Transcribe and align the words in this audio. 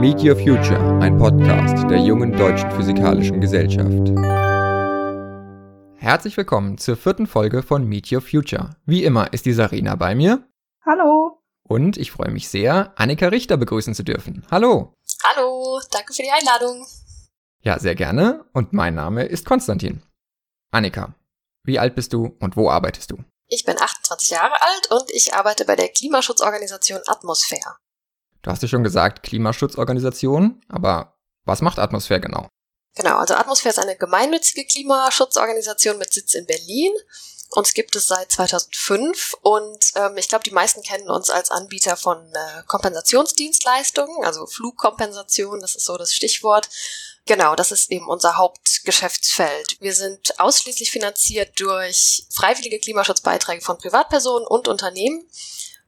Meet 0.00 0.22
Your 0.22 0.36
Future, 0.36 1.00
ein 1.00 1.16
Podcast 1.16 1.88
der 1.88 1.98
jungen 1.98 2.30
deutschen 2.32 2.70
physikalischen 2.72 3.40
Gesellschaft. 3.40 4.10
Herzlich 5.96 6.36
willkommen 6.36 6.76
zur 6.76 6.98
vierten 6.98 7.26
Folge 7.26 7.62
von 7.62 7.88
Meet 7.88 8.12
Your 8.12 8.20
Future. 8.20 8.76
Wie 8.84 9.04
immer 9.04 9.32
ist 9.32 9.46
die 9.46 9.54
Sarina 9.54 9.94
bei 9.94 10.14
mir. 10.14 10.46
Hallo. 10.84 11.42
Und 11.66 11.96
ich 11.96 12.12
freue 12.12 12.30
mich 12.30 12.50
sehr, 12.50 12.92
Annika 12.96 13.28
Richter 13.28 13.56
begrüßen 13.56 13.94
zu 13.94 14.02
dürfen. 14.02 14.46
Hallo. 14.50 14.92
Hallo, 15.24 15.80
danke 15.90 16.12
für 16.12 16.22
die 16.22 16.30
Einladung. 16.30 16.86
Ja, 17.62 17.78
sehr 17.78 17.94
gerne. 17.94 18.44
Und 18.52 18.74
mein 18.74 18.94
Name 18.94 19.24
ist 19.24 19.46
Konstantin. 19.46 20.02
Annika, 20.72 21.14
wie 21.64 21.78
alt 21.78 21.94
bist 21.94 22.12
du 22.12 22.36
und 22.38 22.58
wo 22.58 22.68
arbeitest 22.68 23.12
du? 23.12 23.24
Ich 23.48 23.64
bin 23.64 23.80
28 23.80 24.28
Jahre 24.28 24.60
alt 24.60 24.90
und 24.90 25.10
ich 25.10 25.32
arbeite 25.32 25.64
bei 25.64 25.74
der 25.74 25.88
Klimaschutzorganisation 25.88 27.00
Atmosphäre. 27.06 27.76
Du 28.46 28.52
hast 28.52 28.62
ja 28.62 28.68
schon 28.68 28.84
gesagt, 28.84 29.24
Klimaschutzorganisation, 29.24 30.60
aber 30.68 31.18
was 31.44 31.62
macht 31.62 31.80
Atmosphäre 31.80 32.20
genau? 32.20 32.46
Genau, 32.94 33.16
also 33.16 33.34
Atmosphäre 33.34 33.72
ist 33.72 33.80
eine 33.80 33.96
gemeinnützige 33.96 34.64
Klimaschutzorganisation 34.64 35.98
mit 35.98 36.12
Sitz 36.12 36.32
in 36.34 36.46
Berlin. 36.46 36.92
Uns 37.50 37.74
gibt 37.74 37.96
es 37.96 38.06
seit 38.06 38.30
2005 38.30 39.34
und 39.42 39.90
ähm, 39.96 40.16
ich 40.16 40.28
glaube, 40.28 40.44
die 40.44 40.52
meisten 40.52 40.84
kennen 40.84 41.10
uns 41.10 41.28
als 41.28 41.50
Anbieter 41.50 41.96
von 41.96 42.18
äh, 42.18 42.62
Kompensationsdienstleistungen, 42.68 44.24
also 44.24 44.46
Flugkompensation, 44.46 45.58
das 45.58 45.74
ist 45.74 45.84
so 45.84 45.96
das 45.96 46.14
Stichwort. 46.14 46.68
Genau, 47.24 47.56
das 47.56 47.72
ist 47.72 47.90
eben 47.90 48.08
unser 48.08 48.36
Hauptgeschäftsfeld. 48.36 49.76
Wir 49.80 49.92
sind 49.92 50.38
ausschließlich 50.38 50.92
finanziert 50.92 51.58
durch 51.58 52.24
freiwillige 52.30 52.78
Klimaschutzbeiträge 52.78 53.64
von 53.64 53.76
Privatpersonen 53.76 54.46
und 54.46 54.68
Unternehmen. 54.68 55.28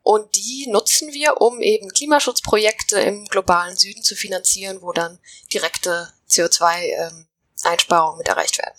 Und 0.08 0.36
die 0.36 0.66
nutzen 0.70 1.12
wir, 1.12 1.38
um 1.42 1.60
eben 1.60 1.90
Klimaschutzprojekte 1.90 2.98
im 2.98 3.26
globalen 3.26 3.76
Süden 3.76 4.02
zu 4.02 4.16
finanzieren, 4.16 4.78
wo 4.80 4.92
dann 4.92 5.18
direkte 5.52 6.08
CO2-Einsparungen 6.30 8.14
ähm, 8.14 8.16
mit 8.16 8.26
erreicht 8.26 8.56
werden. 8.56 8.78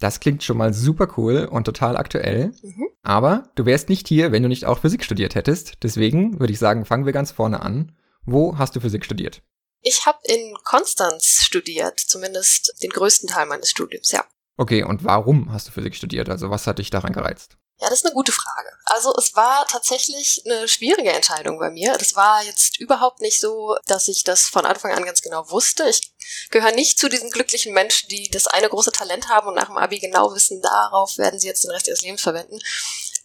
Das 0.00 0.20
klingt 0.20 0.42
schon 0.42 0.56
mal 0.56 0.72
super 0.72 1.06
cool 1.18 1.44
und 1.44 1.64
total 1.64 1.98
aktuell. 1.98 2.54
Mhm. 2.62 2.88
Aber 3.02 3.50
du 3.56 3.66
wärst 3.66 3.90
nicht 3.90 4.08
hier, 4.08 4.32
wenn 4.32 4.42
du 4.42 4.48
nicht 4.48 4.64
auch 4.64 4.78
Physik 4.78 5.04
studiert 5.04 5.34
hättest. 5.34 5.74
Deswegen 5.82 6.40
würde 6.40 6.54
ich 6.54 6.58
sagen, 6.58 6.86
fangen 6.86 7.04
wir 7.04 7.12
ganz 7.12 7.30
vorne 7.30 7.60
an. 7.60 7.94
Wo 8.24 8.56
hast 8.56 8.74
du 8.74 8.80
Physik 8.80 9.04
studiert? 9.04 9.42
Ich 9.82 10.06
habe 10.06 10.20
in 10.24 10.56
Konstanz 10.64 11.42
studiert, 11.42 12.00
zumindest 12.00 12.72
den 12.82 12.88
größten 12.88 13.28
Teil 13.28 13.44
meines 13.44 13.68
Studiums, 13.68 14.10
ja. 14.12 14.24
Okay, 14.56 14.82
und 14.82 15.04
warum 15.04 15.52
hast 15.52 15.68
du 15.68 15.72
Physik 15.72 15.94
studiert? 15.94 16.30
Also 16.30 16.48
was 16.48 16.66
hat 16.66 16.78
dich 16.78 16.88
daran 16.88 17.12
gereizt? 17.12 17.58
Ja, 17.82 17.90
das 17.90 17.98
ist 17.98 18.06
eine 18.06 18.14
gute 18.14 18.30
Frage. 18.30 18.68
Also 18.84 19.12
es 19.16 19.34
war 19.34 19.66
tatsächlich 19.66 20.40
eine 20.46 20.68
schwierige 20.68 21.10
Entscheidung 21.10 21.58
bei 21.58 21.68
mir. 21.68 21.98
Das 21.98 22.14
war 22.14 22.40
jetzt 22.44 22.78
überhaupt 22.78 23.20
nicht 23.20 23.40
so, 23.40 23.76
dass 23.88 24.06
ich 24.06 24.22
das 24.22 24.42
von 24.42 24.64
Anfang 24.64 24.92
an 24.92 25.04
ganz 25.04 25.20
genau 25.20 25.50
wusste. 25.50 25.88
Ich 25.88 26.12
gehöre 26.50 26.70
nicht 26.70 27.00
zu 27.00 27.08
diesen 27.08 27.32
glücklichen 27.32 27.74
Menschen, 27.74 28.08
die 28.08 28.30
das 28.30 28.46
eine 28.46 28.68
große 28.68 28.92
Talent 28.92 29.28
haben 29.28 29.48
und 29.48 29.54
nach 29.54 29.66
dem 29.66 29.78
Abi 29.78 29.98
genau 29.98 30.32
wissen, 30.32 30.62
darauf 30.62 31.18
werden 31.18 31.40
sie 31.40 31.48
jetzt 31.48 31.64
den 31.64 31.72
Rest 31.72 31.88
ihres 31.88 32.02
Lebens 32.02 32.22
verwenden. 32.22 32.60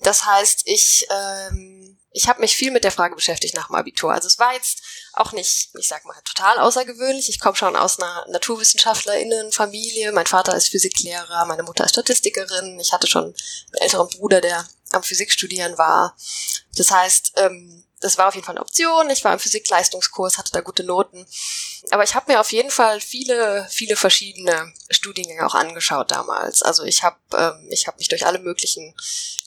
Das 0.02 0.26
heißt, 0.26 0.62
ich 0.66 1.08
ähm, 1.10 1.98
ich 2.18 2.28
habe 2.28 2.42
mich 2.42 2.56
viel 2.56 2.72
mit 2.72 2.84
der 2.84 2.92
Frage 2.92 3.16
beschäftigt 3.16 3.54
nach 3.54 3.68
dem 3.68 3.76
Abitur. 3.76 4.12
Also 4.12 4.28
es 4.28 4.40
war 4.40 4.54
jetzt 4.54 4.82
auch 5.14 5.34
nicht, 5.34 5.70
ich 5.78 5.88
sag 5.88 6.04
mal, 6.04 6.20
total 6.26 6.58
außergewöhnlich. 6.58 7.30
Ich 7.30 7.40
komme 7.40 7.56
schon 7.56 7.76
aus 7.76 8.00
einer 8.00 8.26
NaturwissenschaftlerInnen-Familie. 8.30 10.12
Mein 10.12 10.26
Vater 10.26 10.56
ist 10.56 10.70
Physiklehrer, 10.70 11.46
meine 11.46 11.62
Mutter 11.62 11.86
ist 11.86 11.92
Statistikerin. 11.92 12.80
Ich 12.80 12.92
hatte 12.92 13.06
schon 13.06 13.26
einen 13.26 13.36
älteren 13.82 14.10
Bruder, 14.10 14.42
der 14.42 14.68
am 14.92 15.04
Physikstudieren 15.04 15.78
war. 15.78 16.18
Das 16.76 16.90
heißt, 16.90 17.34
ähm, 17.36 17.84
das 18.00 18.18
war 18.18 18.28
auf 18.28 18.36
jeden 18.36 18.46
Fall 18.46 18.56
eine 18.56 18.62
Option. 18.62 19.10
Ich 19.10 19.24
war 19.24 19.34
im 19.34 19.40
Physikleistungskurs, 19.40 20.38
hatte 20.38 20.52
da 20.52 20.62
gute 20.62 20.84
Noten. 20.84 21.26
Aber 21.90 22.04
ich 22.04 22.14
habe 22.14 22.32
mir 22.32 22.40
auf 22.40 22.52
jeden 22.52 22.70
Fall 22.70 23.02
viele, 23.02 23.68
viele 23.70 23.96
verschiedene 23.96 24.74
Studiengänge 24.90 25.46
auch 25.46 25.56
angeschaut 25.56 26.12
damals. 26.12 26.62
Also 26.62 26.84
ich 26.84 27.04
habe 27.04 27.18
ähm, 27.36 27.68
ich 27.72 27.88
hab 27.88 27.98
mich 27.98 28.08
durch 28.08 28.26
alle 28.26 28.40
möglichen 28.40 28.94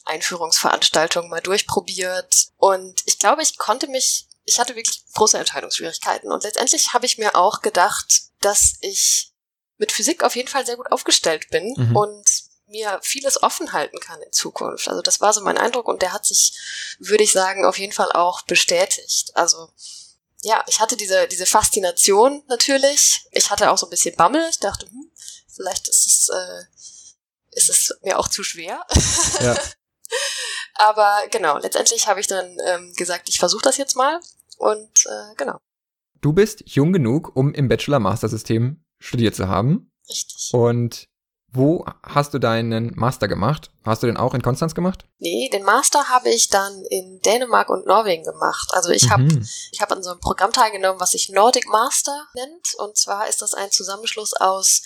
Einführungsveranstaltungen 0.05 1.31
mal 1.31 1.41
durchprobiert. 1.41 2.49
Und 2.57 3.03
ich 3.07 3.19
glaube, 3.19 3.43
ich 3.43 3.57
konnte 3.57 3.87
mich, 3.87 4.27
ich 4.45 4.59
hatte 4.59 4.75
wirklich 4.75 5.05
große 5.15 5.39
Entscheidungsschwierigkeiten. 5.39 6.33
Und 6.33 6.43
letztendlich 6.43 6.93
habe 6.93 7.07
ich 7.07 7.19
mir 7.19 7.37
auch 7.37 7.63
gedacht, 7.63 8.23
dass 8.41 8.75
ich 8.81 9.33
mit 9.79 9.93
Physik 9.93 10.25
auf 10.25 10.35
jeden 10.35 10.49
Fall 10.49 10.67
sehr 10.67 10.77
gut 10.77 10.91
aufgestellt 10.91 11.49
bin 11.51 11.75
mhm. 11.77 11.97
und 11.97 12.40
mir 12.71 13.01
vieles 13.03 13.43
offen 13.43 13.73
halten 13.73 14.01
kann 14.01 14.23
in 14.23 14.33
Zukunft. 14.33 14.89
Also 14.89 15.03
das 15.03 15.21
war 15.21 15.33
so 15.33 15.43
mein 15.43 15.59
Eindruck 15.59 15.89
und 15.89 16.03
der 16.03 16.13
hat 16.13 16.25
sich, 16.25 16.97
würde 16.99 17.25
ich 17.25 17.33
sagen, 17.33 17.65
auf 17.65 17.79
jeden 17.79 17.93
Fall 17.93 18.11
auch 18.13 18.43
bestätigt. 18.43 19.33
Also 19.35 19.71
ja, 20.43 20.65
ich 20.69 20.81
hatte 20.81 20.97
diese, 20.97 21.29
diese 21.29 21.47
Faszination 21.47 22.43
natürlich. 22.49 23.27
Ich 23.33 23.51
hatte 23.51 23.71
auch 23.71 23.79
so 23.79 23.87
ein 23.87 23.91
bisschen 23.91 24.17
Bammel. 24.17 24.47
Ich 24.51 24.59
dachte, 24.59 24.87
hm, 24.87 25.11
vielleicht 25.49 25.89
ist 25.89 26.07
es, 26.07 26.29
äh, 26.31 27.57
ist 27.57 27.69
es 27.69 27.99
mir 28.03 28.19
auch 28.19 28.29
zu 28.29 28.43
schwer. 28.43 28.85
Ja. 29.41 29.57
Aber 30.75 31.23
genau, 31.31 31.59
letztendlich 31.59 32.07
habe 32.07 32.21
ich 32.21 32.27
dann 32.27 32.57
ähm, 32.65 32.93
gesagt, 32.95 33.29
ich 33.29 33.39
versuche 33.39 33.63
das 33.63 33.77
jetzt 33.77 33.97
mal. 33.97 34.21
Und 34.57 35.07
äh, 35.07 35.35
genau. 35.37 35.59
Du 36.21 36.33
bist 36.33 36.63
jung 36.67 36.93
genug, 36.93 37.35
um 37.35 37.53
im 37.53 37.69
Bachelor-Master-System 37.69 38.83
studiert 38.99 39.35
zu 39.35 39.49
haben. 39.49 39.91
Richtig. 40.09 40.53
Und 40.53 41.09
wo 41.53 41.85
hast 42.05 42.33
du 42.33 42.39
deinen 42.39 42.95
Master 42.95 43.27
gemacht? 43.27 43.71
Hast 43.85 44.03
du 44.03 44.07
den 44.07 44.17
auch 44.17 44.35
in 44.35 44.43
Konstanz 44.43 44.75
gemacht? 44.75 45.05
Nee, 45.19 45.49
den 45.53 45.65
Master 45.65 46.09
habe 46.09 46.31
ich 46.31 46.49
dann 46.49 46.85
in 46.91 47.21
Dänemark 47.23 47.71
und 47.71 47.87
Norwegen 47.87 48.23
gemacht. 48.23 48.71
Also 48.73 48.91
ich 48.91 49.07
mhm. 49.07 49.11
habe 49.11 49.41
ich 49.73 49.81
habe 49.81 49.97
an 49.97 50.03
so 50.03 50.11
einem 50.11 50.21
Programm 50.21 50.53
teilgenommen, 50.53 51.01
was 51.01 51.11
sich 51.11 51.29
Nordic 51.29 51.67
Master 51.69 52.29
nennt. 52.35 52.75
Und 52.79 52.97
zwar 52.97 53.29
ist 53.29 53.43
das 53.43 53.55
ein 53.55 53.71
Zusammenschluss 53.73 54.35
aus 54.35 54.83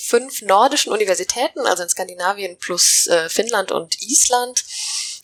fünf 0.00 0.40
nordischen 0.40 0.92
Universitäten, 0.92 1.60
also 1.66 1.82
in 1.82 1.90
Skandinavien 1.90 2.58
plus 2.58 3.06
äh, 3.06 3.28
Finnland 3.28 3.70
und 3.70 4.00
Island, 4.00 4.64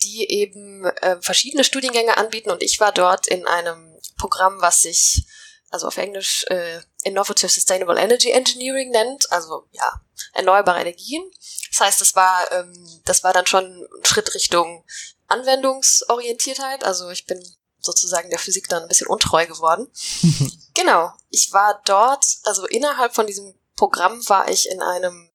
die 0.03 0.31
eben 0.31 0.85
äh, 0.85 1.17
verschiedene 1.23 1.65
Studiengänge 1.65 2.19
anbieten. 2.19 2.51
Und 2.51 2.63
ich 2.63 2.81
war 2.81 2.93
dort 2.93 3.27
in 3.27 3.47
einem 3.47 3.99
Programm, 4.19 4.61
was 4.61 4.83
sich 4.83 5.25
also 5.71 5.87
auf 5.87 5.97
Englisch 5.97 6.45
äh, 6.49 6.81
Innovative 7.03 7.49
Sustainable 7.49 7.99
Energy 7.99 8.31
Engineering 8.31 8.91
nennt, 8.91 9.31
also 9.33 9.67
ja, 9.73 10.01
erneuerbare 10.35 10.81
Energien. 10.81 11.23
Das 11.71 11.81
heißt, 11.81 12.01
das 12.01 12.15
war, 12.15 12.51
ähm, 12.53 13.01
das 13.05 13.25
war 13.25 13.33
dann 13.33 13.47
schon 13.47 13.65
ein 13.65 14.05
Schritt 14.05 14.35
Richtung 14.35 14.85
Anwendungsorientiertheit. 15.29 16.85
Also 16.85 17.11
ich 17.11 17.27
bin 17.27 17.43
sozusagen 17.81 18.31
der 18.31 18.39
Physik 18.39 18.69
dann 18.69 18.83
ein 18.83 18.89
bisschen 18.89 19.07
untreu 19.07 19.47
geworden. 19.47 19.89
genau. 20.75 21.13
Ich 21.31 21.53
war 21.53 21.81
dort, 21.85 22.25
also 22.45 22.67
innerhalb 22.67 23.15
von 23.15 23.27
diesem 23.27 23.55
Programm 23.77 24.29
war 24.29 24.51
ich 24.51 24.69
in 24.69 24.83
einem, 24.83 25.31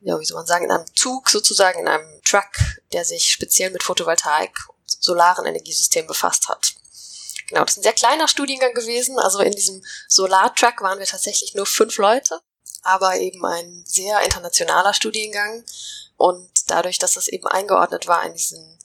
ja, 0.00 0.18
wie 0.18 0.24
soll 0.24 0.38
man 0.38 0.46
sagen, 0.46 0.64
in 0.64 0.70
einem 0.70 0.86
Zug 0.94 1.28
sozusagen, 1.28 1.80
in 1.80 1.88
einem 1.88 2.22
Truck, 2.22 2.52
der 2.92 3.04
sich 3.04 3.30
speziell 3.30 3.70
mit 3.70 3.82
Photovoltaik 3.82 4.56
und 4.68 5.02
solaren 5.02 5.44
Energiesystemen 5.44 6.08
befasst 6.08 6.48
hat. 6.48 6.74
Genau, 7.48 7.62
das 7.64 7.72
ist 7.72 7.78
ein 7.78 7.82
sehr 7.82 7.92
kleiner 7.92 8.28
Studiengang 8.28 8.74
gewesen. 8.74 9.18
Also 9.18 9.40
in 9.40 9.52
diesem 9.52 9.82
Solartruck 10.08 10.80
waren 10.80 10.98
wir 10.98 11.06
tatsächlich 11.06 11.54
nur 11.54 11.66
fünf 11.66 11.98
Leute, 11.98 12.40
aber 12.82 13.16
eben 13.16 13.44
ein 13.44 13.84
sehr 13.86 14.20
internationaler 14.22 14.94
Studiengang. 14.94 15.64
Und 16.16 16.48
dadurch, 16.68 16.98
dass 16.98 17.14
das 17.14 17.28
eben 17.28 17.46
eingeordnet 17.46 18.06
war 18.06 18.24
in 18.24 18.34
diesen 18.34 18.78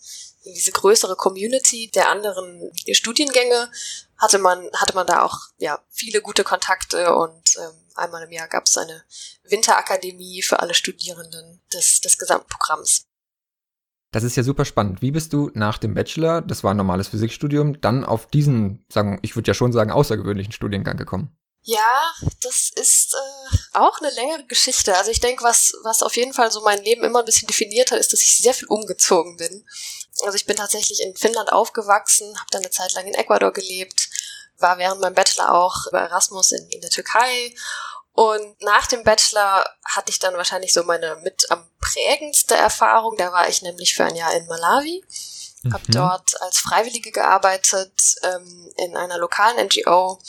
in 0.43 0.53
diese 0.53 0.71
größere 0.71 1.15
Community 1.15 1.91
der 1.93 2.09
anderen 2.09 2.71
Studiengänge, 2.91 3.71
hatte 4.17 4.39
man, 4.39 4.69
hatte 4.73 4.95
man 4.95 5.07
da 5.07 5.23
auch 5.23 5.37
ja, 5.57 5.81
viele 5.89 6.21
gute 6.21 6.43
Kontakte 6.43 7.13
und 7.15 7.57
ähm, 7.57 7.87
einmal 7.95 8.23
im 8.23 8.31
Jahr 8.31 8.47
gab 8.47 8.65
es 8.65 8.77
eine 8.77 9.03
Winterakademie 9.43 10.41
für 10.41 10.59
alle 10.59 10.73
Studierenden 10.73 11.61
des, 11.73 12.01
des 12.01 12.17
gesamten 12.17 12.47
Programms. 12.47 13.05
Das 14.11 14.23
ist 14.23 14.35
ja 14.35 14.43
super 14.43 14.65
spannend. 14.65 15.01
Wie 15.01 15.11
bist 15.11 15.33
du 15.33 15.51
nach 15.53 15.77
dem 15.77 15.93
Bachelor, 15.93 16.41
das 16.41 16.63
war 16.63 16.71
ein 16.71 16.77
normales 16.77 17.09
Physikstudium, 17.09 17.79
dann 17.79 18.03
auf 18.03 18.25
diesen, 18.27 18.85
sagen, 18.91 19.19
ich 19.21 19.35
würde 19.35 19.49
ja 19.49 19.53
schon 19.53 19.71
sagen, 19.71 19.91
außergewöhnlichen 19.91 20.51
Studiengang 20.51 20.97
gekommen? 20.97 21.35
Ja, 21.61 22.13
das 22.41 22.71
ist 22.73 23.13
äh, 23.13 23.57
auch 23.73 23.99
eine 23.99 24.09
längere 24.11 24.45
Geschichte. 24.45 24.95
Also 24.97 25.11
ich 25.11 25.19
denke, 25.19 25.43
was, 25.43 25.73
was 25.83 26.01
auf 26.01 26.15
jeden 26.15 26.33
Fall 26.33 26.51
so 26.51 26.61
mein 26.61 26.81
Leben 26.83 27.03
immer 27.03 27.19
ein 27.19 27.25
bisschen 27.25 27.47
definiert 27.47 27.91
hat, 27.91 27.99
ist, 27.99 28.13
dass 28.13 28.21
ich 28.21 28.39
sehr 28.39 28.53
viel 28.53 28.67
umgezogen 28.69 29.37
bin. 29.37 29.65
Also 30.23 30.35
ich 30.35 30.45
bin 30.45 30.55
tatsächlich 30.55 31.01
in 31.01 31.15
Finnland 31.15 31.51
aufgewachsen, 31.51 32.27
habe 32.39 32.47
dann 32.51 32.61
eine 32.61 32.71
Zeit 32.71 32.93
lang 32.93 33.05
in 33.05 33.13
Ecuador 33.13 33.51
gelebt, 33.51 34.09
war 34.57 34.77
während 34.77 35.01
meinem 35.01 35.13
Bachelor 35.13 35.53
auch 35.53 35.87
über 35.87 35.99
Erasmus 35.99 36.51
in, 36.51 36.67
in 36.69 36.81
der 36.81 36.89
Türkei 36.89 37.53
und 38.13 38.61
nach 38.61 38.87
dem 38.87 39.03
Bachelor 39.03 39.63
hatte 39.85 40.11
ich 40.11 40.19
dann 40.19 40.35
wahrscheinlich 40.35 40.73
so 40.73 40.83
meine 40.83 41.15
mit 41.23 41.49
am 41.51 41.68
prägendste 41.79 42.55
Erfahrung. 42.55 43.15
Da 43.17 43.31
war 43.31 43.49
ich 43.49 43.61
nämlich 43.61 43.95
für 43.95 44.05
ein 44.05 44.15
Jahr 44.15 44.33
in 44.35 44.45
Malawi, 44.47 45.03
mhm. 45.63 45.73
habe 45.73 45.83
dort 45.89 46.41
als 46.41 46.57
Freiwillige 46.57 47.11
gearbeitet 47.11 47.93
ähm, 48.23 48.71
in 48.77 48.95
einer 48.95 49.17
lokalen 49.17 49.65
NGO 49.65 50.19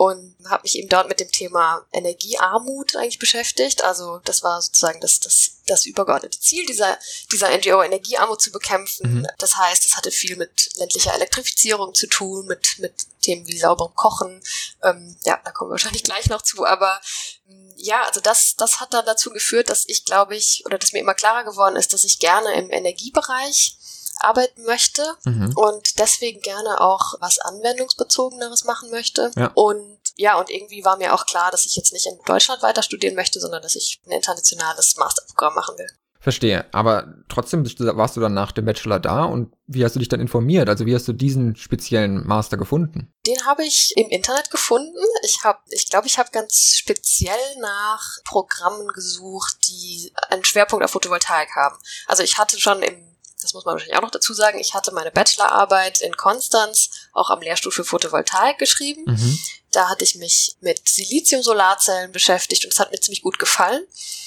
und 0.00 0.34
habe 0.48 0.62
mich 0.62 0.78
eben 0.78 0.88
dort 0.88 1.08
mit 1.08 1.20
dem 1.20 1.30
Thema 1.30 1.84
Energiearmut 1.92 2.96
eigentlich 2.96 3.18
beschäftigt. 3.18 3.84
Also 3.84 4.18
das 4.24 4.42
war 4.42 4.62
sozusagen 4.62 5.00
das, 5.00 5.20
das, 5.20 5.59
das 5.70 5.86
übergeordnete 5.86 6.40
Ziel 6.40 6.66
dieser, 6.66 6.98
dieser 7.32 7.56
NGO, 7.56 7.82
Energiearmut 7.82 8.40
zu 8.40 8.50
bekämpfen. 8.50 9.20
Mhm. 9.20 9.26
Das 9.38 9.56
heißt, 9.56 9.84
es 9.86 9.96
hatte 9.96 10.10
viel 10.10 10.36
mit 10.36 10.70
ländlicher 10.76 11.14
Elektrifizierung 11.14 11.94
zu 11.94 12.06
tun, 12.06 12.46
mit, 12.46 12.78
mit 12.78 12.94
Themen 13.22 13.46
wie 13.46 13.58
sauberem 13.58 13.94
Kochen, 13.94 14.42
Ähm, 14.82 15.16
ja, 15.24 15.38
da 15.44 15.50
kommen 15.50 15.70
wir 15.70 15.72
wahrscheinlich 15.72 16.02
gleich 16.02 16.26
noch 16.28 16.42
zu. 16.42 16.64
Aber 16.64 17.00
ähm, 17.48 17.72
ja, 17.76 18.02
also 18.02 18.20
das, 18.20 18.56
das 18.56 18.80
hat 18.80 18.94
dann 18.94 19.06
dazu 19.06 19.30
geführt, 19.30 19.70
dass 19.70 19.84
ich, 19.86 20.04
glaube 20.04 20.36
ich, 20.36 20.64
oder 20.66 20.78
dass 20.78 20.92
mir 20.92 21.00
immer 21.00 21.14
klarer 21.14 21.44
geworden 21.44 21.76
ist, 21.76 21.92
dass 21.92 22.04
ich 22.04 22.18
gerne 22.18 22.54
im 22.54 22.70
Energiebereich 22.70 23.76
arbeiten 24.20 24.64
möchte 24.64 25.02
mhm. 25.24 25.52
und 25.56 25.98
deswegen 25.98 26.40
gerne 26.40 26.80
auch 26.80 27.14
was 27.20 27.38
anwendungsbezogeneres 27.38 28.64
machen 28.64 28.90
möchte. 28.90 29.30
Ja. 29.36 29.50
Und 29.54 29.99
ja, 30.16 30.38
und 30.38 30.50
irgendwie 30.50 30.84
war 30.84 30.96
mir 30.96 31.14
auch 31.14 31.26
klar, 31.26 31.50
dass 31.50 31.66
ich 31.66 31.76
jetzt 31.76 31.92
nicht 31.92 32.06
in 32.06 32.18
Deutschland 32.26 32.62
weiter 32.62 32.82
studieren 32.82 33.14
möchte, 33.14 33.40
sondern 33.40 33.62
dass 33.62 33.74
ich 33.74 34.00
ein 34.06 34.12
internationales 34.12 34.96
Masterprogramm 34.96 35.54
machen 35.54 35.76
will. 35.78 35.88
Verstehe. 36.22 36.66
Aber 36.72 37.14
trotzdem 37.30 37.64
warst 37.64 38.16
du 38.16 38.20
dann 38.20 38.34
nach 38.34 38.52
dem 38.52 38.66
Bachelor 38.66 39.00
da 39.00 39.24
und 39.24 39.54
wie 39.66 39.82
hast 39.82 39.94
du 39.94 39.98
dich 39.98 40.08
dann 40.08 40.20
informiert? 40.20 40.68
Also 40.68 40.84
wie 40.84 40.94
hast 40.94 41.08
du 41.08 41.14
diesen 41.14 41.56
speziellen 41.56 42.26
Master 42.26 42.58
gefunden? 42.58 43.10
Den 43.26 43.46
habe 43.46 43.64
ich 43.64 43.94
im 43.96 44.10
Internet 44.10 44.50
gefunden. 44.50 44.98
Ich 45.24 45.44
habe, 45.44 45.60
ich 45.70 45.88
glaube, 45.88 46.06
ich 46.08 46.18
habe 46.18 46.28
ganz 46.30 46.74
speziell 46.76 47.38
nach 47.60 48.18
Programmen 48.24 48.88
gesucht, 48.88 49.66
die 49.66 50.12
einen 50.28 50.44
Schwerpunkt 50.44 50.84
auf 50.84 50.90
Photovoltaik 50.90 51.56
haben. 51.56 51.78
Also 52.06 52.22
ich 52.22 52.36
hatte 52.36 52.60
schon 52.60 52.82
im 52.82 53.09
das 53.40 53.54
muss 53.54 53.64
man 53.64 53.74
wahrscheinlich 53.74 53.96
auch 53.96 54.02
noch 54.02 54.10
dazu 54.10 54.34
sagen, 54.34 54.58
ich 54.58 54.74
hatte 54.74 54.92
meine 54.92 55.10
Bachelorarbeit 55.10 56.00
in 56.00 56.16
Konstanz 56.16 56.90
auch 57.12 57.30
am 57.30 57.40
Lehrstuhl 57.40 57.72
für 57.72 57.84
Photovoltaik 57.84 58.58
geschrieben. 58.58 59.04
Mhm. 59.06 59.38
Da 59.72 59.88
hatte 59.88 60.04
ich 60.04 60.16
mich 60.16 60.56
mit 60.60 60.88
Silizium-Solarzellen 60.88 62.12
beschäftigt 62.12 62.64
und 62.64 62.72
es 62.72 62.80
hat 62.80 62.90
mir 62.90 63.00
ziemlich 63.00 63.22
gut 63.22 63.38
gefallen. 63.38 63.86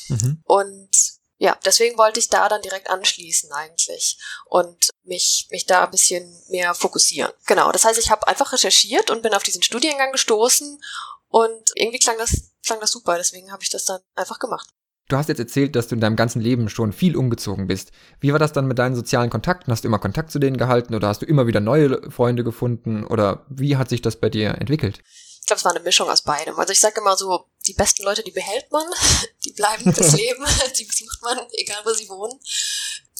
Mhm. 0.10 0.42
Und 0.46 0.90
ja, 1.38 1.58
deswegen 1.66 1.98
wollte 1.98 2.20
ich 2.20 2.30
da 2.30 2.48
dann 2.48 2.62
direkt 2.62 2.90
anschließen 2.90 3.52
eigentlich 3.52 4.18
und 4.46 4.92
mich, 5.04 5.48
mich 5.52 5.66
da 5.66 5.84
ein 5.84 5.92
bisschen 5.92 6.42
mehr 6.48 6.74
fokussieren. 6.74 7.34
Genau, 7.46 7.72
das 7.72 7.84
heißt, 7.84 8.00
ich 8.00 8.12
habe 8.12 8.28
einfach 8.28 8.54
recherchiert 8.54 9.10
und 9.10 9.22
bin 9.22 9.34
auf 9.34 9.44
diesen 9.44 9.62
Studiengang 9.62 10.12
gestoßen 10.14 10.82
und 11.28 11.72
irgendwie 11.76 12.00
klang 12.00 12.18
das, 12.18 12.52
klang 12.66 12.80
das 12.80 12.92
super, 12.92 13.18
deswegen 13.18 13.52
habe 13.52 13.62
ich 13.62 13.70
das 13.70 13.84
dann 13.86 14.00
einfach 14.16 14.40
gemacht. 14.40 14.70
Du 15.10 15.18
hast 15.18 15.28
jetzt 15.28 15.40
erzählt, 15.40 15.76
dass 15.76 15.88
du 15.88 15.96
in 15.96 16.02
deinem 16.02 16.16
ganzen 16.16 16.42
Leben 16.42 16.70
schon 16.70 16.94
viel 16.94 17.18
umgezogen 17.18 17.68
bist. 17.68 17.92
Wie 18.20 18.32
war 18.32 18.40
das 18.40 18.54
dann 18.54 18.68
mit 18.68 18.80
deinen 18.80 18.96
sozialen 18.96 19.30
Kontakten? 19.30 19.72
Hast 19.72 19.84
du 19.84 19.88
immer 19.88 20.00
Kontakt 20.00 20.32
zu 20.32 20.40
denen 20.40 20.58
gehalten 20.58 20.96
oder 20.96 21.10
hast 21.10 21.22
du 21.22 21.26
immer 21.26 21.46
wieder 21.46 21.60
neue 21.60 22.10
Freunde 22.10 22.44
gefunden 22.44 23.04
oder 23.04 23.46
wie 23.50 23.76
hat 23.76 23.90
sich 23.90 24.02
das 24.02 24.16
bei 24.16 24.30
dir 24.30 24.56
entwickelt? 24.60 25.00
Ich 25.42 25.48
glaube, 25.48 25.58
es 25.58 25.66
war 25.66 25.76
eine 25.76 25.84
Mischung 25.84 26.10
aus 26.10 26.22
beidem. 26.22 26.58
Also 26.58 26.72
ich 26.72 26.80
sage 26.80 27.02
immer 27.02 27.18
so, 27.18 27.48
die 27.68 27.74
besten 27.74 28.04
Leute, 28.04 28.24
die 28.24 28.32
behält 28.32 28.72
man, 28.72 28.86
die 29.46 29.52
bleiben 29.52 29.94
fürs 29.94 30.14
Leben, 30.18 30.46
die 30.80 30.86
besucht 30.86 31.22
man, 31.22 31.38
egal 31.52 31.82
wo 31.84 31.92
sie 31.92 32.08
wohnen. 32.08 32.40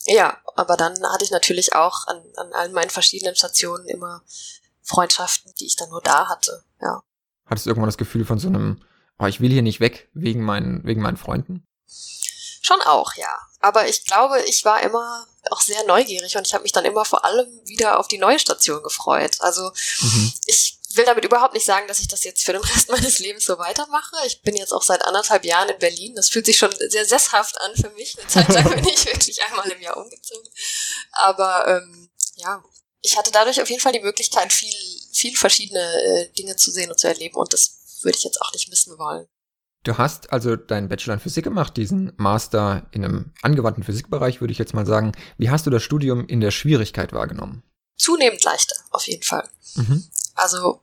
Ja, 0.06 0.38
aber 0.56 0.78
dann 0.78 0.94
hatte 1.12 1.26
ich 1.26 1.32
natürlich 1.32 1.76
auch 1.76 2.08
an, 2.08 2.22
an 2.38 2.54
allen 2.54 2.72
meinen 2.74 2.90
verschiedenen 2.90 3.36
Stationen 3.36 3.88
immer 3.88 4.24
Freundschaften, 4.84 5.54
die 5.60 5.66
ich 5.66 5.76
dann 5.76 5.90
nur 5.90 6.02
da 6.02 6.30
hatte, 6.30 6.64
ja. 6.82 7.02
Hattest 7.46 7.66
du 7.66 7.70
irgendwann 7.70 7.90
das 7.90 7.98
Gefühl 7.98 8.26
von 8.26 8.40
so 8.40 8.48
einem, 8.48 8.82
oh, 9.20 9.26
ich 9.26 9.42
will 9.42 9.52
hier 9.52 9.62
nicht 9.62 9.80
weg 9.80 10.10
wegen 10.14 10.44
meinen, 10.44 10.84
wegen 10.86 11.02
meinen 11.02 11.18
Freunden? 11.18 11.66
Schon 12.62 12.82
auch, 12.82 13.14
ja. 13.16 13.38
Aber 13.60 13.88
ich 13.88 14.06
glaube, 14.06 14.42
ich 14.44 14.64
war 14.64 14.82
immer 14.82 15.28
auch 15.50 15.62
sehr 15.62 15.84
neugierig 15.84 16.38
und 16.38 16.48
ich 16.48 16.54
habe 16.54 16.64
mich 16.64 16.72
dann 16.72 16.86
immer 16.86 17.04
vor 17.04 17.26
allem 17.26 17.48
wieder 17.66 18.00
auf 18.00 18.08
die 18.08 18.18
neue 18.18 18.40
Station 18.40 18.82
gefreut. 18.82 19.36
Also 19.40 19.72
mhm. 20.00 20.34
ich 20.46 20.80
will 20.96 21.06
damit 21.06 21.26
überhaupt 21.26 21.54
nicht 21.54 21.66
sagen, 21.66 21.88
dass 21.88 22.00
ich 22.00 22.08
das 22.08 22.24
jetzt 22.24 22.44
für 22.44 22.54
den 22.54 22.62
Rest 22.62 22.90
meines 22.92 23.20
Lebens 23.20 23.46
so 23.46 23.58
weitermache. 23.58 24.16
Ich 24.26 24.42
bin 24.42 24.56
jetzt 24.56 24.72
auch 24.72 24.84
seit 24.84 25.04
anderthalb 25.04 25.44
Jahren 25.44 25.70
in 25.70 25.80
Berlin. 25.80 26.16
Das 26.16 26.30
fühlt 26.30 26.46
sich 26.46 26.58
schon 26.58 26.74
sehr 26.90 27.06
sesshaft 27.06 27.60
an 27.62 27.76
für 27.76 27.90
mich. 27.92 28.18
Eine 28.18 28.28
Zeit 28.28 28.50
lang 28.50 28.70
bin 28.76 28.88
ich 28.88 29.06
wirklich 29.06 29.44
einmal 29.44 29.70
im 29.70 29.82
Jahr 29.82 29.98
umgezogen. 29.98 30.50
Aber 31.12 31.68
ähm, 31.68 32.10
ja, 32.36 32.64
ich 33.02 33.18
hatte 33.18 33.32
dadurch 33.32 33.62
auf 33.62 33.70
jeden 33.70 33.82
Fall 33.82 33.92
die 33.92 34.00
Möglichkeit, 34.00 34.54
viel, 34.54 34.74
viel 35.12 35.36
verschiedene 35.36 36.04
äh, 36.04 36.30
Dinge 36.34 36.56
zu 36.56 36.72
sehen 36.72 36.92
und 36.92 37.00
zu 37.00 37.08
erleben. 37.08 37.36
Und 37.36 37.52
das 37.54 37.80
würde 38.02 38.18
ich 38.18 38.24
jetzt 38.24 38.42
auch 38.42 38.52
nicht 38.54 38.70
missen 38.70 38.98
wollen. 38.98 39.28
Du 39.84 39.98
hast 39.98 40.32
also 40.32 40.56
deinen 40.56 40.88
Bachelor 40.88 41.16
in 41.16 41.20
Physik 41.20 41.44
gemacht, 41.44 41.76
diesen 41.76 42.14
Master 42.16 42.88
in 42.92 43.04
einem 43.04 43.34
angewandten 43.42 43.84
Physikbereich, 43.84 44.40
würde 44.40 44.54
ich 44.54 44.58
jetzt 44.58 44.74
mal 44.74 44.86
sagen. 44.86 45.12
Wie 45.38 45.50
hast 45.50 45.66
du 45.66 45.70
das 45.70 45.84
Studium 45.84 46.26
in 46.26 46.40
der 46.40 46.52
Schwierigkeit 46.52 47.12
wahrgenommen? 47.12 47.64
Zunehmend 47.98 48.44
leichter, 48.44 48.76
auf 48.92 49.06
jeden 49.08 49.24
Fall. 49.24 49.48
Mhm. 49.76 50.08
Also 50.36 50.82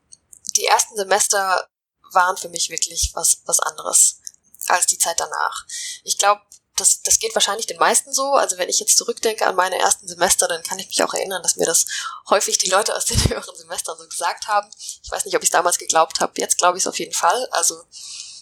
die 0.57 0.67
ersten 0.67 0.97
Semester 0.97 1.67
waren 2.13 2.37
für 2.37 2.51
mich 2.51 2.69
wirklich 2.69 3.13
was, 3.15 3.43
was 3.47 3.61
anderes 3.61 4.21
als 4.67 4.87
die 4.87 4.99
Zeit 4.99 5.19
danach. 5.19 5.67
Ich 6.05 6.19
glaube, 6.19 6.43
das, 6.77 7.03
das 7.03 7.19
geht 7.19 7.35
wahrscheinlich 7.35 7.67
den 7.67 7.79
meisten 7.79 8.13
so. 8.13 8.35
Also 8.35 8.59
wenn 8.59 8.69
ich 8.69 8.81
jetzt 8.81 8.97
zurückdenke 8.97 9.47
an 9.47 9.57
meine 9.57 9.79
ersten 9.79 10.09
Semester, 10.09 10.47
dann 10.47 10.63
kann 10.63 10.79
ich 10.79 10.89
mich 10.89 11.03
auch 11.03 11.15
erinnern, 11.15 11.43
dass 11.43 11.57
mir 11.57 11.67
das 11.67 11.87
häufig 12.29 12.59
die 12.59 12.71
Leute 12.71 12.95
aus 12.95 13.07
den 13.07 13.23
höheren 13.29 13.57
Semestern 13.57 13.97
so 13.99 14.07
gesagt 14.07 14.47
haben. 14.47 14.69
Ich 15.03 15.11
weiß 15.11 15.25
nicht, 15.25 15.37
ob 15.37 15.43
ich 15.43 15.49
es 15.49 15.53
damals 15.53 15.79
geglaubt 15.79 16.21
habe. 16.21 16.33
Jetzt 16.37 16.59
glaube 16.59 16.79
ich 16.79 16.85
es 16.85 16.89
auf 16.89 16.99
jeden 16.99 17.15
Fall. 17.15 17.49
Also 17.53 17.83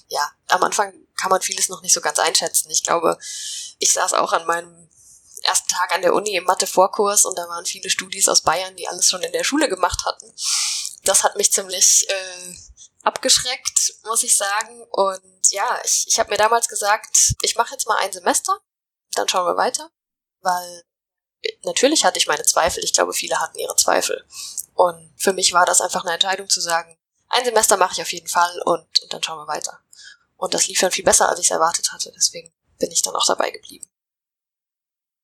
ja, 0.08 0.30
am 0.48 0.62
Anfang 0.62 0.92
kann 1.16 1.30
man 1.30 1.42
vieles 1.42 1.68
noch 1.68 1.82
nicht 1.82 1.92
so 1.92 2.00
ganz 2.00 2.18
einschätzen. 2.18 2.70
Ich 2.70 2.82
glaube, 2.82 3.18
ich 3.78 3.92
saß 3.92 4.14
auch 4.14 4.32
an 4.32 4.46
meinem 4.46 4.88
ersten 5.42 5.68
Tag 5.68 5.94
an 5.94 6.02
der 6.02 6.14
Uni 6.14 6.34
im 6.34 6.44
Mathe-Vorkurs 6.44 7.24
und 7.24 7.36
da 7.38 7.48
waren 7.48 7.66
viele 7.66 7.90
Studis 7.90 8.28
aus 8.28 8.42
Bayern, 8.42 8.76
die 8.76 8.88
alles 8.88 9.08
schon 9.08 9.22
in 9.22 9.32
der 9.32 9.44
Schule 9.44 9.68
gemacht 9.68 10.04
hatten. 10.04 10.32
Das 11.04 11.24
hat 11.24 11.36
mich 11.36 11.52
ziemlich 11.52 12.08
äh, 12.08 12.56
abgeschreckt, 13.02 13.94
muss 14.04 14.22
ich 14.22 14.36
sagen. 14.36 14.82
Und 14.90 15.50
ja, 15.50 15.80
ich, 15.84 16.06
ich 16.08 16.18
habe 16.18 16.30
mir 16.30 16.36
damals 16.36 16.68
gesagt, 16.68 17.34
ich 17.42 17.56
mache 17.56 17.72
jetzt 17.72 17.86
mal 17.86 17.98
ein 17.98 18.12
Semester, 18.12 18.58
dann 19.12 19.28
schauen 19.28 19.46
wir 19.46 19.56
weiter. 19.56 19.90
Weil 20.40 20.82
natürlich 21.64 22.04
hatte 22.04 22.18
ich 22.18 22.26
meine 22.26 22.44
Zweifel, 22.44 22.82
ich 22.82 22.92
glaube, 22.92 23.12
viele 23.12 23.40
hatten 23.40 23.58
ihre 23.58 23.76
Zweifel. 23.76 24.24
Und 24.74 25.12
für 25.16 25.32
mich 25.32 25.52
war 25.52 25.66
das 25.66 25.80
einfach 25.80 26.04
eine 26.04 26.14
Entscheidung 26.14 26.48
zu 26.48 26.60
sagen, 26.60 26.96
ein 27.30 27.44
Semester 27.44 27.76
mache 27.76 27.92
ich 27.92 28.02
auf 28.02 28.12
jeden 28.12 28.28
Fall 28.28 28.60
und, 28.64 29.00
und 29.02 29.12
dann 29.12 29.22
schauen 29.22 29.38
wir 29.38 29.48
weiter. 29.48 29.80
Und 30.38 30.54
das 30.54 30.68
lief 30.68 30.80
dann 30.80 30.92
viel 30.92 31.04
besser, 31.04 31.28
als 31.28 31.40
ich 31.40 31.46
es 31.46 31.50
erwartet 31.50 31.92
hatte. 31.92 32.12
Deswegen 32.16 32.50
bin 32.78 32.90
ich 32.90 33.02
dann 33.02 33.14
auch 33.14 33.26
dabei 33.26 33.50
geblieben. 33.50 33.86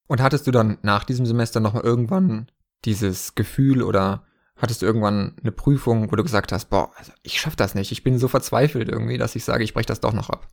Und 0.07 0.21
hattest 0.21 0.47
du 0.47 0.51
dann 0.51 0.79
nach 0.83 1.05
diesem 1.05 1.25
Semester 1.25 1.61
nochmal 1.61 1.85
irgendwann 1.85 2.51
dieses 2.85 3.35
Gefühl 3.35 3.83
oder 3.83 4.27
hattest 4.57 4.83
du 4.83 4.87
irgendwann 4.87 5.37
eine 5.41 5.53
Prüfung, 5.53 6.11
wo 6.11 6.17
du 6.17 6.23
gesagt 6.23 6.53
hast, 6.53 6.69
boah, 6.69 6.93
also 6.97 7.13
ich 7.23 7.41
schaff 7.41 7.57
das 7.57 7.75
nicht, 7.75 7.93
ich 7.93 8.03
bin 8.03 8.19
so 8.19 8.29
verzweifelt 8.29 8.89
irgendwie, 8.89 9.17
dass 9.17 9.35
ich 9.35 9.45
sage, 9.45 9.65
ich 9.65 9.73
breche 9.73 9.87
das 9.87 10.01
doch 10.01 10.13
noch 10.13 10.31
ab? 10.31 10.49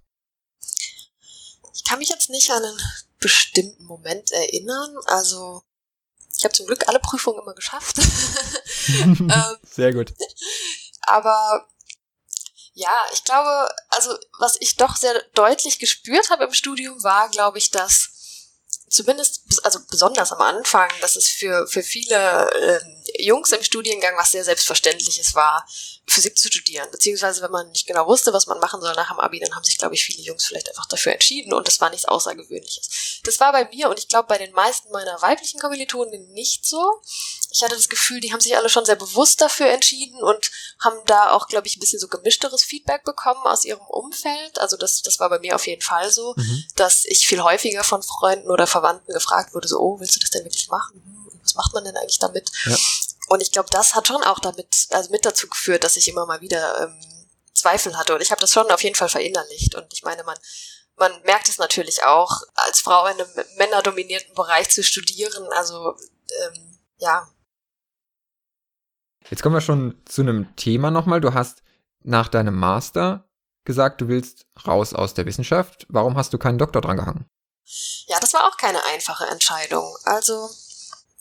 Ich 1.74 1.84
kann 1.84 2.00
mich 2.00 2.10
jetzt 2.10 2.30
nicht 2.30 2.50
an 2.52 2.64
einen 2.64 2.80
bestimmten 3.20 3.84
Moment 3.86 4.32
erinnern. 4.32 4.96
Also 5.06 5.64
ich 6.38 6.44
habe 6.44 6.54
zum 6.54 6.68
Glück 6.68 6.88
alle 6.88 7.00
Prüfungen 7.00 7.42
immer 7.42 7.56
geschafft. 7.56 7.98
ähm, 8.88 9.32
Sehr 9.64 9.94
gut. 9.94 10.14
Aber 11.02 11.68
ja, 12.82 13.06
ich 13.14 13.24
glaube, 13.24 13.70
also 13.90 14.18
was 14.40 14.58
ich 14.60 14.76
doch 14.76 14.96
sehr 14.96 15.22
deutlich 15.36 15.78
gespürt 15.78 16.32
habe 16.32 16.46
im 16.46 16.54
Studium 16.54 17.04
war, 17.04 17.30
glaube 17.30 17.60
ich, 17.60 17.70
dass 17.70 18.10
zumindest, 18.90 19.64
also 19.64 19.80
besonders 19.90 20.32
am 20.32 20.42
Anfang, 20.42 20.90
dass 21.00 21.16
es 21.16 21.30
für, 21.30 21.68
für 21.68 21.84
viele 21.84 22.52
ähm, 22.54 23.01
Jungs 23.24 23.52
im 23.52 23.64
Studiengang 23.64 24.18
was 24.18 24.32
sehr 24.32 24.44
Selbstverständliches 24.44 25.36
war, 25.36 25.66
Physik 26.08 26.38
zu 26.38 26.48
studieren. 26.50 26.88
Beziehungsweise, 26.92 27.42
wenn 27.42 27.52
man 27.52 27.70
nicht 27.70 27.88
genau 27.88 28.08
wusste, 28.08 28.34
was 28.34 28.48
man 28.48 28.60
machen 28.60 28.82
soll 28.82 28.94
nach 28.96 29.10
dem 29.10 29.20
Abi, 29.20 29.40
dann 29.40 29.56
haben 29.56 29.64
sich, 29.64 29.78
glaube 29.78 29.96
ich, 29.96 30.04
viele 30.04 30.24
Jungs 30.24 30.46
vielleicht 30.46 30.70
einfach 30.70 30.86
dafür 30.88 31.14
entschieden 31.14 31.54
und 31.54 31.68
das 31.68 31.80
war 31.80 31.90
nichts 31.90 32.06
Außergewöhnliches. 32.06 33.22
Das 33.24 33.40
war 33.40 33.52
bei 33.52 33.66
mir 33.66 33.90
und 33.90 34.00
ich 34.00 34.08
glaube 34.08 34.28
bei 34.28 34.38
den 34.38 34.52
meisten 34.54 34.92
meiner 34.92 35.22
weiblichen 35.22 35.60
Kommilitonen 35.60 36.32
nicht 36.34 36.66
so. 36.66 37.02
Ich 37.52 37.64
hatte 37.64 37.76
das 37.76 37.90
Gefühl, 37.90 38.20
die 38.20 38.32
haben 38.32 38.42
sich 38.42 38.56
alle 38.56 38.70
schon 38.70 38.86
sehr 38.86 38.96
bewusst 38.96 39.42
dafür 39.42 39.68
entschieden 39.68 40.22
und 40.22 40.52
haben 40.80 40.98
da 41.06 41.32
auch, 41.32 41.48
glaube 41.48 41.68
ich, 41.68 41.78
ein 41.78 41.80
bisschen 41.80 42.00
so 42.00 42.08
gemischteres 42.08 42.64
Feedback 42.64 43.04
bekommen 43.04 43.46
aus 43.46 43.66
ihrem 43.66 43.86
Umfeld. 43.88 44.60
Also 44.60 44.78
das, 44.78 45.02
das 45.02 45.20
war 45.20 45.30
bei 45.30 45.40
mir 45.40 45.56
auf 45.56 45.68
jeden 45.68 45.82
Fall 45.82 46.12
so, 46.12 46.34
mhm. 46.36 46.64
dass 46.76 47.06
ich 47.06 47.28
viel 47.28 47.42
häufiger 47.42 47.84
von 47.84 48.04
Freunden 48.04 48.50
oder 48.50 48.68
Verwandten 48.68 49.14
gefragt 49.14 49.54
wurde, 49.54 49.68
so, 49.68 49.80
oh, 49.80 50.00
willst 50.00 50.16
du 50.16 50.20
das 50.20 50.32
denn 50.32 50.46
wirklich 50.46 50.70
machen? 50.70 51.21
Was 51.44 51.56
macht 51.56 51.74
man 51.74 51.84
denn 51.84 51.98
eigentlich 51.98 52.20
damit? 52.20 52.52
Ja. 52.66 52.78
Und 53.30 53.42
ich 53.42 53.52
glaube, 53.52 53.70
das 53.72 53.96
hat 53.96 54.08
schon 54.08 54.24
auch 54.24 54.40
damit, 54.40 54.88
also 54.92 55.10
mit 55.12 55.26
dazu 55.26 55.48
geführt, 55.48 55.84
dass 55.84 55.98
ich 55.98 56.08
immer 56.08 56.26
mal 56.26 56.42
wieder 56.42 56.82
ähm, 56.82 57.28
Zweifel 57.54 57.98
hatte. 57.98 58.14
Und 58.14 58.22
ich 58.22 58.32
habe 58.32 58.42
das 58.42 58.52
schon 58.52 58.70
auf 58.72 58.84
jeden 58.84 58.96
Fall 58.96 59.10
verinnerlicht. 59.10 59.76
Und 59.76 59.94
ich 59.94 60.04
meine, 60.04 60.24
man, 60.24 60.38
man 60.98 61.12
merkt 61.24 61.48
es 61.48 61.58
natürlich 61.58 62.04
auch, 62.04 62.42
als 62.56 62.82
Frau 62.82 63.08
in 63.08 63.20
einem 63.20 63.30
männerdominierten 63.58 64.34
Bereich 64.36 64.70
zu 64.70 64.84
studieren. 64.84 65.48
Also 65.54 65.96
ähm, 66.46 66.80
ja. 66.98 67.28
Jetzt 69.30 69.42
kommen 69.42 69.56
wir 69.56 69.62
schon 69.62 70.02
zu 70.06 70.22
einem 70.22 70.56
Thema 70.56 70.92
nochmal. 70.92 71.22
Du 71.22 71.34
hast 71.34 71.64
nach 72.04 72.28
deinem 72.28 72.56
Master 72.56 73.30
gesagt, 73.64 74.02
du 74.02 74.08
willst 74.08 74.46
raus 74.68 74.94
aus 74.94 75.14
der 75.14 75.26
Wissenschaft. 75.26 75.86
Warum 75.90 76.18
hast 76.18 76.34
du 76.34 76.38
keinen 76.38 76.58
Doktor 76.58 76.82
dran 76.82 76.98
gehangen? 76.98 77.26
Ja, 78.08 78.20
das 78.20 78.34
war 78.34 78.48
auch 78.48 78.58
keine 78.58 78.84
einfache 78.86 79.26
Entscheidung. 79.26 79.96
Also 80.04 80.50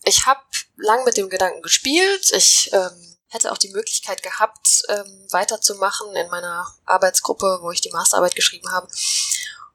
ich 0.05 0.27
habe 0.27 0.41
lang 0.77 1.05
mit 1.05 1.17
dem 1.17 1.29
Gedanken 1.29 1.63
gespielt. 1.63 2.31
Ich 2.33 2.71
ähm, 2.73 3.17
hätte 3.29 3.53
auch 3.53 3.59
die 3.59 3.71
Möglichkeit 3.71 4.23
gehabt, 4.23 4.83
ähm, 4.89 5.27
weiterzumachen 5.31 6.15
in 6.17 6.29
meiner 6.31 6.67
Arbeitsgruppe, 6.85 7.59
wo 7.63 7.71
ich 7.71 7.81
die 7.81 7.91
Masterarbeit 7.91 8.35
geschrieben 8.35 8.71
habe. 8.71 8.89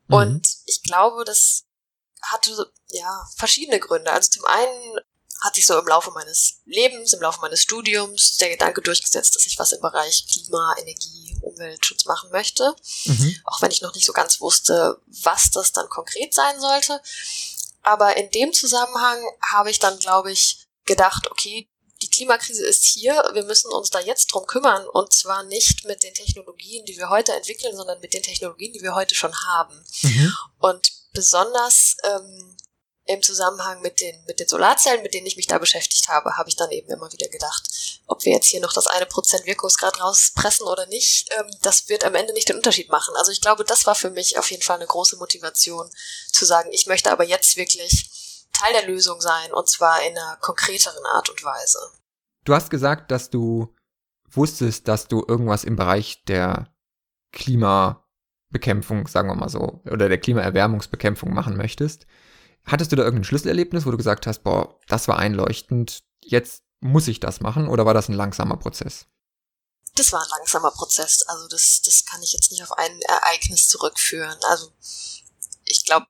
Mhm. 0.08 0.16
Und 0.16 0.48
ich 0.66 0.84
glaube, 0.84 1.24
das 1.26 1.64
hatte 2.22 2.72
ja 2.90 3.28
verschiedene 3.38 3.80
Gründe. 3.80 4.12
Also 4.12 4.30
zum 4.30 4.46
einen 4.46 5.00
hat 5.42 5.56
sich 5.56 5.68
so 5.68 5.78
im 5.78 5.88
Laufe 5.88 6.12
meines 6.12 6.62
Lebens, 6.66 7.14
im 7.14 7.22
Laufe 7.22 7.40
meines 7.42 7.62
Studiums 7.62 8.38
der 8.38 8.50
Gedanke 8.50 8.82
durchgesetzt, 8.82 9.36
dass 9.36 9.46
ich 9.46 9.60
was 9.60 9.74
im 9.74 9.82
Bereich 9.82 10.26
Klima, 10.28 10.76
Energie 10.80 11.38
Umweltschutz 11.42 12.06
machen 12.06 12.32
möchte. 12.32 12.76
Mhm. 13.06 13.36
Auch 13.44 13.62
wenn 13.62 13.72
ich 13.72 13.82
noch 13.82 13.94
nicht 13.94 14.06
so 14.06 14.14
ganz 14.14 14.42
wusste, 14.42 15.00
was 15.06 15.52
das 15.52 15.72
dann 15.72 15.88
konkret 15.90 16.34
sein 16.34 16.60
sollte. 16.60 17.02
Aber 17.86 18.18
in 18.18 18.32
dem 18.32 18.52
Zusammenhang 18.52 19.24
habe 19.52 19.70
ich 19.70 19.78
dann, 19.78 20.00
glaube 20.00 20.32
ich, 20.32 20.66
gedacht, 20.86 21.30
okay, 21.30 21.70
die 22.02 22.10
Klimakrise 22.10 22.66
ist 22.66 22.84
hier, 22.84 23.14
wir 23.34 23.44
müssen 23.44 23.72
uns 23.72 23.92
da 23.92 24.00
jetzt 24.00 24.34
drum 24.34 24.48
kümmern 24.48 24.88
und 24.88 25.14
zwar 25.14 25.44
nicht 25.44 25.86
mit 25.86 26.02
den 26.02 26.14
Technologien, 26.14 26.84
die 26.86 26.98
wir 26.98 27.10
heute 27.10 27.34
entwickeln, 27.34 27.76
sondern 27.76 28.00
mit 28.02 28.14
den 28.14 28.24
Technologien, 28.24 28.74
die 28.74 28.82
wir 28.82 28.96
heute 28.96 29.14
schon 29.14 29.34
haben. 29.48 29.86
Mhm. 30.02 30.36
Und 30.58 30.92
besonders 31.14 31.96
ähm, 32.04 32.58
im 33.08 33.22
Zusammenhang 33.22 33.82
mit 33.82 34.02
den, 34.02 34.16
mit 34.26 34.40
den 34.40 34.48
Solarzellen, 34.48 35.04
mit 35.04 35.14
denen 35.14 35.28
ich 35.28 35.38
mich 35.38 35.46
da 35.46 35.60
beschäftigt 35.60 36.10
habe, 36.10 36.38
habe 36.38 36.50
ich 36.50 36.56
dann 36.56 36.72
eben 36.72 36.90
immer 36.90 37.12
wieder 37.12 37.28
gedacht, 37.30 38.02
ob 38.08 38.26
wir 38.26 38.34
jetzt 38.34 38.48
hier 38.48 38.60
noch 38.62 38.74
das 38.74 38.88
eine 38.88 39.06
Prozent 39.06 39.46
Wirkungsgrad 39.46 40.02
rauspressen 40.02 40.66
oder 40.66 40.88
nicht, 40.88 41.30
ähm, 41.38 41.52
das 41.62 41.88
wird 41.88 42.04
am 42.04 42.16
Ende 42.16 42.34
nicht 42.34 42.50
den 42.50 42.58
Unterschied 42.58 42.90
machen. 42.90 43.14
Also 43.18 43.32
ich 43.32 43.42
glaube, 43.42 43.64
das 43.64 43.86
war 43.86 43.94
für 43.94 44.10
mich 44.10 44.40
auf 44.40 44.50
jeden 44.50 44.64
Fall 44.64 44.78
eine 44.78 44.88
große 44.88 45.18
Motivation, 45.18 45.90
zu 46.32 46.46
sagen, 46.46 46.70
ich 46.72 46.88
möchte 46.88 47.12
aber 47.12 47.24
jetzt 47.24 47.58
wirklich 47.58 48.48
Teil 48.54 48.74
der 48.74 48.88
Lösung 48.88 49.22
sein 49.22 49.54
und 49.54 49.70
zwar 49.70 50.02
in 50.04 50.18
einer 50.18 50.38
konkreteren 50.38 51.06
Art 51.14 51.30
und 51.30 51.44
Weise. 51.44 51.80
Du 52.44 52.54
hast 52.54 52.70
gesagt, 52.70 53.12
dass 53.12 53.30
du 53.30 53.74
wusstest, 54.32 54.88
dass 54.88 55.08
du 55.08 55.24
irgendwas 55.28 55.64
im 55.64 55.76
Bereich 55.76 56.24
der 56.26 56.74
Klimabekämpfung, 57.32 59.08
sagen 59.08 59.30
wir 59.30 59.36
mal 59.36 59.50
so, 59.50 59.82
oder 59.86 60.10
der 60.10 60.18
Klimaerwärmungsbekämpfung 60.18 61.34
machen 61.34 61.56
möchtest. 61.56 62.08
Hattest 62.66 62.92
du 62.92 62.96
da 62.96 63.04
irgendein 63.04 63.26
Schlüsselerlebnis, 63.26 63.86
wo 63.86 63.92
du 63.92 63.98
gesagt 63.98 64.28
hast, 64.28 64.44
boah, 64.44 64.80
das 64.88 65.08
war 65.08 65.18
einleuchtend, 65.18 66.04
jetzt 66.24 66.64
muss 66.80 67.08
ich 67.08 67.20
das 67.20 67.40
machen, 67.40 67.68
oder 67.68 67.86
war 67.86 67.94
das 67.94 68.10
ein 68.10 68.14
langsamer 68.14 68.58
Prozess? 68.58 69.06
Das 69.96 70.12
war 70.12 70.22
ein 70.22 70.30
langsamer 70.38 70.72
Prozess. 70.72 71.24
Also 71.24 71.48
das, 71.48 71.82
das 71.84 72.06
kann 72.06 72.22
ich 72.22 72.34
jetzt 72.34 72.52
nicht 72.52 72.64
auf 72.64 72.74
ein 72.74 73.02
Ereignis 73.02 73.70
zurückführen. 73.70 74.38
Also 74.50 74.72
ich 75.64 75.86
glaube, 75.86 76.06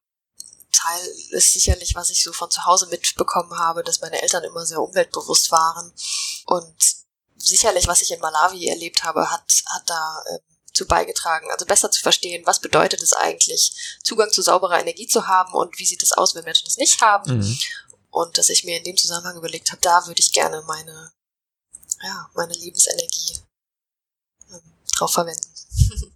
Teil 0.71 1.07
ist 1.31 1.53
sicherlich, 1.53 1.95
was 1.95 2.09
ich 2.09 2.23
so 2.23 2.33
von 2.33 2.51
zu 2.51 2.65
Hause 2.65 2.87
mitbekommen 2.87 3.57
habe, 3.57 3.83
dass 3.83 4.01
meine 4.01 4.21
Eltern 4.21 4.43
immer 4.43 4.65
sehr 4.65 4.81
umweltbewusst 4.81 5.51
waren. 5.51 5.93
Und 6.45 6.75
sicherlich, 7.37 7.87
was 7.87 8.01
ich 8.01 8.11
in 8.11 8.19
Malawi 8.19 8.67
erlebt 8.67 9.03
habe, 9.03 9.29
hat, 9.31 9.63
hat 9.73 9.89
da 9.89 10.23
äh, 10.27 10.39
zu 10.75 10.85
beigetragen, 10.85 11.49
also 11.51 11.65
besser 11.65 11.89
zu 11.89 12.01
verstehen, 12.01 12.45
was 12.45 12.59
bedeutet 12.59 13.01
es 13.01 13.13
eigentlich, 13.13 13.99
Zugang 14.03 14.29
zu 14.31 14.41
sauberer 14.41 14.79
Energie 14.79 15.07
zu 15.07 15.27
haben 15.27 15.53
und 15.53 15.79
wie 15.79 15.85
sieht 15.85 16.03
es 16.03 16.13
aus, 16.13 16.35
wenn 16.35 16.43
Menschen 16.43 16.65
das 16.65 16.77
nicht 16.77 17.01
haben. 17.01 17.39
Mhm. 17.39 17.57
Und 18.11 18.37
dass 18.37 18.49
ich 18.49 18.63
mir 18.63 18.77
in 18.77 18.83
dem 18.83 18.97
Zusammenhang 18.97 19.37
überlegt 19.37 19.71
habe, 19.71 19.81
da 19.81 20.05
würde 20.05 20.19
ich 20.19 20.31
gerne 20.31 20.63
meine, 20.67 21.11
ja, 22.03 22.29
meine 22.35 22.53
Lebensenergie 22.53 23.39
ähm, 24.51 24.61
drauf 24.97 25.11
verwenden. 25.11 25.49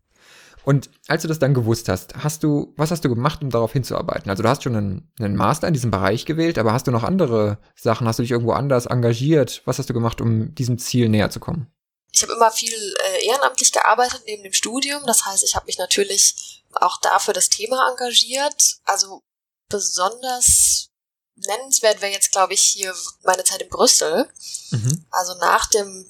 Und 0.65 0.89
als 1.07 1.23
du 1.23 1.27
das 1.27 1.39
dann 1.39 1.53
gewusst 1.53 1.89
hast, 1.89 2.15
hast 2.15 2.43
du, 2.43 2.73
was 2.77 2.91
hast 2.91 3.03
du 3.03 3.09
gemacht, 3.09 3.41
um 3.41 3.49
darauf 3.49 3.73
hinzuarbeiten? 3.73 4.29
Also 4.29 4.43
du 4.43 4.49
hast 4.49 4.61
schon 4.61 4.75
einen, 4.75 5.11
einen, 5.17 5.35
Master 5.35 5.67
in 5.67 5.73
diesem 5.73 5.89
Bereich 5.89 6.25
gewählt, 6.25 6.59
aber 6.59 6.73
hast 6.73 6.85
du 6.85 6.91
noch 6.91 7.03
andere 7.03 7.57
Sachen? 7.75 8.07
Hast 8.07 8.19
du 8.19 8.23
dich 8.23 8.31
irgendwo 8.31 8.51
anders 8.51 8.85
engagiert? 8.85 9.63
Was 9.65 9.79
hast 9.79 9.89
du 9.89 9.93
gemacht, 9.93 10.21
um 10.21 10.53
diesem 10.53 10.77
Ziel 10.77 11.09
näher 11.09 11.31
zu 11.31 11.39
kommen? 11.39 11.71
Ich 12.11 12.23
habe 12.23 12.33
immer 12.33 12.51
viel 12.51 12.95
äh, 13.03 13.25
ehrenamtlich 13.25 13.71
gearbeitet 13.71 14.23
neben 14.25 14.43
dem 14.43 14.53
Studium. 14.53 15.05
Das 15.05 15.25
heißt, 15.25 15.43
ich 15.43 15.55
habe 15.55 15.67
mich 15.67 15.77
natürlich 15.77 16.63
auch 16.73 16.99
dafür 17.01 17.33
das 17.33 17.49
Thema 17.49 17.89
engagiert. 17.89 18.79
Also 18.85 19.23
besonders 19.69 20.89
nennenswert 21.35 22.01
wäre 22.01 22.11
jetzt, 22.11 22.31
glaube 22.31 22.53
ich, 22.53 22.61
hier 22.61 22.95
meine 23.23 23.43
Zeit 23.43 23.61
in 23.61 23.69
Brüssel. 23.69 24.29
Mhm. 24.71 25.05
Also 25.11 25.35
nach 25.35 25.67
dem 25.67 26.09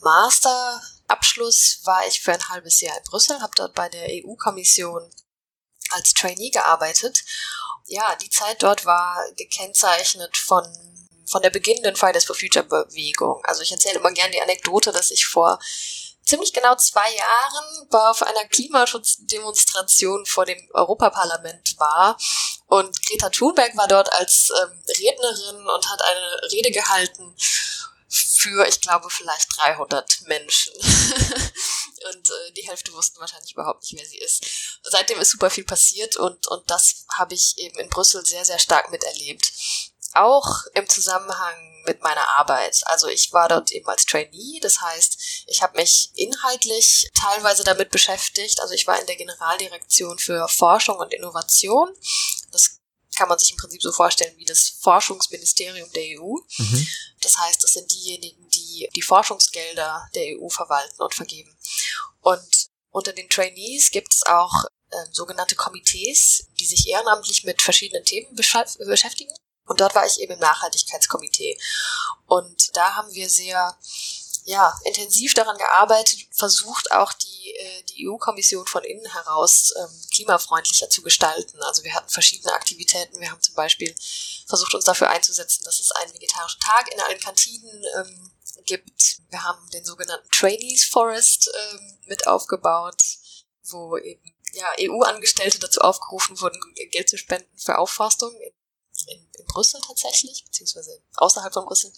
Masterabschluss 0.00 1.80
war 1.84 2.06
ich 2.06 2.20
für 2.20 2.32
ein 2.32 2.48
halbes 2.48 2.80
Jahr 2.80 2.96
in 2.96 3.04
Brüssel, 3.04 3.40
habe 3.40 3.52
dort 3.56 3.74
bei 3.74 3.88
der 3.88 4.08
EU-Kommission 4.10 5.08
als 5.90 6.14
Trainee 6.14 6.50
gearbeitet. 6.50 7.24
Ja, 7.86 8.16
die 8.16 8.30
Zeit 8.30 8.62
dort 8.62 8.86
war 8.86 9.22
gekennzeichnet 9.36 10.36
von 10.36 10.64
von 11.26 11.42
der 11.42 11.50
beginnenden 11.50 11.96
Fridays 11.96 12.24
for 12.24 12.36
Future 12.36 12.64
Bewegung. 12.64 13.42
Also 13.44 13.62
ich 13.62 13.72
erzähle 13.72 13.98
immer 13.98 14.12
gerne 14.12 14.32
die 14.32 14.40
Anekdote, 14.40 14.92
dass 14.92 15.10
ich 15.10 15.26
vor 15.26 15.58
ziemlich 16.24 16.52
genau 16.52 16.74
zwei 16.76 17.14
Jahren 17.14 17.90
war 17.90 18.10
auf 18.10 18.22
einer 18.22 18.44
Klimaschutzdemonstration 18.46 20.24
vor 20.26 20.46
dem 20.46 20.58
Europaparlament 20.72 21.78
war 21.78 22.16
und 22.66 23.02
Greta 23.06 23.28
Thunberg 23.30 23.76
war 23.76 23.88
dort 23.88 24.12
als 24.14 24.50
ähm, 24.62 24.82
Rednerin 24.88 25.66
und 25.68 25.90
hat 25.90 26.02
eine 26.02 26.52
Rede 26.52 26.70
gehalten 26.70 27.34
für, 28.08 28.66
ich 28.66 28.80
glaube, 28.80 29.10
vielleicht 29.10 29.48
300 29.58 30.22
Menschen. 30.26 30.72
und 32.14 32.30
äh, 32.30 32.52
die 32.56 32.66
Hälfte 32.68 32.92
wussten 32.92 33.20
wahrscheinlich 33.20 33.52
überhaupt 33.52 33.82
nicht, 33.82 33.96
wer 33.96 34.08
sie 34.08 34.18
ist. 34.18 34.44
Seitdem 34.82 35.20
ist 35.20 35.30
super 35.30 35.50
viel 35.50 35.64
passiert 35.64 36.16
und, 36.16 36.46
und 36.46 36.70
das 36.70 37.06
habe 37.16 37.34
ich 37.34 37.58
eben 37.58 37.78
in 37.78 37.88
Brüssel 37.88 38.24
sehr, 38.24 38.44
sehr 38.44 38.58
stark 38.58 38.90
miterlebt 38.90 39.52
auch 40.14 40.64
im 40.74 40.88
Zusammenhang 40.88 41.54
mit 41.86 42.02
meiner 42.02 42.26
Arbeit. 42.38 42.80
Also 42.86 43.08
ich 43.08 43.32
war 43.32 43.48
dort 43.48 43.70
eben 43.72 43.86
als 43.88 44.06
Trainee, 44.06 44.58
das 44.60 44.80
heißt, 44.80 45.44
ich 45.46 45.62
habe 45.62 45.76
mich 45.76 46.10
inhaltlich 46.14 47.10
teilweise 47.14 47.64
damit 47.64 47.90
beschäftigt. 47.90 48.60
Also 48.60 48.74
ich 48.74 48.86
war 48.86 48.98
in 48.98 49.06
der 49.06 49.16
Generaldirektion 49.16 50.18
für 50.18 50.48
Forschung 50.48 50.96
und 50.98 51.12
Innovation. 51.12 51.90
Das 52.52 52.80
kann 53.16 53.28
man 53.28 53.38
sich 53.38 53.50
im 53.52 53.56
Prinzip 53.56 53.82
so 53.82 53.92
vorstellen 53.92 54.36
wie 54.38 54.44
das 54.44 54.70
Forschungsministerium 54.80 55.90
der 55.92 56.20
EU. 56.20 56.36
Mhm. 56.58 56.88
Das 57.20 57.38
heißt, 57.38 57.62
das 57.62 57.72
sind 57.72 57.90
diejenigen, 57.90 58.48
die 58.50 58.88
die 58.94 59.02
Forschungsgelder 59.02 60.08
der 60.14 60.38
EU 60.38 60.48
verwalten 60.48 61.00
und 61.00 61.14
vergeben. 61.14 61.56
Und 62.20 62.68
unter 62.90 63.12
den 63.12 63.28
Trainees 63.28 63.90
gibt 63.90 64.12
es 64.12 64.24
auch 64.26 64.64
äh, 64.90 64.96
sogenannte 65.12 65.54
Komitees, 65.54 66.46
die 66.58 66.66
sich 66.66 66.88
ehrenamtlich 66.88 67.44
mit 67.44 67.62
verschiedenen 67.62 68.04
Themen 68.04 68.34
beschäftigen. 68.34 69.34
Und 69.66 69.80
dort 69.80 69.94
war 69.94 70.06
ich 70.06 70.20
eben 70.20 70.34
im 70.34 70.40
Nachhaltigkeitskomitee. 70.40 71.58
Und 72.26 72.76
da 72.76 72.96
haben 72.96 73.12
wir 73.12 73.28
sehr 73.30 73.76
ja, 74.44 74.78
intensiv 74.84 75.32
daran 75.32 75.56
gearbeitet, 75.56 76.20
versucht 76.30 76.92
auch 76.92 77.14
die, 77.14 77.54
äh, 77.56 77.82
die 77.84 78.06
EU-Kommission 78.06 78.66
von 78.66 78.84
innen 78.84 79.10
heraus 79.10 79.72
ähm, 79.76 80.00
klimafreundlicher 80.14 80.90
zu 80.90 81.00
gestalten. 81.02 81.62
Also 81.62 81.82
wir 81.82 81.94
hatten 81.94 82.10
verschiedene 82.10 82.52
Aktivitäten. 82.52 83.20
Wir 83.20 83.30
haben 83.30 83.40
zum 83.40 83.54
Beispiel 83.54 83.94
versucht, 84.46 84.74
uns 84.74 84.84
dafür 84.84 85.08
einzusetzen, 85.08 85.64
dass 85.64 85.80
es 85.80 85.90
einen 85.92 86.12
vegetarischen 86.12 86.60
Tag 86.60 86.92
in 86.92 87.00
allen 87.00 87.20
Kantinen 87.20 87.84
ähm, 87.96 88.30
gibt. 88.66 89.20
Wir 89.30 89.42
haben 89.42 89.66
den 89.70 89.84
sogenannten 89.84 90.28
Trainees 90.30 90.84
Forest 90.84 91.50
ähm, 91.54 91.98
mit 92.06 92.26
aufgebaut, 92.26 93.02
wo 93.62 93.96
eben 93.96 94.34
ja, 94.52 94.66
EU-Angestellte 94.78 95.58
dazu 95.58 95.80
aufgerufen 95.80 96.40
wurden, 96.40 96.60
Geld 96.90 97.08
zu 97.08 97.16
spenden 97.16 97.58
für 97.58 97.78
Aufforstung 97.78 98.32
in 98.40 98.53
in, 99.08 99.18
in 99.38 99.46
Brüssel 99.46 99.80
tatsächlich, 99.86 100.44
beziehungsweise 100.44 101.02
außerhalb 101.16 101.52
von 101.52 101.66
Brüssel. 101.66 101.92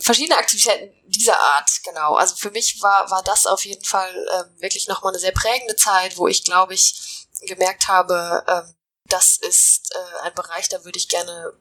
Verschiedene 0.00 0.36
Aktivitäten 0.36 0.94
dieser 1.06 1.38
Art, 1.38 1.70
genau. 1.84 2.14
Also 2.14 2.36
für 2.36 2.50
mich 2.50 2.80
war, 2.82 3.10
war 3.10 3.22
das 3.24 3.46
auf 3.46 3.64
jeden 3.64 3.84
Fall 3.84 4.14
ähm, 4.32 4.60
wirklich 4.60 4.86
nochmal 4.86 5.12
eine 5.12 5.18
sehr 5.18 5.32
prägende 5.32 5.74
Zeit, 5.76 6.16
wo 6.16 6.28
ich, 6.28 6.44
glaube 6.44 6.74
ich, 6.74 7.28
gemerkt 7.46 7.88
habe, 7.88 8.44
ähm, 8.46 8.74
das 9.08 9.38
ist 9.38 9.92
äh, 9.94 10.26
ein 10.26 10.34
Bereich, 10.34 10.68
da 10.68 10.84
würde 10.84 10.98
ich 10.98 11.08
gerne, 11.08 11.52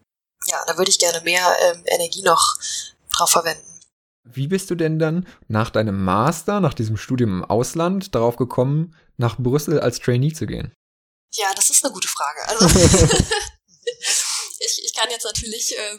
ja, 0.45 0.63
da 0.67 0.77
würde 0.77 0.91
ich 0.91 0.99
gerne 0.99 1.21
mehr 1.21 1.55
ähm, 1.61 1.83
Energie 1.85 2.21
noch 2.21 2.55
drauf 3.15 3.31
verwenden. 3.31 3.63
Wie 4.23 4.47
bist 4.47 4.69
du 4.69 4.75
denn 4.75 4.99
dann 4.99 5.27
nach 5.47 5.69
deinem 5.69 6.03
Master, 6.03 6.59
nach 6.59 6.73
diesem 6.73 6.97
Studium 6.97 7.29
im 7.29 7.45
Ausland, 7.45 8.13
darauf 8.13 8.35
gekommen, 8.35 8.95
nach 9.15 9.37
Brüssel 9.37 9.79
als 9.79 9.99
Trainee 9.99 10.33
zu 10.33 10.45
gehen? 10.45 10.73
Ja, 11.33 11.47
das 11.55 11.69
ist 11.69 11.83
eine 11.83 11.93
gute 11.93 12.07
Frage. 12.07 12.47
Also 12.47 12.67
ich, 14.59 14.83
ich 14.83 14.93
kann 14.93 15.09
jetzt 15.09 15.23
natürlich 15.23 15.77
äh, 15.77 15.97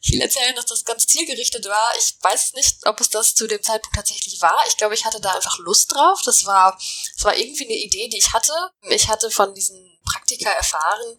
viel 0.00 0.20
erzählen, 0.20 0.54
dass 0.54 0.66
das 0.66 0.84
ganz 0.84 1.06
zielgerichtet 1.06 1.66
war. 1.66 1.92
Ich 1.98 2.16
weiß 2.20 2.54
nicht, 2.54 2.86
ob 2.86 3.00
es 3.00 3.10
das 3.10 3.34
zu 3.34 3.46
dem 3.46 3.62
Zeitpunkt 3.62 3.96
tatsächlich 3.96 4.40
war. 4.40 4.58
Ich 4.68 4.76
glaube, 4.76 4.94
ich 4.94 5.04
hatte 5.04 5.20
da 5.20 5.32
einfach 5.32 5.58
Lust 5.58 5.92
drauf. 5.92 6.20
Das 6.24 6.44
war, 6.44 6.78
das 7.14 7.24
war 7.24 7.36
irgendwie 7.36 7.64
eine 7.64 7.74
Idee, 7.74 8.08
die 8.08 8.18
ich 8.18 8.32
hatte. 8.32 8.52
Ich 8.82 9.08
hatte 9.08 9.30
von 9.30 9.54
diesen 9.54 9.98
Praktika 10.04 10.50
erfahren 10.50 11.18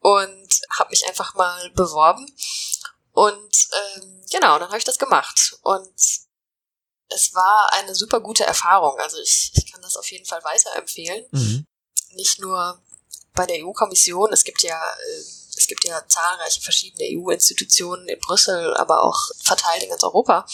und 0.00 0.60
habe 0.78 0.90
mich 0.90 1.06
einfach 1.08 1.34
mal 1.34 1.70
beworben. 1.70 2.26
Und 3.12 3.68
ähm, 3.96 4.24
genau, 4.30 4.58
dann 4.58 4.68
habe 4.68 4.78
ich 4.78 4.84
das 4.84 4.98
gemacht. 4.98 5.56
Und 5.62 5.94
es 7.08 7.34
war 7.34 7.70
eine 7.74 7.94
super 7.94 8.20
gute 8.20 8.44
Erfahrung. 8.44 8.98
Also 8.98 9.18
ich, 9.18 9.52
ich 9.54 9.72
kann 9.72 9.82
das 9.82 9.96
auf 9.96 10.10
jeden 10.10 10.26
Fall 10.26 10.42
weiterempfehlen. 10.44 11.26
Mhm. 11.30 11.66
Nicht 12.12 12.40
nur 12.40 12.82
bei 13.34 13.46
der 13.46 13.64
EU-Kommission, 13.64 14.32
es 14.32 14.44
gibt 14.44 14.62
ja 14.62 14.78
äh, 14.78 15.43
es 15.56 15.66
gibt 15.66 15.84
ja 15.84 16.06
zahlreiche 16.06 16.60
verschiedene 16.60 17.04
EU-Institutionen 17.18 18.08
in 18.08 18.18
Brüssel, 18.20 18.74
aber 18.74 19.02
auch 19.02 19.20
verteilt 19.42 19.82
in 19.82 19.90
ganz 19.90 20.02
Europa. 20.02 20.46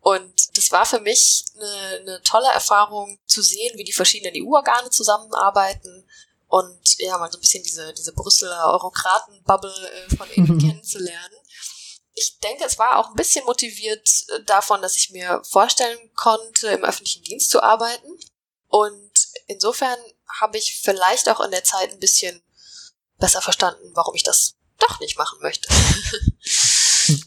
Und 0.00 0.56
das 0.56 0.70
war 0.70 0.84
für 0.84 1.00
mich 1.00 1.44
eine, 1.56 1.98
eine 2.00 2.22
tolle 2.22 2.48
Erfahrung 2.52 3.18
zu 3.26 3.42
sehen, 3.42 3.78
wie 3.78 3.84
die 3.84 3.92
verschiedenen 3.92 4.34
EU-Organe 4.36 4.90
zusammenarbeiten 4.90 6.06
und 6.54 6.98
ja, 6.98 7.18
mal 7.18 7.32
so 7.32 7.38
ein 7.38 7.40
bisschen 7.40 7.64
diese, 7.64 7.92
diese 7.94 8.12
Brüsseler 8.12 8.72
Eurokraten-Bubble 8.72 9.90
äh, 9.90 10.16
von 10.16 10.30
innen 10.34 10.58
kennenzulernen. 10.58 11.36
ich 12.12 12.38
denke, 12.38 12.64
es 12.64 12.78
war 12.78 12.98
auch 12.98 13.08
ein 13.08 13.16
bisschen 13.16 13.44
motiviert 13.44 14.08
äh, 14.28 14.44
davon, 14.44 14.82
dass 14.82 14.96
ich 14.96 15.10
mir 15.10 15.42
vorstellen 15.50 15.98
konnte, 16.14 16.68
im 16.68 16.84
öffentlichen 16.84 17.24
Dienst 17.24 17.50
zu 17.50 17.62
arbeiten. 17.62 18.06
Und 18.68 19.12
insofern 19.46 19.98
habe 20.40 20.58
ich 20.58 20.80
vielleicht 20.80 21.28
auch 21.28 21.40
in 21.40 21.50
der 21.50 21.64
Zeit 21.64 21.90
ein 21.90 21.98
bisschen 21.98 22.42
besser 23.18 23.40
verstanden, 23.40 23.90
warum 23.94 24.14
ich 24.14 24.22
das 24.22 24.56
doch 24.78 25.00
nicht 25.00 25.18
machen 25.18 25.38
möchte. 25.40 25.68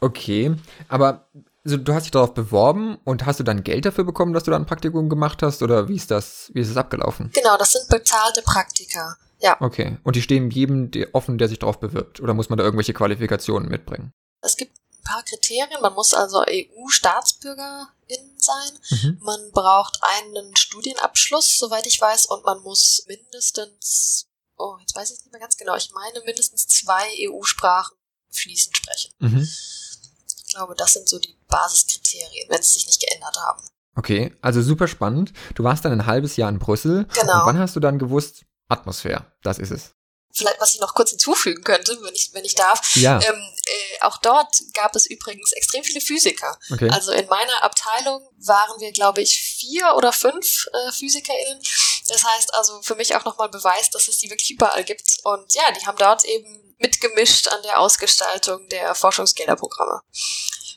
okay, 0.00 0.54
aber 0.88 1.28
also 1.64 1.76
du 1.78 1.94
hast 1.94 2.04
dich 2.04 2.12
darauf 2.12 2.32
beworben 2.32 2.96
und 3.04 3.26
hast 3.26 3.40
du 3.40 3.44
dann 3.44 3.64
Geld 3.64 3.84
dafür 3.84 4.04
bekommen, 4.04 4.32
dass 4.32 4.44
du 4.44 4.52
da 4.52 4.56
ein 4.56 4.66
Praktikum 4.66 5.08
gemacht 5.08 5.42
hast 5.42 5.62
oder 5.62 5.88
wie 5.88 5.96
ist 5.96 6.10
das, 6.10 6.50
wie 6.54 6.60
ist 6.60 6.70
es 6.70 6.76
abgelaufen? 6.76 7.30
Genau, 7.34 7.56
das 7.56 7.72
sind 7.72 7.88
bezahlte 7.88 8.42
Praktika. 8.42 9.16
Ja. 9.40 9.56
Okay. 9.60 9.98
Und 10.04 10.16
die 10.16 10.22
stehen 10.22 10.50
jedem 10.50 10.90
offen, 11.12 11.38
der 11.38 11.48
sich 11.48 11.58
darauf 11.58 11.78
bewirbt? 11.80 12.20
Oder 12.20 12.34
muss 12.34 12.48
man 12.48 12.56
da 12.56 12.64
irgendwelche 12.64 12.94
Qualifikationen 12.94 13.68
mitbringen? 13.68 14.12
Es 14.40 14.56
gibt 14.56 14.78
ein 14.78 15.02
paar 15.02 15.22
Kriterien. 15.24 15.80
Man 15.82 15.94
muss 15.94 16.14
also 16.14 16.44
EU-Staatsbürgerin 16.48 17.88
sein. 18.36 18.72
Mhm. 18.90 19.18
Man 19.22 19.50
braucht 19.52 19.98
einen 20.02 20.56
Studienabschluss, 20.56 21.58
soweit 21.58 21.86
ich 21.86 22.00
weiß, 22.00 22.26
und 22.26 22.44
man 22.44 22.62
muss 22.62 23.04
mindestens, 23.08 24.28
oh, 24.56 24.76
jetzt 24.80 24.94
weiß 24.94 25.10
ich 25.10 25.18
nicht 25.18 25.32
mehr 25.32 25.40
ganz 25.40 25.56
genau, 25.56 25.76
ich 25.76 25.90
meine 25.92 26.24
mindestens 26.24 26.66
zwei 26.66 27.06
EU-Sprachen 27.28 27.96
fließend 28.30 28.76
sprechen. 28.76 29.12
Mhm. 29.18 29.40
Ich 29.40 30.52
glaube, 30.52 30.74
das 30.76 30.92
sind 30.92 31.08
so 31.08 31.18
die 31.18 31.36
Basiskriterien, 31.48 32.48
wenn 32.48 32.62
sie 32.62 32.74
sich 32.74 32.86
nicht 32.86 33.00
geändert 33.00 33.36
haben. 33.46 33.62
Okay, 33.94 34.36
also 34.42 34.60
super 34.62 34.88
spannend. 34.88 35.32
Du 35.54 35.64
warst 35.64 35.84
dann 35.84 35.92
ein 35.92 36.06
halbes 36.06 36.36
Jahr 36.36 36.50
in 36.50 36.58
Brüssel. 36.58 37.06
Genau. 37.14 37.40
Und 37.40 37.46
wann 37.46 37.58
hast 37.58 37.76
du 37.76 37.80
dann 37.80 37.98
gewusst, 37.98 38.44
Atmosphäre, 38.68 39.32
das 39.42 39.58
ist 39.58 39.70
es? 39.70 39.96
vielleicht, 40.36 40.60
was 40.60 40.74
ich 40.74 40.80
noch 40.80 40.94
kurz 40.94 41.10
hinzufügen 41.10 41.64
könnte, 41.64 41.96
wenn 42.02 42.14
ich, 42.14 42.30
wenn 42.34 42.44
ich 42.44 42.54
darf. 42.54 42.94
Ja. 42.96 43.20
Ähm, 43.22 43.34
äh, 43.34 44.02
auch 44.02 44.18
dort 44.18 44.54
gab 44.74 44.94
es 44.94 45.06
übrigens 45.06 45.52
extrem 45.52 45.82
viele 45.82 46.00
Physiker. 46.00 46.58
Okay. 46.70 46.90
Also 46.90 47.12
in 47.12 47.26
meiner 47.26 47.62
Abteilung 47.62 48.28
waren 48.38 48.80
wir, 48.80 48.92
glaube 48.92 49.22
ich, 49.22 49.38
vier 49.40 49.94
oder 49.96 50.12
fünf 50.12 50.66
äh, 50.72 50.92
PhysikerInnen. 50.92 51.62
Das 52.08 52.24
heißt 52.24 52.54
also 52.54 52.82
für 52.82 52.94
mich 52.94 53.14
auch 53.16 53.24
nochmal 53.24 53.48
Beweis, 53.48 53.90
dass 53.90 54.08
es 54.08 54.18
die 54.18 54.30
wirklich 54.30 54.50
überall 54.50 54.84
gibt. 54.84 55.18
Und 55.24 55.54
ja, 55.54 55.70
die 55.72 55.86
haben 55.86 55.98
dort 55.98 56.24
eben 56.24 56.74
mitgemischt 56.78 57.48
an 57.48 57.62
der 57.62 57.80
Ausgestaltung 57.80 58.68
der 58.68 58.94
Forschungsgelderprogramme. 58.94 60.02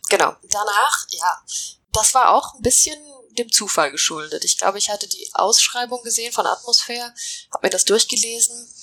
Genau. 0.10 0.36
Danach, 0.50 1.06
ja, 1.10 1.42
das 1.92 2.14
war 2.14 2.36
auch 2.36 2.56
ein 2.56 2.62
bisschen 2.62 2.98
dem 3.38 3.52
Zufall 3.52 3.92
geschuldet. 3.92 4.44
Ich 4.44 4.58
glaube, 4.58 4.78
ich 4.78 4.90
hatte 4.90 5.08
die 5.08 5.30
Ausschreibung 5.34 6.02
gesehen 6.04 6.34
von 6.34 6.46
Atmosphäre, 6.46 7.14
habe 7.54 7.68
mir 7.68 7.70
das 7.70 7.86
durchgelesen 7.86 8.74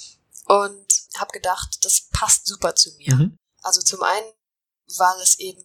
und 0.46 0.86
habe 1.18 1.32
gedacht, 1.32 1.78
das 1.82 2.08
passt 2.12 2.46
super 2.46 2.74
zu 2.74 2.90
mir. 2.96 3.14
Mhm. 3.14 3.38
Also 3.62 3.82
zum 3.82 4.02
einen, 4.02 4.32
weil 4.96 5.20
es 5.20 5.38
eben 5.38 5.64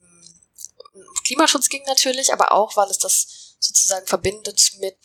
um 0.94 1.24
Klimaschutz 1.24 1.70
ging 1.70 1.84
natürlich, 1.86 2.34
aber 2.34 2.52
auch, 2.52 2.76
weil 2.76 2.90
es 2.90 2.98
das 2.98 3.56
sozusagen 3.60 4.08
verbindet 4.08 4.72
mit 4.80 4.98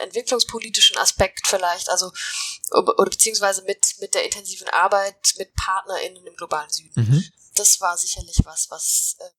entwicklungspolitischen 0.00 0.96
Aspekt 0.98 1.46
vielleicht, 1.46 1.88
also 1.88 2.12
oder 2.72 3.10
beziehungsweise 3.10 3.62
mit 3.62 3.96
mit 4.00 4.14
der 4.14 4.24
intensiven 4.24 4.68
Arbeit 4.68 5.34
mit 5.38 5.54
PartnerInnen 5.54 6.26
im 6.26 6.36
globalen 6.36 6.70
Süden. 6.70 6.92
Mhm. 6.94 7.24
Das 7.54 7.80
war 7.80 7.96
sicherlich 7.96 8.40
was, 8.44 8.70
was 8.70 9.16
äh, 9.20 9.30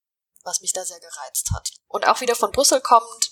was 0.43 0.61
mich 0.61 0.73
da 0.73 0.85
sehr 0.85 0.99
gereizt 0.99 1.51
hat. 1.53 1.71
Und 1.87 2.07
auch 2.07 2.21
wieder 2.21 2.35
von 2.35 2.51
Brüssel 2.51 2.81
kommt, 2.81 3.31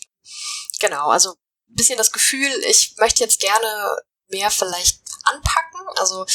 genau, 0.79 1.09
also 1.09 1.31
ein 1.31 1.75
bisschen 1.75 1.97
das 1.97 2.11
Gefühl, 2.11 2.51
ich 2.65 2.95
möchte 2.97 3.23
jetzt 3.23 3.39
gerne 3.39 3.97
mehr 4.27 4.51
vielleicht 4.51 5.01
anpacken. 5.23 5.87
Also 5.97 6.25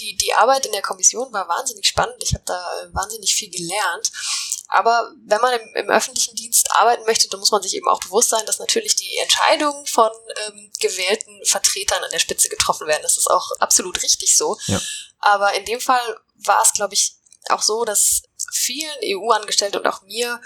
die, 0.00 0.16
die 0.16 0.34
Arbeit 0.34 0.66
in 0.66 0.72
der 0.72 0.82
Kommission 0.82 1.32
war 1.32 1.48
wahnsinnig 1.48 1.86
spannend. 1.86 2.16
Ich 2.22 2.34
habe 2.34 2.44
da 2.44 2.82
äh, 2.82 2.94
wahnsinnig 2.94 3.34
viel 3.34 3.50
gelernt. 3.50 4.12
Aber 4.68 5.12
wenn 5.24 5.40
man 5.40 5.58
im, 5.60 5.84
im, 5.84 5.90
öffentlichen 5.90 6.34
Dienst 6.34 6.68
arbeiten 6.72 7.04
möchte, 7.04 7.28
dann 7.28 7.40
muss 7.40 7.52
man 7.52 7.62
sich 7.62 7.74
eben 7.74 7.88
auch 7.88 8.00
bewusst 8.00 8.30
sein, 8.30 8.44
dass 8.46 8.58
natürlich 8.58 8.96
die 8.96 9.16
Entscheidungen 9.18 9.86
von 9.86 10.10
ähm, 10.46 10.72
gewählten 10.80 11.40
Vertretern 11.44 12.02
an 12.02 12.10
der 12.10 12.18
Spitze 12.18 12.48
getroffen 12.48 12.86
werden. 12.86 13.02
Das 13.02 13.16
ist 13.16 13.30
auch 13.30 13.52
absolut 13.60 14.02
richtig 14.02 14.36
so. 14.36 14.58
Ja. 14.66 14.80
Aber 15.20 15.54
in 15.54 15.64
dem 15.64 15.80
Fall 15.80 16.18
war 16.34 16.62
es, 16.62 16.72
glaube 16.72 16.94
ich, 16.94 17.16
auch 17.48 17.62
so, 17.62 17.84
dass 17.84 18.22
vielen 18.52 18.96
EU-Angestellten 19.04 19.78
und 19.78 19.86
auch 19.86 20.02
mir 20.02 20.40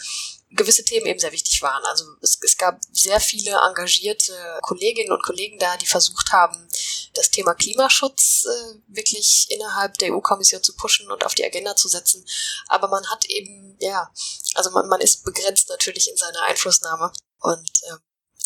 gewisse 0.51 0.85
Themen 0.85 1.07
eben 1.07 1.21
sehr 1.21 1.33
wichtig 1.33 1.63
waren. 1.63 1.85
Also 1.87 2.05
es, 2.23 2.39
es 2.43 2.57
gab 2.57 2.81
sehr 2.93 3.21
viele 3.21 3.53
engagierte 3.69 4.59
Kolleginnen 4.63 5.13
und 5.13 5.23
Kollegen 5.23 5.59
da, 5.59 5.77
die 5.77 5.87
versucht 5.87 6.33
haben, 6.33 6.69
das 7.15 7.31
Thema 7.31 7.55
Klimaschutz 7.55 8.45
äh, 8.47 8.75
wirklich 8.89 9.47
innerhalb 9.51 9.97
der 9.99 10.13
EU-Kommission 10.13 10.63
zu 10.63 10.75
pushen 10.75 11.11
und 11.11 11.25
auf 11.25 11.35
die 11.35 11.45
Agenda 11.45 11.77
zu 11.77 11.89
setzen. 11.89 12.25
Aber 12.69 12.89
man 12.89 13.09
hat 13.11 13.25
eben, 13.27 13.77
ja, 13.81 14.11
also 14.55 14.71
man, 14.71 14.89
man 14.89 15.01
ist 15.01 15.25
begrenzt 15.25 15.69
natürlich 15.69 16.11
in 16.11 16.17
seiner 16.17 16.43
Einflussnahme. 16.43 17.13
Und 17.41 17.71
äh, 17.89 17.97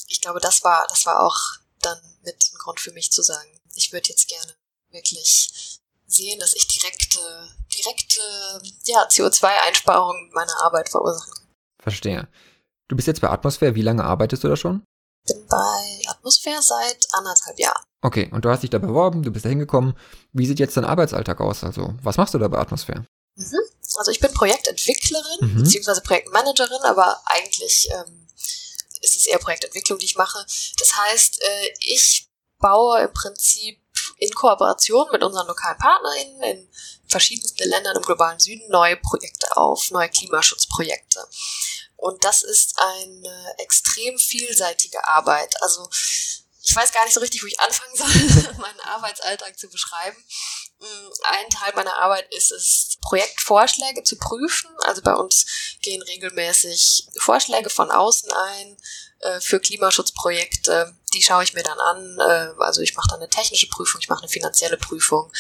ich 0.08 0.20
glaube, 0.20 0.40
das 0.40 0.62
war, 0.62 0.86
das 0.88 1.06
war 1.06 1.22
auch 1.22 1.38
dann 1.80 2.00
mit 2.22 2.36
ein 2.52 2.58
Grund 2.58 2.80
für 2.80 2.92
mich 2.92 3.10
zu 3.10 3.22
sagen, 3.22 3.60
ich 3.74 3.92
würde 3.92 4.08
jetzt 4.08 4.28
gerne 4.28 4.54
wirklich 4.90 5.80
sehen, 6.06 6.38
dass 6.38 6.54
ich 6.54 6.66
direkte, 6.68 7.48
direkte 7.74 8.20
ja, 8.84 9.06
CO2-Einsparungen 9.08 10.24
mit 10.24 10.34
meiner 10.34 10.62
Arbeit 10.62 10.88
verursachen 10.88 11.32
kann. 11.34 11.43
Verstehe. 11.84 12.28
Du 12.88 12.96
bist 12.96 13.06
jetzt 13.06 13.20
bei 13.20 13.28
Atmosphäre. 13.28 13.74
Wie 13.74 13.82
lange 13.82 14.04
arbeitest 14.04 14.42
du 14.42 14.48
da 14.48 14.56
schon? 14.56 14.82
Bin 15.26 15.46
bei 15.48 16.02
Atmosphäre 16.08 16.62
seit 16.62 17.06
anderthalb 17.12 17.58
Jahren. 17.58 17.82
Okay, 18.00 18.30
und 18.32 18.44
du 18.44 18.48
hast 18.48 18.62
dich 18.62 18.70
da 18.70 18.78
beworben, 18.78 19.22
du 19.22 19.30
bist 19.30 19.44
da 19.44 19.50
hingekommen. 19.50 19.94
Wie 20.32 20.46
sieht 20.46 20.58
jetzt 20.58 20.78
dein 20.78 20.86
Arbeitsalltag 20.86 21.40
aus? 21.40 21.62
Also, 21.62 21.94
was 22.02 22.16
machst 22.16 22.32
du 22.32 22.38
da 22.38 22.48
bei 22.48 22.58
Atmosphäre? 22.58 23.04
Mhm. 23.36 23.60
Also 23.96 24.10
ich 24.10 24.20
bin 24.20 24.32
Projektentwicklerin, 24.32 25.38
mhm. 25.40 25.62
beziehungsweise 25.62 26.00
Projektmanagerin, 26.00 26.82
aber 26.84 27.20
eigentlich 27.26 27.88
ähm, 27.92 28.26
ist 29.02 29.16
es 29.16 29.26
eher 29.26 29.38
Projektentwicklung, 29.38 29.98
die 29.98 30.06
ich 30.06 30.16
mache. 30.16 30.44
Das 30.78 30.96
heißt, 30.96 31.42
äh, 31.42 31.74
ich 31.80 32.28
baue 32.58 33.02
im 33.02 33.12
Prinzip 33.12 33.78
in 34.18 34.30
Kooperation 34.30 35.06
mit 35.12 35.22
unseren 35.22 35.46
lokalen 35.46 35.76
PartnerInnen 35.76 36.42
in 36.42 36.68
verschiedensten 37.08 37.68
Ländern 37.68 37.96
im 37.96 38.02
globalen 38.02 38.40
Süden 38.40 38.68
neue 38.70 38.96
Projekte 38.96 39.56
auf, 39.56 39.90
neue 39.90 40.08
Klimaschutzprojekte. 40.08 41.20
Und 41.96 42.22
das 42.24 42.42
ist 42.42 42.78
eine 42.78 43.54
extrem 43.58 44.18
vielseitige 44.18 45.06
Arbeit. 45.06 45.54
Also 45.62 45.88
ich 46.62 46.74
weiß 46.74 46.92
gar 46.92 47.04
nicht 47.04 47.14
so 47.14 47.20
richtig, 47.20 47.42
wo 47.42 47.46
ich 47.46 47.60
anfangen 47.60 47.94
soll, 47.94 48.54
meinen 48.58 48.80
Arbeitsalltag 48.80 49.58
zu 49.58 49.68
beschreiben. 49.68 50.16
Mm, 50.78 51.08
ein 51.24 51.50
Teil 51.50 51.72
meiner 51.74 51.98
Arbeit 51.98 52.32
ist 52.34 52.52
es, 52.52 52.93
Projektvorschläge 53.04 54.02
zu 54.02 54.16
prüfen. 54.16 54.70
Also 54.84 55.02
bei 55.02 55.14
uns 55.14 55.46
gehen 55.82 56.02
regelmäßig 56.02 57.08
Vorschläge 57.18 57.70
von 57.70 57.90
außen 57.90 58.32
ein 58.32 58.76
äh, 59.20 59.40
für 59.40 59.60
Klimaschutzprojekte. 59.60 60.94
Die 61.12 61.22
schaue 61.22 61.44
ich 61.44 61.54
mir 61.54 61.62
dann 61.62 61.78
an. 61.78 62.18
Äh, 62.18 62.62
also 62.62 62.80
ich 62.80 62.94
mache 62.94 63.08
dann 63.10 63.20
eine 63.20 63.28
technische 63.28 63.68
Prüfung, 63.68 64.00
ich 64.00 64.08
mache 64.08 64.22
eine 64.22 64.30
finanzielle 64.30 64.78
Prüfung. 64.78 65.30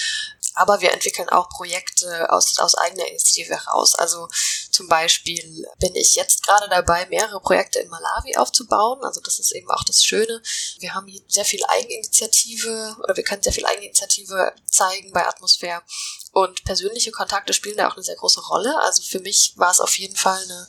Aber 0.56 0.80
wir 0.80 0.92
entwickeln 0.92 1.28
auch 1.30 1.48
Projekte 1.48 2.30
aus, 2.30 2.58
aus 2.60 2.76
eigener 2.76 3.08
Initiative 3.08 3.54
heraus. 3.54 3.96
Also 3.96 4.28
zum 4.70 4.86
Beispiel 4.86 5.66
bin 5.80 5.96
ich 5.96 6.14
jetzt 6.14 6.44
gerade 6.46 6.68
dabei, 6.68 7.06
mehrere 7.06 7.40
Projekte 7.40 7.80
in 7.80 7.88
Malawi 7.88 8.36
aufzubauen. 8.36 9.02
Also 9.02 9.20
das 9.20 9.40
ist 9.40 9.52
eben 9.52 9.68
auch 9.70 9.82
das 9.82 10.04
Schöne. 10.04 10.40
Wir 10.78 10.94
haben 10.94 11.10
sehr 11.26 11.44
viel 11.44 11.64
Eigeninitiative 11.66 12.96
oder 13.02 13.16
wir 13.16 13.24
können 13.24 13.42
sehr 13.42 13.52
viel 13.52 13.66
Eigeninitiative 13.66 14.54
zeigen 14.70 15.12
bei 15.12 15.26
Atmosphäre. 15.26 15.82
Und 16.34 16.64
persönliche 16.64 17.12
Kontakte 17.12 17.52
spielen 17.52 17.76
da 17.76 17.88
auch 17.88 17.94
eine 17.94 18.02
sehr 18.02 18.16
große 18.16 18.40
Rolle. 18.40 18.76
Also 18.82 19.02
für 19.02 19.20
mich 19.20 19.54
war 19.56 19.70
es 19.70 19.80
auf 19.80 19.96
jeden 19.98 20.16
Fall 20.16 20.42
eine 20.42 20.68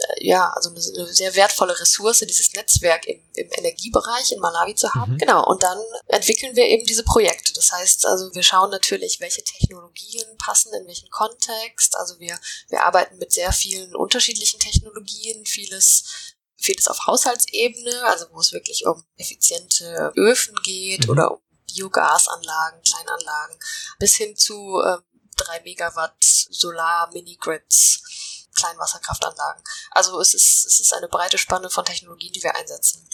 äh, 0.00 0.26
ja, 0.26 0.50
also 0.50 0.70
eine, 0.70 0.80
eine, 0.80 1.12
sehr 1.12 1.34
wertvolle 1.34 1.78
Ressource, 1.78 2.20
dieses 2.20 2.52
Netzwerk 2.54 3.06
im, 3.06 3.20
im 3.34 3.48
Energiebereich 3.58 4.32
in 4.32 4.40
Malawi 4.40 4.74
zu 4.74 4.94
haben. 4.94 5.14
Mhm. 5.14 5.18
Genau. 5.18 5.44
Und 5.46 5.62
dann 5.62 5.78
entwickeln 6.06 6.56
wir 6.56 6.66
eben 6.66 6.86
diese 6.86 7.04
Projekte. 7.04 7.52
Das 7.54 7.72
heißt, 7.72 8.06
also 8.06 8.32
wir 8.34 8.42
schauen 8.42 8.70
natürlich, 8.70 9.20
welche 9.20 9.42
Technologien 9.42 10.24
passen 10.38 10.72
in 10.74 10.86
welchen 10.86 11.10
Kontext. 11.10 11.96
Also 11.96 12.18
wir, 12.18 12.38
wir 12.68 12.84
arbeiten 12.84 13.18
mit 13.18 13.32
sehr 13.32 13.52
vielen 13.52 13.94
unterschiedlichen 13.94 14.60
Technologien, 14.60 15.44
vieles 15.44 16.04
vieles 16.62 16.88
auf 16.88 17.06
Haushaltsebene, 17.06 18.04
also 18.04 18.26
wo 18.32 18.40
es 18.40 18.52
wirklich 18.52 18.86
um 18.86 19.02
effiziente 19.16 20.12
Öfen 20.14 20.54
geht 20.62 21.04
mhm. 21.04 21.10
oder 21.10 21.30
um 21.32 21.40
Biogasanlagen, 21.72 22.82
Kleinanlagen, 22.82 23.58
bis 23.98 24.16
hin 24.16 24.36
zu 24.36 24.80
äh, 24.80 24.98
3 25.36 25.60
Megawatt 25.60 26.16
Solar-Mini-Grids 26.20 28.02
Kleinwasserkraftanlagen. 28.54 29.62
Also 29.90 30.20
es 30.20 30.34
ist, 30.34 30.66
es 30.66 30.80
ist 30.80 30.92
eine 30.92 31.08
breite 31.08 31.38
Spanne 31.38 31.70
von 31.70 31.84
Technologien, 31.84 32.32
die 32.32 32.42
wir 32.42 32.54
einsetzen. 32.54 33.08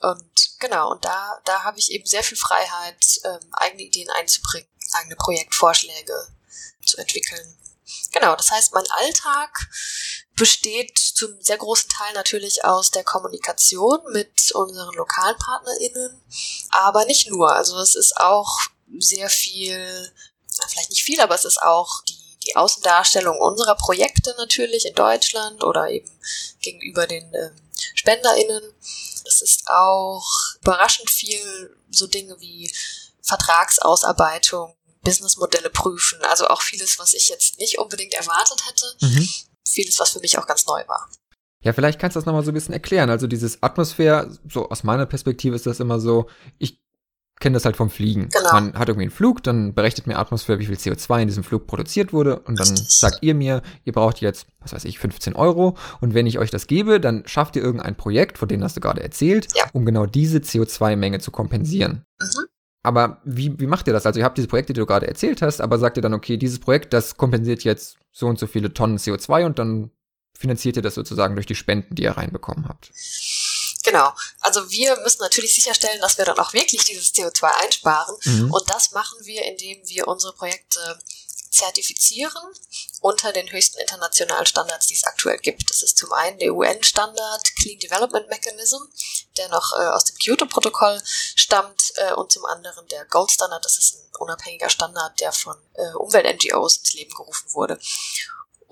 Und 0.00 0.58
genau, 0.58 0.90
und 0.90 1.04
da, 1.04 1.40
da 1.44 1.62
habe 1.62 1.78
ich 1.78 1.90
eben 1.90 2.04
sehr 2.06 2.22
viel 2.22 2.36
Freiheit, 2.36 3.20
ähm, 3.24 3.40
eigene 3.52 3.82
Ideen 3.82 4.10
einzubringen, 4.10 4.68
eigene 4.92 5.16
Projektvorschläge 5.16 6.28
zu 6.84 6.98
entwickeln. 6.98 7.56
Genau, 8.12 8.34
das 8.36 8.50
heißt, 8.50 8.72
mein 8.72 8.86
Alltag 8.98 9.68
besteht 10.36 10.98
zum 10.98 11.40
sehr 11.40 11.58
großen 11.58 11.88
Teil 11.88 12.12
natürlich 12.14 12.64
aus 12.64 12.90
der 12.90 13.04
Kommunikation 13.04 14.00
mit 14.12 14.52
unseren 14.52 14.94
lokalen 14.94 15.36
PartnerInnen, 15.38 16.20
aber 16.70 17.04
nicht 17.04 17.30
nur. 17.30 17.54
Also 17.54 17.78
es 17.78 17.94
ist 17.94 18.16
auch 18.16 18.58
sehr 18.98 19.28
viel, 19.28 20.12
vielleicht 20.68 20.90
nicht 20.90 21.02
viel, 21.02 21.20
aber 21.20 21.34
es 21.34 21.44
ist 21.44 21.62
auch 21.62 22.02
die 22.08 22.24
die 22.46 22.56
Außendarstellung 22.56 23.38
unserer 23.38 23.74
Projekte 23.74 24.34
natürlich 24.36 24.86
in 24.86 24.94
Deutschland 24.94 25.62
oder 25.64 25.88
eben 25.88 26.10
gegenüber 26.60 27.06
den 27.06 27.32
ähm, 27.34 27.52
SpenderInnen. 27.94 28.62
Es 29.26 29.40
ist 29.40 29.68
auch 29.68 30.26
überraschend 30.60 31.10
viel 31.10 31.76
so 31.90 32.06
Dinge 32.06 32.38
wie 32.40 32.70
Vertragsausarbeitung, 33.22 34.74
Businessmodelle 35.04 35.70
prüfen, 35.70 36.18
also 36.30 36.48
auch 36.48 36.62
vieles, 36.62 36.98
was 36.98 37.14
ich 37.14 37.28
jetzt 37.28 37.58
nicht 37.58 37.78
unbedingt 37.78 38.14
erwartet 38.14 38.64
hätte. 38.66 38.86
Mhm. 39.00 39.28
Vieles, 39.68 39.98
was 39.98 40.10
für 40.10 40.20
mich 40.20 40.38
auch 40.38 40.46
ganz 40.46 40.66
neu 40.66 40.82
war. 40.88 41.08
Ja, 41.62 41.72
vielleicht 41.72 41.98
kannst 41.98 42.14
du 42.14 42.20
das 42.20 42.26
nochmal 42.26 42.44
so 42.44 42.50
ein 42.50 42.54
bisschen 42.54 42.74
erklären. 42.74 43.08
Also 43.08 43.26
dieses 43.26 43.62
Atmosphäre, 43.62 44.36
so 44.50 44.68
aus 44.68 44.84
meiner 44.84 45.06
Perspektive 45.06 45.56
ist 45.56 45.66
das 45.66 45.80
immer 45.80 45.98
so, 45.98 46.28
ich 46.58 46.84
kenne 47.40 47.54
das 47.54 47.64
halt 47.64 47.76
vom 47.76 47.90
Fliegen. 47.90 48.28
Genau. 48.28 48.52
Man 48.52 48.74
hat 48.74 48.88
irgendwie 48.88 49.04
einen 49.04 49.10
Flug, 49.10 49.42
dann 49.42 49.74
berechnet 49.74 50.06
mir 50.06 50.18
Atmosphäre, 50.18 50.58
wie 50.58 50.66
viel 50.66 50.76
CO2 50.76 51.22
in 51.22 51.28
diesem 51.28 51.42
Flug 51.42 51.66
produziert 51.66 52.12
wurde 52.12 52.38
und 52.40 52.60
dann 52.60 52.76
sagt 52.76 53.18
ihr 53.22 53.34
mir, 53.34 53.62
ihr 53.84 53.92
braucht 53.92 54.20
jetzt, 54.20 54.46
was 54.60 54.72
weiß 54.72 54.84
ich, 54.84 54.98
15 54.98 55.34
Euro 55.34 55.76
und 56.00 56.14
wenn 56.14 56.26
ich 56.26 56.38
euch 56.38 56.50
das 56.50 56.66
gebe, 56.66 57.00
dann 57.00 57.26
schafft 57.26 57.56
ihr 57.56 57.62
irgendein 57.62 57.96
Projekt, 57.96 58.38
von 58.38 58.48
dem 58.48 58.62
hast 58.62 58.76
du 58.76 58.80
gerade 58.80 59.02
erzählt, 59.02 59.48
ja. 59.56 59.64
um 59.72 59.84
genau 59.84 60.06
diese 60.06 60.38
CO2-Menge 60.38 61.18
zu 61.18 61.30
kompensieren. 61.30 62.04
Mhm. 62.20 62.43
Aber 62.84 63.22
wie, 63.24 63.58
wie 63.58 63.66
macht 63.66 63.86
ihr 63.86 63.94
das? 63.94 64.04
Also 64.04 64.20
ihr 64.20 64.26
habt 64.26 64.36
diese 64.36 64.46
Projekte, 64.46 64.74
die 64.74 64.80
du 64.80 64.86
gerade 64.86 65.08
erzählt 65.08 65.40
hast, 65.40 65.62
aber 65.62 65.78
sagt 65.78 65.96
ihr 65.96 66.02
dann, 66.02 66.12
okay, 66.12 66.36
dieses 66.36 66.60
Projekt, 66.60 66.92
das 66.92 67.16
kompensiert 67.16 67.64
jetzt 67.64 67.96
so 68.12 68.26
und 68.26 68.38
so 68.38 68.46
viele 68.46 68.74
Tonnen 68.74 68.98
CO2 68.98 69.46
und 69.46 69.58
dann 69.58 69.90
finanziert 70.38 70.76
ihr 70.76 70.82
das 70.82 70.94
sozusagen 70.94 71.34
durch 71.34 71.46
die 71.46 71.54
Spenden, 71.54 71.94
die 71.94 72.02
ihr 72.02 72.12
reinbekommen 72.12 72.68
habt. 72.68 72.90
Genau. 73.84 74.12
Also 74.40 74.70
wir 74.70 74.98
müssen 75.02 75.22
natürlich 75.22 75.54
sicherstellen, 75.54 76.00
dass 76.02 76.18
wir 76.18 76.26
dann 76.26 76.38
auch 76.38 76.52
wirklich 76.52 76.84
dieses 76.84 77.14
CO2 77.14 77.46
einsparen. 77.64 78.16
Mhm. 78.24 78.52
Und 78.52 78.68
das 78.68 78.92
machen 78.92 79.18
wir, 79.22 79.42
indem 79.44 79.78
wir 79.86 80.06
unsere 80.06 80.34
Projekte 80.34 80.98
zertifizieren 81.54 82.42
unter 83.00 83.32
den 83.32 83.50
höchsten 83.50 83.78
internationalen 83.78 84.46
Standards, 84.46 84.86
die 84.86 84.94
es 84.94 85.04
aktuell 85.04 85.38
gibt. 85.38 85.70
Das 85.70 85.82
ist 85.82 85.96
zum 85.96 86.12
einen 86.12 86.38
der 86.38 86.52
UN-Standard 86.54 87.56
Clean 87.56 87.78
Development 87.78 88.28
Mechanism, 88.28 88.82
der 89.36 89.48
noch 89.48 89.72
äh, 89.78 89.86
aus 89.86 90.04
dem 90.04 90.16
Kyoto-Protokoll 90.16 91.00
stammt, 91.36 91.92
äh, 91.96 92.12
und 92.14 92.32
zum 92.32 92.44
anderen 92.46 92.86
der 92.88 93.04
Gold 93.06 93.30
Standard, 93.30 93.64
das 93.64 93.78
ist 93.78 93.94
ein 93.94 94.16
unabhängiger 94.18 94.68
Standard, 94.68 95.20
der 95.20 95.32
von 95.32 95.56
äh, 95.74 95.92
Umwelt-NGOs 95.94 96.78
ins 96.78 96.92
Leben 96.94 97.14
gerufen 97.14 97.52
wurde. 97.52 97.78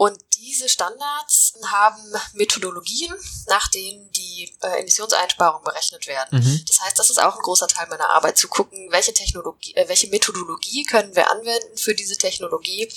Und 0.02 0.18
diese 0.36 0.68
Standards 0.68 1.52
haben 1.64 2.02
Methodologien, 2.32 3.14
nach 3.46 3.68
denen 3.68 4.10
die 4.10 4.52
äh, 4.60 4.80
Emissionseinsparungen 4.80 5.62
berechnet 5.62 6.08
werden. 6.08 6.40
Mhm. 6.40 6.64
Das 6.66 6.80
heißt, 6.80 6.98
das 6.98 7.08
ist 7.08 7.22
auch 7.22 7.36
ein 7.36 7.42
großer 7.42 7.68
Teil 7.68 7.86
meiner 7.86 8.10
Arbeit, 8.10 8.36
zu 8.36 8.48
gucken, 8.48 8.90
welche 8.90 9.14
Technologie, 9.14 9.76
äh, 9.76 9.88
welche 9.88 10.08
Methodologie 10.08 10.82
können 10.82 11.14
wir 11.14 11.30
anwenden 11.30 11.78
für 11.78 11.94
diese 11.94 12.18
Technologie, 12.18 12.92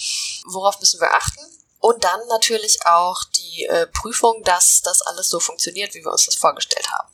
worauf 0.47 0.79
müssen 0.79 0.99
wir 0.99 1.13
achten. 1.13 1.41
Und 1.77 2.03
dann 2.03 2.19
natürlich 2.27 2.83
auch 2.87 3.23
die 3.25 3.65
äh, 3.65 3.85
Prüfung, 3.85 4.41
dass 4.43 4.81
das 4.81 5.03
alles 5.03 5.29
so 5.29 5.39
funktioniert, 5.39 5.93
wie 5.93 6.03
wir 6.03 6.11
uns 6.11 6.25
das 6.25 6.33
vorgestellt 6.33 6.89
haben. 6.89 7.07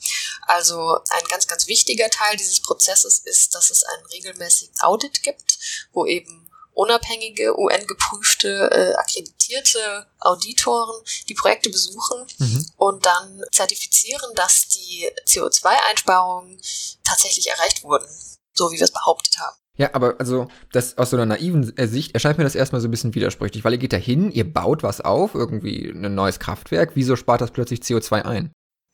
Also 0.44 1.02
ein 1.10 1.26
ganz, 1.28 1.48
ganz 1.48 1.68
wichtiger 1.68 2.10
Teil 2.10 2.38
dieses 2.38 2.62
Prozesses 2.62 3.20
ist, 3.20 3.56
dass 3.56 3.70
es 3.70 3.84
einen 3.84 4.06
regelmäßigen 4.06 4.80
Audit 4.80 5.22
gibt, 5.22 5.60
wo 5.92 6.06
eben 6.06 6.50
unabhängige, 6.74 7.58
UN-geprüfte, 7.58 8.70
äh, 8.72 8.94
akkreditierte 8.96 10.08
Auditoren 10.20 11.04
die 11.28 11.34
Projekte 11.34 11.70
besuchen 11.70 12.26
mhm. 12.40 12.66
und 12.78 13.06
dann 13.06 13.42
zertifizieren, 13.52 14.34
dass 14.36 14.68
die 14.68 15.10
CO2-Einsparungen 15.28 16.60
tatsächlich 17.04 17.50
erreicht 17.50 17.84
wurden, 17.84 18.08
so 18.54 18.72
wie 18.72 18.78
wir 18.78 18.84
es 18.84 18.92
behauptet 18.92 19.38
haben. 19.40 19.56
Ja, 19.78 19.90
aber 19.94 20.16
also 20.20 20.48
das 20.72 20.98
aus 20.98 21.10
so 21.10 21.18
einer 21.18 21.26
naiven 21.26 21.76
äh, 21.78 21.88
Sicht 21.88 22.14
erscheint 22.14 22.38
mir 22.38 22.44
das 22.44 22.56
erstmal 22.56 22.82
so 22.82 22.88
ein 22.88 22.92
bisschen 22.92 23.16
widersprüchlich, 23.16 23.64
weil 23.64 23.74
ihr 23.74 23.80
geht 23.80 23.94
da 23.94 23.98
hin, 23.98 24.32
ihr 24.32 24.52
baut 24.52 24.84
was 24.84 25.02
auf, 25.02 25.34
irgendwie 25.34 25.90
ein 25.90 26.14
neues 26.14 26.40
Kraftwerk, 26.40 26.92
wieso 26.96 27.16
spart 27.16 27.42
das 27.42 27.52
plötzlich 27.52 27.80
CO2 27.80 28.22
ein? 28.24 28.52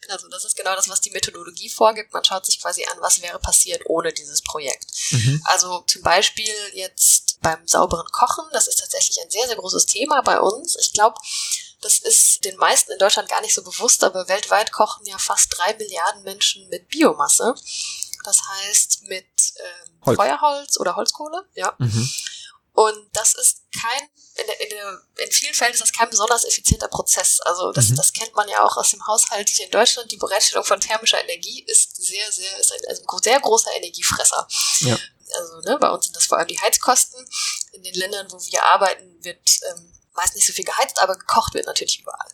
Also 0.09 0.27
das 0.29 0.45
ist 0.45 0.55
genau 0.55 0.75
das, 0.75 0.89
was 0.89 1.01
die 1.01 1.09
Methodologie 1.09 1.69
vorgibt. 1.69 2.13
Man 2.13 2.23
schaut 2.23 2.45
sich 2.45 2.61
quasi 2.61 2.85
an, 2.85 2.97
was 3.01 3.21
wäre 3.21 3.39
passiert 3.39 3.81
ohne 3.87 4.13
dieses 4.13 4.41
Projekt. 4.41 4.85
Mhm. 5.11 5.41
Also 5.45 5.83
zum 5.87 6.01
Beispiel 6.01 6.53
jetzt 6.73 7.39
beim 7.41 7.67
sauberen 7.67 8.07
Kochen, 8.11 8.45
das 8.51 8.67
ist 8.67 8.79
tatsächlich 8.79 9.19
ein 9.21 9.29
sehr, 9.29 9.47
sehr 9.47 9.55
großes 9.55 9.85
Thema 9.85 10.21
bei 10.21 10.39
uns. 10.39 10.75
Ich 10.77 10.93
glaube, 10.93 11.19
das 11.81 11.99
ist 11.99 12.43
den 12.43 12.57
meisten 12.57 12.91
in 12.91 12.97
Deutschland 12.97 13.29
gar 13.29 13.41
nicht 13.41 13.53
so 13.53 13.63
bewusst, 13.63 14.03
aber 14.03 14.27
weltweit 14.27 14.71
kochen 14.71 15.05
ja 15.05 15.17
fast 15.17 15.57
drei 15.57 15.73
Milliarden 15.75 16.23
Menschen 16.23 16.67
mit 16.69 16.87
Biomasse. 16.87 17.53
Das 18.23 18.41
heißt 18.47 19.03
mit 19.03 19.25
ähm, 19.57 20.15
Feuerholz 20.15 20.79
oder 20.79 20.95
Holzkohle, 20.95 21.47
ja. 21.53 21.75
Mhm. 21.77 22.09
Und 22.73 23.09
das 23.13 23.33
ist 23.35 23.61
kein, 23.79 24.09
in, 24.37 24.67
in, 24.69 24.99
in 25.25 25.31
vielen 25.31 25.53
Fällen 25.53 25.73
ist 25.73 25.81
das 25.81 25.93
kein 25.93 26.09
besonders 26.09 26.45
effizienter 26.45 26.87
Prozess. 26.87 27.39
Also 27.41 27.71
das, 27.71 27.89
mhm. 27.89 27.95
das 27.95 28.13
kennt 28.13 28.35
man 28.35 28.47
ja 28.47 28.63
auch 28.63 28.77
aus 28.77 28.91
dem 28.91 29.05
Haushalt 29.05 29.49
hier 29.49 29.65
in 29.65 29.71
Deutschland. 29.71 30.11
Die 30.11 30.17
Bereitstellung 30.17 30.65
von 30.65 30.79
thermischer 30.79 31.21
Energie 31.21 31.63
ist 31.63 31.95
sehr, 31.95 32.31
sehr, 32.31 32.57
ist 32.59 32.71
ein, 32.71 32.81
also 32.87 33.03
ein 33.03 33.23
sehr 33.23 33.39
großer 33.39 33.75
Energiefresser. 33.75 34.47
Ja. 34.81 34.97
Also 35.35 35.59
ne, 35.61 35.77
bei 35.79 35.89
uns 35.89 36.05
sind 36.05 36.15
das 36.15 36.25
vor 36.25 36.37
allem 36.37 36.47
die 36.47 36.59
Heizkosten. 36.59 37.27
In 37.71 37.83
den 37.83 37.95
Ländern, 37.95 38.31
wo 38.31 38.39
wir 38.39 38.63
arbeiten, 38.63 39.23
wird 39.23 39.39
ähm, 39.69 39.91
meist 40.13 40.35
nicht 40.35 40.47
so 40.47 40.53
viel 40.53 40.65
geheizt, 40.65 40.99
aber 41.01 41.17
gekocht 41.17 41.53
wird 41.53 41.65
natürlich 41.65 41.99
überall. 41.99 42.29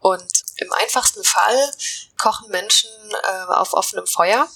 Und 0.00 0.44
im 0.56 0.72
einfachsten 0.72 1.24
Fall 1.24 1.74
kochen 2.18 2.50
Menschen 2.50 2.90
äh, 3.10 3.44
auf 3.52 3.72
offenem 3.72 4.06
Feuer 4.06 4.48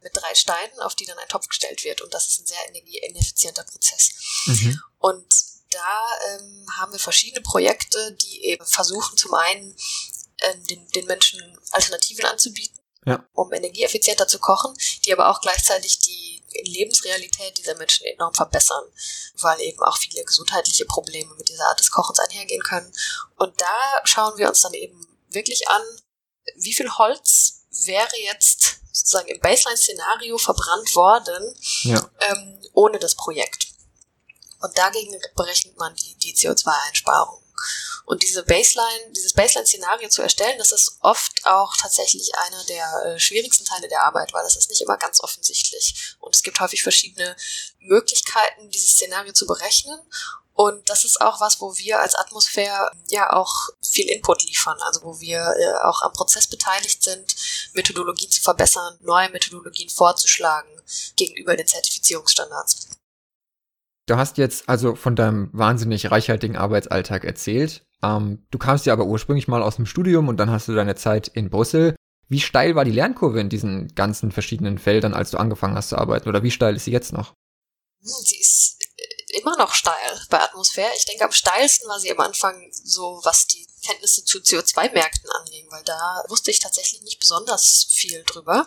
mit 0.00 0.16
drei 0.16 0.34
Steinen, 0.34 0.80
auf 0.80 0.94
die 0.94 1.06
dann 1.06 1.18
ein 1.18 1.28
Topf 1.28 1.48
gestellt 1.48 1.84
wird. 1.84 2.00
Und 2.00 2.12
das 2.14 2.28
ist 2.28 2.40
ein 2.40 2.46
sehr 2.46 2.68
energieineffizienter 2.68 3.64
Prozess. 3.64 4.10
Mhm. 4.46 4.80
Und 4.98 5.26
da 5.74 6.34
ähm, 6.34 6.66
haben 6.78 6.92
wir 6.92 7.00
verschiedene 7.00 7.42
Projekte, 7.42 8.12
die 8.12 8.44
eben 8.44 8.64
versuchen, 8.64 9.16
zum 9.16 9.34
einen 9.34 9.76
äh, 10.38 10.56
den, 10.70 10.88
den 10.88 11.06
Menschen 11.06 11.40
Alternativen 11.72 12.24
anzubieten, 12.26 12.78
ja. 13.04 13.24
um 13.32 13.52
energieeffizienter 13.52 14.28
zu 14.28 14.38
kochen, 14.38 14.74
die 15.04 15.12
aber 15.12 15.30
auch 15.30 15.40
gleichzeitig 15.40 15.98
die 15.98 16.42
Lebensrealität 16.62 17.58
dieser 17.58 17.74
Menschen 17.74 18.06
enorm 18.06 18.34
verbessern, 18.34 18.84
weil 19.34 19.60
eben 19.60 19.82
auch 19.82 19.98
viele 19.98 20.24
gesundheitliche 20.24 20.84
Probleme 20.84 21.34
mit 21.34 21.48
dieser 21.48 21.66
Art 21.66 21.80
des 21.80 21.90
Kochens 21.90 22.20
einhergehen 22.20 22.62
können. 22.62 22.92
Und 23.36 23.60
da 23.60 24.00
schauen 24.04 24.38
wir 24.38 24.48
uns 24.48 24.60
dann 24.60 24.74
eben 24.74 25.06
wirklich 25.30 25.68
an, 25.68 25.82
wie 26.56 26.72
viel 26.72 26.90
Holz 26.90 27.66
wäre 27.84 28.16
jetzt 28.22 28.80
sozusagen 28.92 29.28
im 29.28 29.40
Baseline-Szenario 29.40 30.38
verbrannt 30.38 30.94
worden, 30.94 31.58
ja. 31.82 32.10
ähm, 32.20 32.60
ohne 32.72 32.98
das 32.98 33.16
Projekt. 33.16 33.73
Und 34.64 34.78
dagegen 34.78 35.14
berechnet 35.36 35.76
man 35.76 35.94
die, 35.94 36.14
die 36.14 36.34
CO2-Einsparung. 36.34 37.38
Und 38.06 38.22
diese 38.22 38.42
Baseline, 38.44 39.12
dieses 39.14 39.34
Baseline-Szenario 39.34 40.08
zu 40.08 40.22
erstellen, 40.22 40.56
das 40.56 40.72
ist 40.72 40.96
oft 41.00 41.44
auch 41.44 41.76
tatsächlich 41.76 42.32
einer 42.46 42.64
der 42.64 43.04
äh, 43.04 43.20
schwierigsten 43.20 43.66
Teile 43.66 43.88
der 43.88 44.00
Arbeit, 44.00 44.32
weil 44.32 44.42
das 44.42 44.56
ist 44.56 44.70
nicht 44.70 44.80
immer 44.80 44.96
ganz 44.96 45.20
offensichtlich. 45.22 46.16
Und 46.18 46.34
es 46.34 46.42
gibt 46.42 46.60
häufig 46.60 46.82
verschiedene 46.82 47.36
Möglichkeiten, 47.80 48.70
dieses 48.70 48.92
Szenario 48.92 49.34
zu 49.34 49.46
berechnen. 49.46 50.00
Und 50.54 50.88
das 50.88 51.04
ist 51.04 51.20
auch 51.20 51.42
was, 51.42 51.60
wo 51.60 51.76
wir 51.76 52.00
als 52.00 52.14
Atmosphäre 52.14 52.90
ja 53.10 53.34
auch 53.34 53.68
viel 53.82 54.08
Input 54.08 54.44
liefern, 54.44 54.80
also 54.80 55.02
wo 55.02 55.20
wir 55.20 55.40
äh, 55.58 55.86
auch 55.86 56.00
am 56.00 56.12
Prozess 56.14 56.46
beteiligt 56.46 57.02
sind, 57.02 57.36
Methodologien 57.74 58.30
zu 58.30 58.40
verbessern, 58.40 58.96
neue 59.02 59.28
Methodologien 59.28 59.90
vorzuschlagen 59.90 60.70
gegenüber 61.16 61.54
den 61.54 61.66
Zertifizierungsstandards. 61.66 62.88
Du 64.06 64.16
hast 64.16 64.36
jetzt 64.36 64.68
also 64.68 64.94
von 64.94 65.16
deinem 65.16 65.48
wahnsinnig 65.52 66.10
reichhaltigen 66.10 66.56
Arbeitsalltag 66.56 67.24
erzählt. 67.24 67.86
Ähm, 68.02 68.46
du 68.50 68.58
kamst 68.58 68.84
ja 68.84 68.92
aber 68.92 69.06
ursprünglich 69.06 69.48
mal 69.48 69.62
aus 69.62 69.76
dem 69.76 69.86
Studium 69.86 70.28
und 70.28 70.36
dann 70.36 70.50
hast 70.50 70.68
du 70.68 70.74
deine 70.74 70.94
Zeit 70.94 71.28
in 71.28 71.48
Brüssel. 71.48 71.96
Wie 72.28 72.40
steil 72.40 72.74
war 72.74 72.84
die 72.84 72.90
Lernkurve 72.90 73.40
in 73.40 73.48
diesen 73.48 73.94
ganzen 73.94 74.30
verschiedenen 74.30 74.78
Feldern, 74.78 75.14
als 75.14 75.30
du 75.30 75.38
angefangen 75.38 75.74
hast 75.74 75.90
zu 75.90 75.96
arbeiten? 75.96 76.28
Oder 76.28 76.42
wie 76.42 76.50
steil 76.50 76.76
ist 76.76 76.84
sie 76.84 76.90
jetzt 76.90 77.12
noch? 77.12 77.32
Sie 78.00 78.38
ist 78.38 78.78
immer 79.28 79.56
noch 79.56 79.72
steil 79.72 80.20
bei 80.28 80.40
Atmosphäre. 80.40 80.90
Ich 80.96 81.06
denke, 81.06 81.24
am 81.24 81.32
steilsten 81.32 81.88
war 81.88 81.98
sie 81.98 82.12
am 82.12 82.20
Anfang 82.20 82.70
so, 82.72 83.20
was 83.24 83.46
die 83.46 83.66
Kenntnisse 83.84 84.24
zu 84.24 84.38
CO2-Märkten 84.38 85.30
anging, 85.30 85.66
weil 85.70 85.82
da 85.84 86.24
wusste 86.28 86.50
ich 86.50 86.58
tatsächlich 86.58 87.02
nicht 87.02 87.20
besonders 87.20 87.86
viel 87.90 88.22
drüber. 88.24 88.66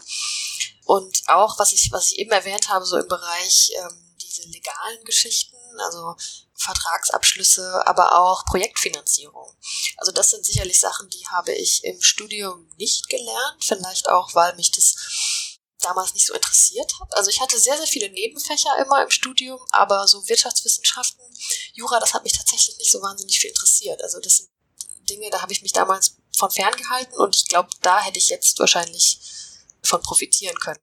Und 0.85 1.23
auch, 1.27 1.59
was 1.59 1.73
ich, 1.73 1.91
was 1.91 2.11
ich 2.11 2.19
eben 2.19 2.31
erwähnt 2.31 2.69
habe, 2.69 2.85
so 2.85 2.97
im 2.97 3.07
Bereich 3.07 3.71
ähm, 3.79 4.06
diese 4.37 4.49
legalen 4.49 5.03
Geschichten, 5.03 5.57
also 5.79 6.15
Vertragsabschlüsse, 6.55 7.85
aber 7.85 8.19
auch 8.19 8.45
Projektfinanzierung. 8.45 9.55
Also 9.97 10.11
das 10.11 10.29
sind 10.29 10.45
sicherlich 10.45 10.79
Sachen, 10.79 11.09
die 11.09 11.27
habe 11.27 11.53
ich 11.53 11.83
im 11.83 12.01
Studium 12.01 12.69
nicht 12.77 13.09
gelernt, 13.09 13.63
vielleicht 13.63 14.09
auch, 14.09 14.33
weil 14.35 14.55
mich 14.55 14.71
das 14.71 14.95
damals 15.79 16.13
nicht 16.13 16.25
so 16.25 16.33
interessiert 16.33 16.91
hat. 16.99 17.15
Also 17.15 17.29
ich 17.29 17.39
hatte 17.39 17.59
sehr, 17.59 17.77
sehr 17.77 17.87
viele 17.87 18.09
Nebenfächer 18.09 18.77
immer 18.83 19.03
im 19.03 19.11
Studium, 19.11 19.59
aber 19.71 20.07
so 20.07 20.27
Wirtschaftswissenschaften, 20.27 21.23
Jura, 21.73 21.99
das 21.99 22.13
hat 22.13 22.23
mich 22.23 22.33
tatsächlich 22.33 22.77
nicht 22.77 22.91
so 22.91 23.01
wahnsinnig 23.01 23.39
viel 23.39 23.51
interessiert. 23.51 24.01
Also 24.01 24.19
das 24.19 24.37
sind 24.37 24.49
Dinge, 25.09 25.29
da 25.29 25.41
habe 25.41 25.53
ich 25.53 25.61
mich 25.61 25.73
damals 25.73 26.17
von 26.35 26.51
fern 26.51 26.75
gehalten 26.75 27.15
und 27.15 27.35
ich 27.35 27.47
glaube, 27.47 27.69
da 27.81 28.01
hätte 28.01 28.19
ich 28.19 28.29
jetzt 28.29 28.59
wahrscheinlich 28.59 29.19
von 29.83 30.01
profitieren 30.01 30.57
können. 30.59 30.79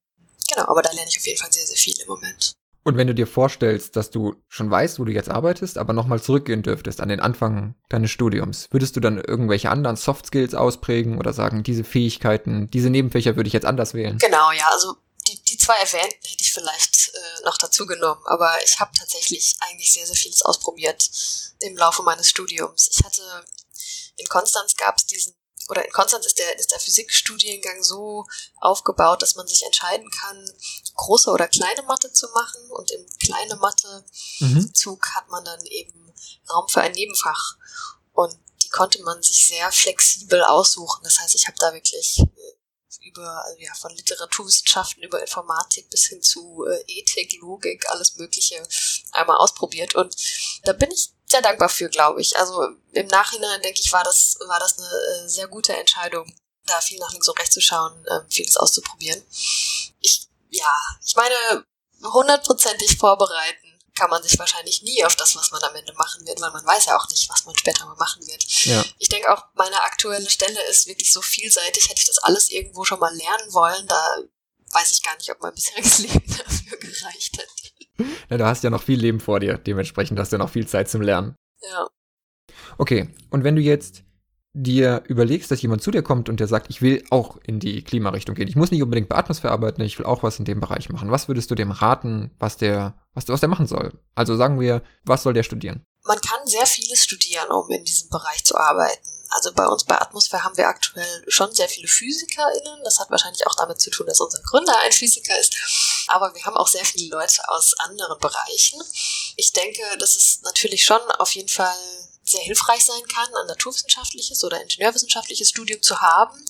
Genau, 0.49 0.69
aber 0.69 0.83
da 0.83 0.93
lerne 0.93 1.11
ich 1.11 1.19
auf 1.19 1.27
jeden 1.27 1.39
Fall 1.39 1.53
sehr, 1.53 1.67
sehr 1.67 1.77
viel 1.77 1.99
im 2.01 2.09
Moment. 2.09 2.55
Und 2.85 2.99
wenn 2.99 3.07
du 3.07 3.15
dir 3.15 3.27
vorstellst, 3.27 3.97
dass 3.97 4.11
du 4.11 4.37
schon 4.49 4.71
weißt, 4.71 4.99
wo 5.01 5.05
du 5.05 5.13
jetzt 5.13 5.31
arbeitest, 5.31 5.79
aber 5.79 5.95
nochmal 5.95 6.21
zurückgehen 6.21 6.63
dürftest 6.63 7.01
an 7.01 7.09
den 7.09 7.19
Anfang 7.19 7.75
deines 7.89 8.11
Studiums, 8.11 8.69
würdest 8.71 8.95
du 8.95 9.01
dann 9.01 9.19
irgendwelche 9.19 9.71
anderen 9.71 9.97
Soft 9.97 10.27
Skills 10.27 10.55
ausprägen 10.55 11.19
oder 11.19 11.33
sagen, 11.33 11.63
diese 11.63 11.83
Fähigkeiten, 11.83 12.71
diese 12.71 12.91
Nebenfächer 12.91 13.37
würde 13.37 13.49
ich 13.49 13.55
jetzt 13.55 13.65
anders 13.65 13.95
wählen? 13.95 14.19
Genau, 14.19 14.53
ja, 14.53 14.69
also 14.71 14.97
die, 15.27 15.43
die 15.45 15.57
zwei 15.57 15.77
erwähnten 15.77 16.27
hätte 16.27 16.43
ich 16.43 16.53
vielleicht 16.53 17.09
äh, 17.15 17.45
noch 17.47 17.57
dazu 17.57 17.87
genommen, 17.87 18.21
aber 18.27 18.53
ich 18.65 18.79
habe 18.79 18.91
tatsächlich 18.99 19.57
eigentlich 19.61 19.91
sehr, 19.91 20.07
sehr 20.07 20.17
vieles 20.17 20.43
ausprobiert 20.43 21.11
im 21.61 21.77
Laufe 21.79 22.03
meines 22.03 22.29
Studiums. 22.29 22.91
Ich 22.93 23.03
hatte 23.03 23.23
in 24.17 24.27
Konstanz 24.29 24.77
gab 24.77 24.99
es 24.99 25.07
diesen 25.07 25.35
oder 25.69 25.85
in 25.85 25.93
Konstanz 25.93 26.27
ist 26.27 26.39
der, 26.39 26.59
ist 26.59 26.73
der 26.73 26.81
Physikstudiengang 26.81 27.83
so 27.83 28.27
aufgebaut, 28.61 29.23
dass 29.23 29.35
man 29.35 29.47
sich 29.47 29.65
entscheiden 29.65 30.11
kann, 30.11 30.51
große 30.95 31.31
oder 31.31 31.49
kleine 31.49 31.83
Mathe 31.83 32.13
zu 32.13 32.29
machen. 32.35 32.71
Und 32.71 32.91
im 32.91 33.07
kleine 33.19 33.57
Mathe-Zug 33.57 35.01
mhm. 35.01 35.15
hat 35.15 35.29
man 35.31 35.45
dann 35.45 35.65
eben 35.67 36.13
Raum 36.51 36.69
für 36.69 36.83
ein 36.83 36.93
Nebenfach. 36.93 37.57
Und 38.13 38.37
die 38.63 38.69
konnte 38.69 39.03
man 39.03 39.23
sich 39.23 39.49
sehr 39.49 39.73
flexibel 39.73 40.43
aussuchen. 40.43 41.01
Das 41.03 41.19
heißt, 41.21 41.35
ich 41.35 41.47
habe 41.47 41.57
da 41.59 41.73
wirklich 41.73 42.19
äh, 42.19 43.09
über, 43.09 43.45
also 43.45 43.59
ja, 43.59 43.73
von 43.75 43.95
Literaturwissenschaften 43.95 45.03
über 45.03 45.21
Informatik 45.21 45.89
bis 45.89 46.07
hin 46.07 46.23
zu 46.23 46.67
äh, 46.67 46.85
Ethik, 46.87 47.41
Logik, 47.41 47.89
alles 47.91 48.17
Mögliche 48.17 48.63
einmal 49.13 49.39
ausprobiert. 49.39 49.95
Und 49.95 50.15
da 50.65 50.75
bin 50.75 50.91
ich 50.91 51.11
sehr 51.35 51.43
dankbar 51.43 51.69
für, 51.69 51.89
glaube 51.89 52.21
ich. 52.21 52.37
Also 52.39 52.69
im 52.93 53.07
Nachhinein 53.09 53.61
denke 53.63 53.81
ich, 53.81 53.93
war 53.93 54.05
das, 54.05 54.39
war 54.47 54.61
das 54.61 54.79
eine 54.79 54.87
äh, 54.87 55.29
sehr 55.29 55.49
gute 55.49 55.77
Entscheidung, 55.77 56.33
da 56.67 56.81
viel 56.81 56.99
nach 57.01 57.11
links 57.11 57.29
und 57.29 57.39
rechts 57.39 57.55
zu 57.55 57.61
schauen, 57.61 57.93
äh, 58.07 58.21
vieles 58.31 58.57
auszuprobieren. 58.57 59.21
Ich, 60.01 60.29
ja, 60.51 60.77
ich 61.05 61.17
meine, 61.17 61.65
hundertprozentig 62.05 62.99
vorbereiten 62.99 63.81
kann 63.97 64.11
man 64.11 64.23
sich 64.23 64.39
wahrscheinlich 64.39 64.83
nie 64.83 65.05
auf 65.05 65.17
das, 65.17 65.35
was 65.37 65.51
man 65.51 65.63
am 65.63 65.75
Ende 65.75 65.93
machen 65.95 66.25
wird, 66.27 66.41
weil 66.41 66.51
man 66.51 66.67
weiß 66.67 66.87
ja 66.87 66.97
auch 66.97 67.09
nicht, 67.09 67.29
was 67.29 67.45
man 67.45 67.57
später 67.57 67.85
mal 67.87 67.97
machen 67.97 68.25
wird. 68.27 68.45
Ja. 68.65 68.85
Ich 68.99 69.09
denke 69.09 69.33
auch, 69.33 69.45
meine 69.55 69.81
aktuelle 69.83 70.29
Stelle 70.31 70.61
ist 70.69 70.87
wirklich 70.87 71.13
so 71.13 71.23
vielseitig, 71.23 71.89
hätte 71.89 72.01
ich 72.01 72.07
das 72.07 72.19
alles 72.19 72.51
irgendwo 72.51 72.85
schon 72.85 72.99
mal 73.01 73.15
lernen 73.15 73.53
wollen, 73.53 73.87
da 73.87 74.19
weiß 74.75 74.91
ich 74.91 75.03
gar 75.03 75.17
nicht, 75.17 75.31
ob 75.31 75.41
mein 75.41 75.55
bisheriges 75.55 75.99
Leben 76.07 76.25
dafür 76.27 76.79
gereicht 76.79 77.39
hätte. 77.39 78.09
Na, 78.29 78.37
du 78.37 78.45
hast 78.45 78.65
ja 78.65 78.71
noch 78.71 78.83
viel 78.83 79.01
Leben 79.01 79.21
vor 79.21 79.41
dir, 79.41 79.57
dementsprechend 79.57 80.19
hast 80.19 80.33
du 80.33 80.39
noch 80.39 80.51
viel 80.51 80.67
Zeit 80.67 80.89
zum 80.89 81.03
Lernen. 81.03 81.37
Ja. 81.63 81.87
Okay, 82.79 83.09
und 83.31 83.45
wenn 83.45 83.57
du 83.57 83.63
jetzt 83.63 84.05
dir 84.55 85.03
überlegst, 85.09 85.51
dass 85.51 85.61
jemand 85.63 85.83
zu 85.83 85.91
dir 85.91 86.03
kommt 86.03 86.29
und 86.29 86.39
der 86.39 86.47
sagt, 86.47 86.71
ich 86.71 86.81
will 86.81 87.05
auch 87.11 87.39
in 87.45 87.59
die 87.59 87.83
Klimarichtung 87.83 88.37
gehen. 88.37 88.47
Ich 88.47 88.55
muss 88.55 88.71
nicht 88.71 88.83
unbedingt 88.83 89.09
bei 89.09 89.17
Atmosphäre 89.17 89.53
arbeiten, 89.53 89.83
ich 89.83 89.99
will 89.99 90.07
auch 90.07 90.23
was 90.23 90.39
in 90.39 90.45
dem 90.45 90.61
Bereich 90.61 90.89
machen. 90.91 91.11
Was 91.11 91.27
würdest 91.27 91.51
du 91.51 91.57
dem 91.57 91.73
raten, 91.73 92.31
was 92.39 92.57
der, 92.57 92.95
was, 93.15 93.27
was 93.29 93.41
der 93.41 93.49
machen 93.49 93.67
soll? 93.67 93.99
Also 94.15 94.37
sagen 94.37 94.61
wir, 94.61 94.83
was 95.05 95.25
soll 95.25 95.35
der 95.35 95.43
studieren? 95.43 95.83
Man 96.05 96.21
kann 96.21 96.47
sehr 96.47 96.67
vieles 96.67 97.03
studieren, 97.03 97.51
um 97.51 97.69
in 97.71 97.85
diesem 97.85 98.09
Bereich 98.11 98.45
zu 98.45 98.57
arbeiten. 98.57 99.09
Also 99.35 99.53
bei 99.53 99.67
uns 99.67 99.83
bei 99.83 100.01
Atmosphäre 100.01 100.45
haben 100.45 100.57
wir 100.57 100.69
aktuell 100.69 101.25
schon 101.27 101.53
sehr 101.53 101.69
viele 101.69 101.89
PhysikerInnen. 101.89 102.85
Das 102.85 103.01
hat 103.01 103.11
wahrscheinlich 103.11 103.45
auch 103.49 103.57
damit 103.57 103.81
zu 103.81 103.91
tun, 103.91 104.07
dass 104.07 104.21
unser 104.21 104.41
Gründer 104.43 104.79
ein 104.83 104.93
Physiker 104.93 105.37
ist. 105.41 105.57
Aber 106.07 106.33
wir 106.35 106.45
haben 106.45 106.57
auch 106.57 106.69
sehr 106.69 106.85
viele 106.85 107.09
Leute 107.09 107.41
aus 107.49 107.75
anderen 107.81 108.17
Bereichen. 108.21 108.81
Ich 109.37 109.53
denke, 109.53 109.83
dass 109.99 110.15
es 110.15 110.41
natürlich 110.43 110.85
schon 110.85 111.01
auf 111.19 111.35
jeden 111.35 111.49
Fall 111.49 111.75
sehr 112.23 112.43
hilfreich 112.43 112.85
sein 112.85 113.03
kann, 113.13 113.35
ein 113.35 113.49
naturwissenschaftliches 113.49 114.45
oder 114.45 114.63
ingenieurwissenschaftliches 114.63 115.49
Studium 115.49 115.83
zu 115.83 116.01
haben. 116.01 116.41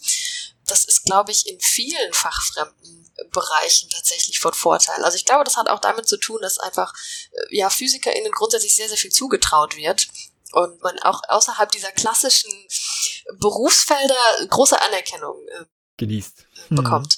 Das 0.67 0.85
ist, 0.85 1.05
glaube 1.05 1.33
ich, 1.33 1.47
in 1.49 1.59
vielen 1.61 2.13
fachfremden 2.13 3.11
Bereichen 3.31 3.89
tatsächlich 3.89 4.41
von 4.41 4.53
Vorteil. 4.53 5.03
Also 5.05 5.17
ich 5.17 5.25
glaube, 5.25 5.45
das 5.45 5.57
hat 5.57 5.71
auch 5.71 5.81
damit 5.81 6.07
zu 6.07 6.19
tun, 6.19 6.43
dass 6.43 6.59
einfach 6.59 6.93
äh, 7.33 7.57
ja 7.57 7.71
PhysikerInnen 7.71 8.33
grundsätzlich 8.33 8.77
sehr, 8.77 8.89
sehr 8.89 8.99
viel 8.99 9.13
zugetraut 9.13 9.77
wird 9.77 10.09
und 10.55 10.83
man 10.83 10.99
auch 11.01 11.21
außerhalb 11.29 11.71
dieser 11.73 11.93
klassischen 11.93 12.53
Berufsfelder 13.39 14.47
große 14.49 14.81
Anerkennung 14.81 15.37
äh, 15.49 15.65
genießt. 15.97 16.47
Hm. 16.69 16.77
bekommt. 16.77 17.17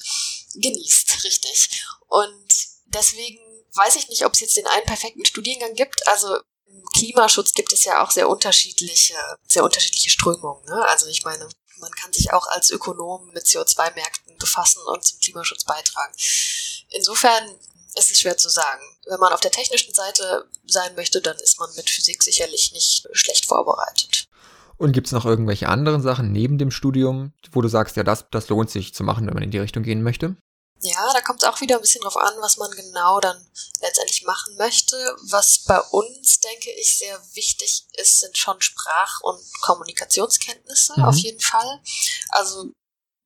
Hm. 0.53 0.61
Genießt, 0.63 1.25
richtig. 1.25 1.85
Und 2.09 2.49
deswegen 2.87 3.41
weiß 3.75 3.97
ich 3.97 4.09
nicht, 4.09 4.25
ob 4.25 4.33
es 4.33 4.41
jetzt 4.41 4.57
den 4.57 4.67
einen 4.67 4.87
perfekten 4.87 5.25
Studiengang 5.25 5.75
gibt. 5.75 6.07
Also 6.09 6.37
im 6.67 6.85
Klimaschutz 6.95 7.53
gibt 7.53 7.73
es 7.73 7.85
ja 7.85 8.03
auch 8.03 8.11
sehr 8.11 8.29
unterschiedliche, 8.29 9.15
sehr 9.47 9.65
unterschiedliche 9.65 10.11
Strömungen. 10.11 10.65
Ne? 10.65 10.85
Also 10.89 11.07
ich 11.07 11.25
meine, 11.25 11.49
man 11.79 11.93
kann 11.93 12.13
sich 12.13 12.33
auch 12.33 12.47
als 12.49 12.71
Ökonom 12.71 13.31
mit 13.33 13.45
CO2-Märkten 13.45 14.39
befassen 14.39 14.83
und 14.87 15.05
zum 15.05 15.21
Klimaschutz 15.21 15.65
beitragen. 15.65 16.15
Insofern 16.91 17.59
es 17.97 18.11
ist 18.11 18.21
schwer 18.21 18.37
zu 18.37 18.49
sagen. 18.49 18.83
Wenn 19.07 19.21
man 19.21 19.33
auf 19.33 19.41
der 19.41 19.51
technischen 19.51 19.95
Seite 19.95 20.49
sein 20.67 20.95
möchte, 20.95 21.21
dann 21.21 21.37
ist 21.39 21.59
man 21.59 21.75
mit 21.77 21.91
Physik 21.91 22.23
sicherlich 22.23 22.73
nicht 22.73 23.09
schlecht 23.13 23.47
vorbereitet. 23.47 24.27
Und 24.79 24.93
gibt 24.93 25.07
es 25.07 25.13
noch 25.13 25.25
irgendwelche 25.25 25.69
anderen 25.69 26.03
Sachen 26.03 26.33
neben 26.33 26.59
dem 26.59 26.71
Studium, 26.71 27.33
wo 27.53 27.63
du 27.63 27.69
sagst, 27.69 27.97
ja, 27.97 28.03
das, 28.03 28.27
das 28.31 28.49
lohnt 28.49 28.71
sich 28.71 28.95
zu 28.95 29.05
machen, 29.05 29.27
wenn 29.27 29.35
man 29.35 29.43
in 29.43 29.51
die 29.51 29.59
Richtung 29.59 29.83
gehen 29.83 30.03
möchte? 30.03 30.37
Ja, 30.81 31.11
da 31.15 31.23
kommt 31.23 31.43
es 31.43 31.49
auch 31.49 31.63
wieder 31.63 31.77
ein 31.77 31.81
bisschen 31.81 32.03
drauf 32.03 32.19
an, 32.19 32.35
was 32.41 32.59
man 32.59 32.71
genau 32.73 33.19
dann 33.21 33.43
letztendlich 33.81 34.25
machen 34.25 34.57
möchte. 34.59 34.97
Was 35.23 35.65
bei 35.67 35.81
uns, 35.81 36.41
denke 36.41 36.71
ich, 36.79 36.99
sehr 36.99 37.19
wichtig 37.33 37.87
ist, 37.95 38.21
sind 38.21 38.37
schon 38.37 38.61
Sprach- 38.61 39.21
und 39.23 39.41
Kommunikationskenntnisse 39.63 40.93
mhm. 40.97 41.05
auf 41.05 41.17
jeden 41.17 41.41
Fall. 41.41 41.81
Also 42.29 42.71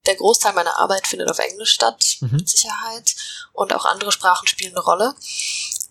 der 0.06 0.16
Großteil 0.16 0.52
meiner 0.54 0.78
Arbeit 0.78 1.06
findet 1.06 1.30
auf 1.30 1.38
Englisch 1.38 1.72
statt, 1.72 2.16
mhm. 2.20 2.36
mit 2.36 2.48
Sicherheit. 2.48 3.14
Und 3.52 3.72
auch 3.74 3.84
andere 3.84 4.12
Sprachen 4.12 4.46
spielen 4.48 4.72
eine 4.72 4.84
Rolle. 4.84 5.14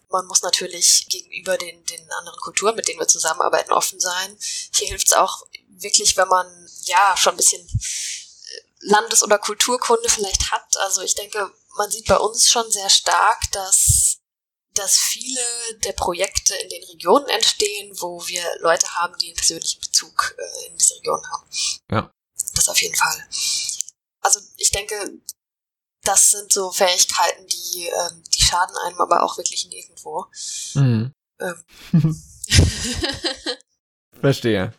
Man 0.09 0.25
muss 0.25 0.41
natürlich 0.41 1.05
gegenüber 1.09 1.57
den, 1.57 1.83
den 1.85 2.11
anderen 2.11 2.39
Kulturen, 2.39 2.75
mit 2.75 2.87
denen 2.87 2.99
wir 2.99 3.07
zusammenarbeiten, 3.07 3.71
offen 3.71 3.99
sein. 3.99 4.37
Hier 4.75 4.87
hilft 4.87 5.07
es 5.07 5.13
auch 5.13 5.45
wirklich, 5.67 6.17
wenn 6.17 6.27
man 6.27 6.47
ja 6.83 7.15
schon 7.15 7.33
ein 7.33 7.37
bisschen 7.37 7.61
äh, 7.61 8.61
Landes- 8.79 9.23
oder 9.23 9.37
Kulturkunde 9.37 10.09
vielleicht 10.09 10.51
hat. 10.51 10.77
Also 10.85 11.01
ich 11.01 11.13
denke, 11.13 11.51
man 11.77 11.91
sieht 11.91 12.07
bei 12.07 12.17
uns 12.17 12.49
schon 12.49 12.69
sehr 12.71 12.89
stark, 12.89 13.39
dass 13.51 14.15
dass 14.75 14.97
viele 14.97 15.41
der 15.83 15.93
Projekte 15.93 16.55
in 16.55 16.69
den 16.69 16.83
Regionen 16.85 17.27
entstehen, 17.27 17.91
wo 17.99 18.25
wir 18.27 18.43
Leute 18.59 18.87
haben, 18.95 19.17
die 19.17 19.27
einen 19.27 19.35
persönlichen 19.35 19.81
Bezug 19.81 20.35
äh, 20.37 20.67
in 20.67 20.77
diese 20.77 20.95
Region 20.95 21.21
haben. 21.31 21.49
Ja. 21.91 22.11
Das 22.55 22.69
auf 22.69 22.81
jeden 22.81 22.95
Fall 22.95 23.27
also 24.21 24.39
ich 24.57 24.71
denke, 24.71 24.95
das 26.03 26.31
sind 26.31 26.51
so 26.51 26.71
Fähigkeiten, 26.71 27.45
die, 27.47 27.87
ähm, 27.87 28.23
die 28.33 28.41
schaden 28.41 28.75
einem 28.85 28.99
aber 28.99 29.23
auch 29.23 29.37
wirklich 29.37 29.67
nirgendwo. 29.67 30.25
Mhm. 30.75 31.13
Ähm. 31.39 31.63
Verstehe. 34.21 34.73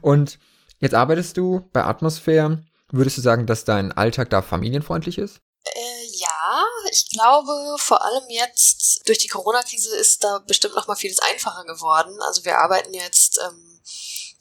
Und 0.00 0.38
jetzt 0.78 0.94
arbeitest 0.94 1.36
du 1.36 1.68
bei 1.72 1.84
Atmosphäre. 1.84 2.64
Würdest 2.90 3.18
du 3.18 3.22
sagen, 3.22 3.46
dass 3.46 3.64
dein 3.64 3.92
Alltag 3.92 4.30
da 4.30 4.42
familienfreundlich 4.42 5.18
ist? 5.18 5.40
Äh, 5.64 6.04
ja, 6.12 6.64
ich 6.90 7.08
glaube, 7.10 7.76
vor 7.78 8.04
allem 8.04 8.24
jetzt 8.28 9.02
durch 9.06 9.18
die 9.18 9.28
Corona-Krise 9.28 9.96
ist 9.96 10.22
da 10.22 10.38
bestimmt 10.40 10.74
noch 10.74 10.86
mal 10.86 10.96
vieles 10.96 11.18
einfacher 11.18 11.64
geworden. 11.64 12.14
Also 12.22 12.44
wir 12.44 12.58
arbeiten 12.58 12.92
jetzt 12.92 13.40
ähm, 13.46 13.80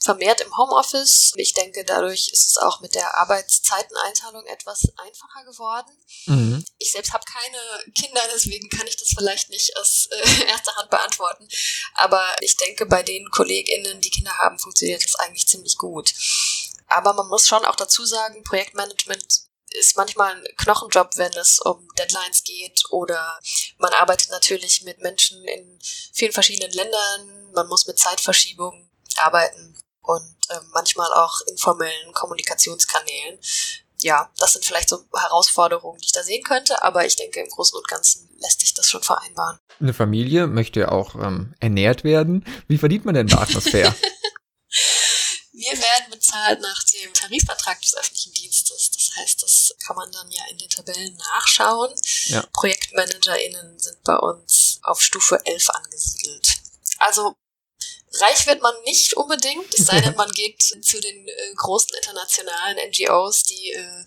vermehrt 0.03 0.41
im 0.41 0.55
Homeoffice. 0.57 1.31
Ich 1.35 1.53
denke, 1.53 1.85
dadurch 1.85 2.29
ist 2.33 2.45
es 2.45 2.57
auch 2.57 2.81
mit 2.81 2.93
der 2.93 3.17
Arbeitszeiteneinteilung 3.17 4.45
etwas 4.47 4.83
einfacher 4.97 5.45
geworden. 5.45 5.91
Mhm. 6.25 6.65
Ich 6.77 6.91
selbst 6.91 7.13
habe 7.13 7.23
keine 7.23 7.93
Kinder, 7.93 8.21
deswegen 8.33 8.69
kann 8.69 8.85
ich 8.85 8.97
das 8.97 9.13
vielleicht 9.17 9.49
nicht 9.49 9.77
aus 9.77 10.09
äh, 10.11 10.45
erster 10.47 10.75
Hand 10.75 10.89
beantworten. 10.89 11.47
Aber 11.95 12.23
ich 12.41 12.57
denke, 12.57 12.85
bei 12.85 13.01
den 13.01 13.29
KollegInnen, 13.31 14.01
die 14.01 14.09
Kinder 14.09 14.37
haben, 14.39 14.59
funktioniert 14.59 15.03
das 15.03 15.15
eigentlich 15.15 15.47
ziemlich 15.47 15.77
gut. 15.77 16.13
Aber 16.87 17.13
man 17.13 17.29
muss 17.29 17.47
schon 17.47 17.63
auch 17.65 17.77
dazu 17.77 18.05
sagen, 18.05 18.43
Projektmanagement 18.43 19.25
ist 19.69 19.95
manchmal 19.95 20.35
ein 20.35 20.43
Knochenjob, 20.57 21.11
wenn 21.15 21.33
es 21.33 21.59
um 21.59 21.87
Deadlines 21.97 22.43
geht 22.43 22.83
oder 22.91 23.39
man 23.77 23.93
arbeitet 23.93 24.29
natürlich 24.29 24.83
mit 24.83 24.99
Menschen 24.99 25.43
in 25.45 25.79
vielen 26.13 26.33
verschiedenen 26.33 26.71
Ländern, 26.73 27.51
man 27.53 27.67
muss 27.67 27.87
mit 27.87 27.97
Zeitverschiebungen 27.97 28.89
arbeiten 29.15 29.73
und 30.03 30.35
äh, 30.49 30.59
manchmal 30.73 31.11
auch 31.13 31.41
informellen 31.47 32.13
Kommunikationskanälen. 32.13 33.39
Ja, 34.01 34.29
das 34.37 34.53
sind 34.53 34.65
vielleicht 34.65 34.89
so 34.89 34.99
Herausforderungen, 35.15 35.99
die 35.99 36.05
ich 36.05 36.11
da 36.11 36.23
sehen 36.23 36.43
könnte, 36.43 36.83
aber 36.83 37.05
ich 37.05 37.15
denke, 37.15 37.39
im 37.39 37.49
Großen 37.49 37.77
und 37.77 37.87
Ganzen 37.87 38.29
lässt 38.39 38.59
sich 38.59 38.73
das 38.73 38.89
schon 38.89 39.01
vereinbaren. 39.01 39.57
Eine 39.79 39.93
Familie 39.93 40.47
möchte 40.47 40.81
ja 40.81 40.89
auch 40.89 41.15
ähm, 41.15 41.55
ernährt 41.61 42.03
werden. 42.03 42.45
Wie 42.67 42.77
verdient 42.77 43.05
man 43.05 43.15
denn 43.15 43.27
bei 43.27 43.37
Atmosphäre? 43.37 43.95
Wir 45.55 45.71
werden 45.71 46.11
bezahlt 46.11 46.59
nach 46.61 46.83
dem 46.83 47.13
Tarifvertrag 47.13 47.79
des 47.79 47.95
öffentlichen 47.95 48.33
Dienstes. 48.33 48.91
Das 48.91 49.11
heißt, 49.15 49.43
das 49.43 49.73
kann 49.85 49.95
man 49.95 50.11
dann 50.11 50.29
ja 50.29 50.41
in 50.49 50.57
den 50.57 50.67
Tabellen 50.67 51.15
nachschauen. 51.15 51.93
Ja. 52.25 52.43
ProjektmanagerInnen 52.51 53.79
sind 53.79 54.03
bei 54.03 54.17
uns 54.17 54.79
auf 54.83 55.01
Stufe 55.01 55.39
11 55.45 55.69
angesiedelt. 55.69 56.55
Also 56.99 57.35
Reich 58.19 58.45
wird 58.45 58.61
man 58.61 58.73
nicht 58.85 59.15
unbedingt, 59.15 59.73
es 59.73 59.85
sei 59.85 59.99
denn, 60.01 60.15
man 60.17 60.29
geht 60.31 60.61
zu 60.61 60.99
den 60.99 61.27
äh, 61.27 61.53
großen 61.55 61.89
internationalen 61.95 62.77
NGOs, 62.89 63.43
die, 63.43 63.71
äh, 63.71 64.05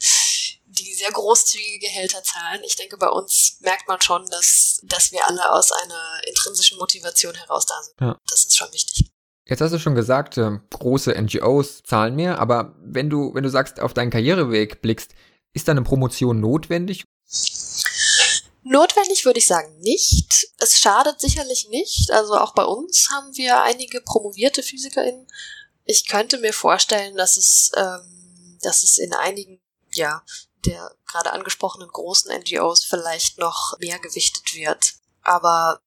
die 0.67 0.95
sehr 0.95 1.11
großzügige 1.11 1.87
Gehälter 1.87 2.23
zahlen. 2.23 2.63
Ich 2.65 2.77
denke, 2.77 2.97
bei 2.97 3.09
uns 3.09 3.59
merkt 3.61 3.89
man 3.89 4.01
schon, 4.01 4.25
dass, 4.31 4.81
dass 4.85 5.13
wir 5.13 5.27
alle 5.27 5.51
aus 5.53 5.73
einer 5.73 6.21
intrinsischen 6.29 6.79
Motivation 6.79 7.35
heraus 7.35 7.67
da 7.67 7.83
sind. 7.83 8.01
Ja. 8.01 8.21
Das 8.29 8.45
ist 8.45 8.57
schon 8.57 8.73
wichtig. 8.73 9.11
Jetzt 9.49 9.61
hast 9.61 9.73
du 9.73 9.79
schon 9.79 9.95
gesagt, 9.95 10.39
äh, 10.39 10.59
große 10.71 11.15
NGOs 11.21 11.83
zahlen 11.85 12.17
mehr, 12.17 12.39
aber 12.39 12.75
wenn 12.81 13.11
du, 13.11 13.33
wenn 13.35 13.45
du 13.45 13.51
sagst, 13.51 13.81
auf 13.81 13.95
deinen 13.95 14.11
Karriereweg 14.11 14.83
blickst, 14.83 15.13
ist 15.53 15.69
da 15.69 15.73
eine 15.73 15.83
Promotion 15.83 16.41
notwendig? 16.41 17.05
Notwendig 18.69 19.25
würde 19.25 19.39
ich 19.39 19.47
sagen 19.47 19.79
nicht. 19.79 20.49
Es 20.59 20.77
schadet 20.77 21.21
sicherlich 21.21 21.69
nicht. 21.69 22.11
Also 22.11 22.35
auch 22.35 22.53
bei 22.53 22.65
uns 22.65 23.09
haben 23.13 23.37
wir 23.37 23.63
einige 23.63 24.01
promovierte 24.01 24.61
PhysikerInnen. 24.61 25.29
Ich 25.85 26.09
könnte 26.09 26.39
mir 26.39 26.53
vorstellen, 26.53 27.17
dass 27.17 27.37
es, 27.37 27.71
ähm, 27.77 28.59
dass 28.63 28.83
es 28.83 28.99
in 28.99 29.15
einigen, 29.15 29.61
ja, 29.93 30.25
der 30.65 30.91
gerade 31.07 31.33
angesprochenen 31.33 31.89
großen 31.89 32.37
NGOs 32.41 32.83
vielleicht 32.83 33.39
noch 33.39 33.79
mehr 33.79 34.01
gewichtet 34.01 34.53
wird. 34.57 34.95
Aber 35.23 35.81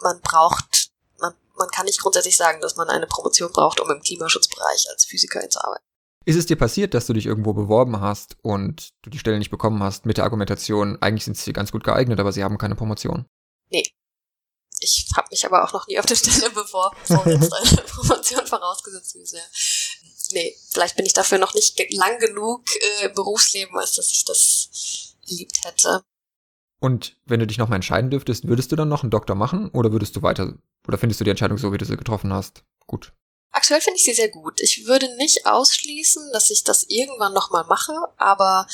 man 0.00 0.20
braucht, 0.20 0.90
man, 1.18 1.34
man 1.54 1.70
kann 1.70 1.86
nicht 1.86 2.02
grundsätzlich 2.02 2.36
sagen, 2.36 2.60
dass 2.60 2.76
man 2.76 2.90
eine 2.90 3.06
Promotion 3.06 3.50
braucht, 3.50 3.80
um 3.80 3.90
im 3.90 4.02
Klimaschutzbereich 4.02 4.90
als 4.90 5.06
Physikerin 5.06 5.50
zu 5.50 5.64
arbeiten. 5.64 5.85
Ist 6.26 6.34
es 6.34 6.46
dir 6.46 6.56
passiert, 6.56 6.92
dass 6.92 7.06
du 7.06 7.12
dich 7.12 7.24
irgendwo 7.24 7.52
beworben 7.52 8.00
hast 8.00 8.36
und 8.42 8.90
du 9.02 9.10
die 9.10 9.18
Stelle 9.18 9.38
nicht 9.38 9.52
bekommen 9.52 9.80
hast 9.80 10.06
mit 10.06 10.16
der 10.16 10.24
Argumentation, 10.24 11.00
eigentlich 11.00 11.24
sind 11.24 11.36
sie 11.36 11.52
ganz 11.52 11.70
gut 11.70 11.84
geeignet, 11.84 12.18
aber 12.18 12.32
sie 12.32 12.42
haben 12.42 12.58
keine 12.58 12.74
Promotion? 12.74 13.26
Nee. 13.70 13.84
Ich 14.80 15.08
habe 15.16 15.28
mich 15.30 15.46
aber 15.46 15.64
auch 15.64 15.72
noch 15.72 15.86
nie 15.86 16.00
auf 16.00 16.04
der 16.04 16.16
Stelle 16.16 16.50
beworben, 16.50 16.96
so 17.04 17.14
jetzt 17.26 17.52
eine 17.52 17.82
Promotion 17.86 18.44
vorausgesetzt 18.44 19.14
wäre. 19.14 19.44
Nee, 20.32 20.56
vielleicht 20.72 20.96
bin 20.96 21.06
ich 21.06 21.12
dafür 21.12 21.38
noch 21.38 21.54
nicht 21.54 21.80
lang 21.94 22.18
genug 22.18 22.64
äh, 22.74 23.06
im 23.06 23.14
Berufsleben, 23.14 23.78
als 23.78 23.94
dass 23.94 24.10
ich 24.10 24.24
das 24.24 25.14
geliebt 25.28 25.64
hätte. 25.64 26.02
Und 26.80 27.16
wenn 27.24 27.38
du 27.38 27.46
dich 27.46 27.58
nochmal 27.58 27.76
entscheiden 27.76 28.10
dürftest, 28.10 28.48
würdest 28.48 28.72
du 28.72 28.76
dann 28.76 28.88
noch 28.88 29.04
einen 29.04 29.12
Doktor 29.12 29.36
machen 29.36 29.70
oder 29.70 29.92
würdest 29.92 30.16
du 30.16 30.22
weiter, 30.22 30.54
oder 30.88 30.98
findest 30.98 31.20
du 31.20 31.24
die 31.24 31.30
Entscheidung 31.30 31.56
so, 31.56 31.72
wie 31.72 31.78
du 31.78 31.84
sie 31.84 31.96
getroffen 31.96 32.32
hast, 32.32 32.64
gut? 32.88 33.12
Aktuell 33.56 33.80
finde 33.80 33.96
ich 33.96 34.04
sie 34.04 34.12
sehr 34.12 34.28
gut. 34.28 34.60
Ich 34.60 34.86
würde 34.86 35.16
nicht 35.16 35.46
ausschließen, 35.46 36.30
dass 36.34 36.50
ich 36.50 36.62
das 36.62 36.84
irgendwann 36.90 37.32
nochmal 37.32 37.64
mache, 37.64 37.94
aber 38.18 38.66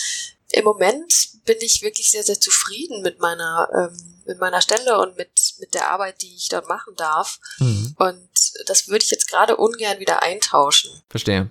im 0.51 0.65
Moment 0.65 1.29
bin 1.45 1.57
ich 1.61 1.83
wirklich 1.83 2.11
sehr, 2.11 2.25
sehr 2.25 2.41
zufrieden 2.41 3.01
mit 3.01 3.21
meiner, 3.21 3.69
ähm, 3.73 4.23
mit 4.27 4.41
meiner 4.41 4.61
Stelle 4.61 4.99
und 4.99 5.17
mit, 5.17 5.31
mit 5.61 5.73
der 5.75 5.93
Arbeit, 5.93 6.21
die 6.23 6.35
ich 6.35 6.49
dort 6.49 6.69
machen 6.69 6.95
darf. 6.97 7.39
Mhm. 7.61 7.95
Und 7.97 8.29
das 8.67 8.89
würde 8.89 9.05
ich 9.05 9.13
jetzt 9.13 9.31
gerade 9.31 9.57
ungern 9.57 10.01
wieder 10.01 10.21
eintauschen. 10.25 10.91
Verstehe. 11.09 11.51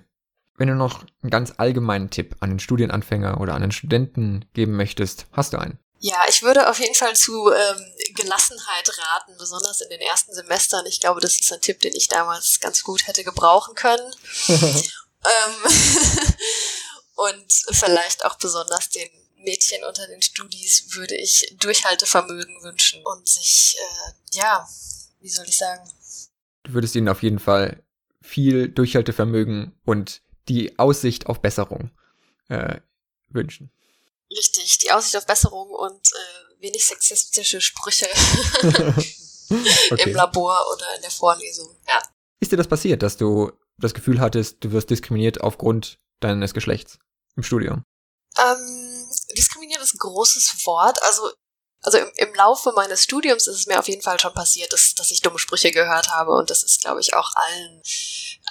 Wenn 0.58 0.68
du 0.68 0.74
noch 0.74 1.02
einen 1.22 1.30
ganz 1.30 1.54
allgemeinen 1.56 2.10
Tipp 2.10 2.36
an 2.40 2.50
den 2.50 2.60
Studienanfänger 2.60 3.40
oder 3.40 3.54
an 3.54 3.62
den 3.62 3.72
Studenten 3.72 4.44
geben 4.52 4.76
möchtest, 4.76 5.24
hast 5.32 5.54
du 5.54 5.58
einen? 5.58 5.78
Ja, 6.04 6.24
ich 6.28 6.42
würde 6.42 6.68
auf 6.68 6.80
jeden 6.80 6.96
Fall 6.96 7.14
zu 7.14 7.52
ähm, 7.52 7.94
Gelassenheit 8.16 8.98
raten, 8.98 9.36
besonders 9.38 9.80
in 9.82 9.88
den 9.88 10.00
ersten 10.00 10.34
Semestern. 10.34 10.84
Ich 10.86 10.98
glaube, 10.98 11.20
das 11.20 11.38
ist 11.38 11.52
ein 11.52 11.60
Tipp, 11.60 11.78
den 11.78 11.94
ich 11.94 12.08
damals 12.08 12.58
ganz 12.58 12.82
gut 12.82 13.06
hätte 13.06 13.22
gebrauchen 13.22 13.76
können. 13.76 14.12
ähm, 14.48 15.54
und 17.14 17.52
vielleicht 17.70 18.24
auch 18.24 18.36
besonders 18.36 18.88
den 18.88 19.08
Mädchen 19.44 19.84
unter 19.84 20.08
den 20.08 20.20
Studis 20.22 20.86
würde 20.88 21.14
ich 21.14 21.54
Durchhaltevermögen 21.60 22.64
wünschen 22.64 23.00
und 23.04 23.28
sich, 23.28 23.76
äh, 23.78 24.38
ja, 24.38 24.68
wie 25.20 25.30
soll 25.30 25.46
ich 25.48 25.56
sagen? 25.56 25.88
Du 26.64 26.72
würdest 26.72 26.96
ihnen 26.96 27.10
auf 27.10 27.22
jeden 27.22 27.38
Fall 27.38 27.80
viel 28.20 28.68
Durchhaltevermögen 28.68 29.78
und 29.84 30.20
die 30.48 30.80
Aussicht 30.80 31.26
auf 31.26 31.40
Besserung 31.40 31.92
äh, 32.48 32.80
wünschen. 33.28 33.70
Richtig, 34.36 34.78
die 34.78 34.90
Aussicht 34.90 35.16
auf 35.16 35.26
Besserung 35.26 35.70
und 35.70 36.12
äh, 36.12 36.62
wenig 36.62 36.86
sexistische 36.86 37.60
Sprüche 37.60 38.06
okay. 39.90 40.02
im 40.02 40.14
Labor 40.14 40.58
oder 40.74 40.86
in 40.96 41.02
der 41.02 41.10
Vorlesung. 41.10 41.76
Ja. 41.86 42.02
Ist 42.40 42.52
dir 42.52 42.56
das 42.56 42.68
passiert, 42.68 43.02
dass 43.02 43.16
du 43.16 43.52
das 43.78 43.94
Gefühl 43.94 44.20
hattest, 44.20 44.64
du 44.64 44.72
wirst 44.72 44.90
diskriminiert 44.90 45.40
aufgrund 45.40 45.98
deines 46.20 46.54
Geschlechts 46.54 46.98
im 47.36 47.42
Studium? 47.42 47.84
Ähm, 48.38 49.08
diskriminiert 49.36 49.82
ist 49.82 49.94
ein 49.94 49.98
großes 49.98 50.66
Wort. 50.66 51.02
Also 51.02 51.30
also 51.82 51.98
im, 51.98 52.10
im 52.16 52.34
Laufe 52.34 52.72
meines 52.72 53.02
Studiums 53.02 53.46
ist 53.46 53.56
es 53.56 53.66
mir 53.66 53.78
auf 53.78 53.88
jeden 53.88 54.02
Fall 54.02 54.18
schon 54.20 54.32
passiert, 54.34 54.72
dass, 54.72 54.94
dass 54.94 55.10
ich 55.10 55.20
dumme 55.20 55.38
Sprüche 55.38 55.72
gehört 55.72 56.10
habe 56.10 56.32
und 56.32 56.48
das 56.48 56.62
ist, 56.62 56.80
glaube 56.80 57.00
ich, 57.00 57.14
auch 57.14 57.30
allen 57.34 57.82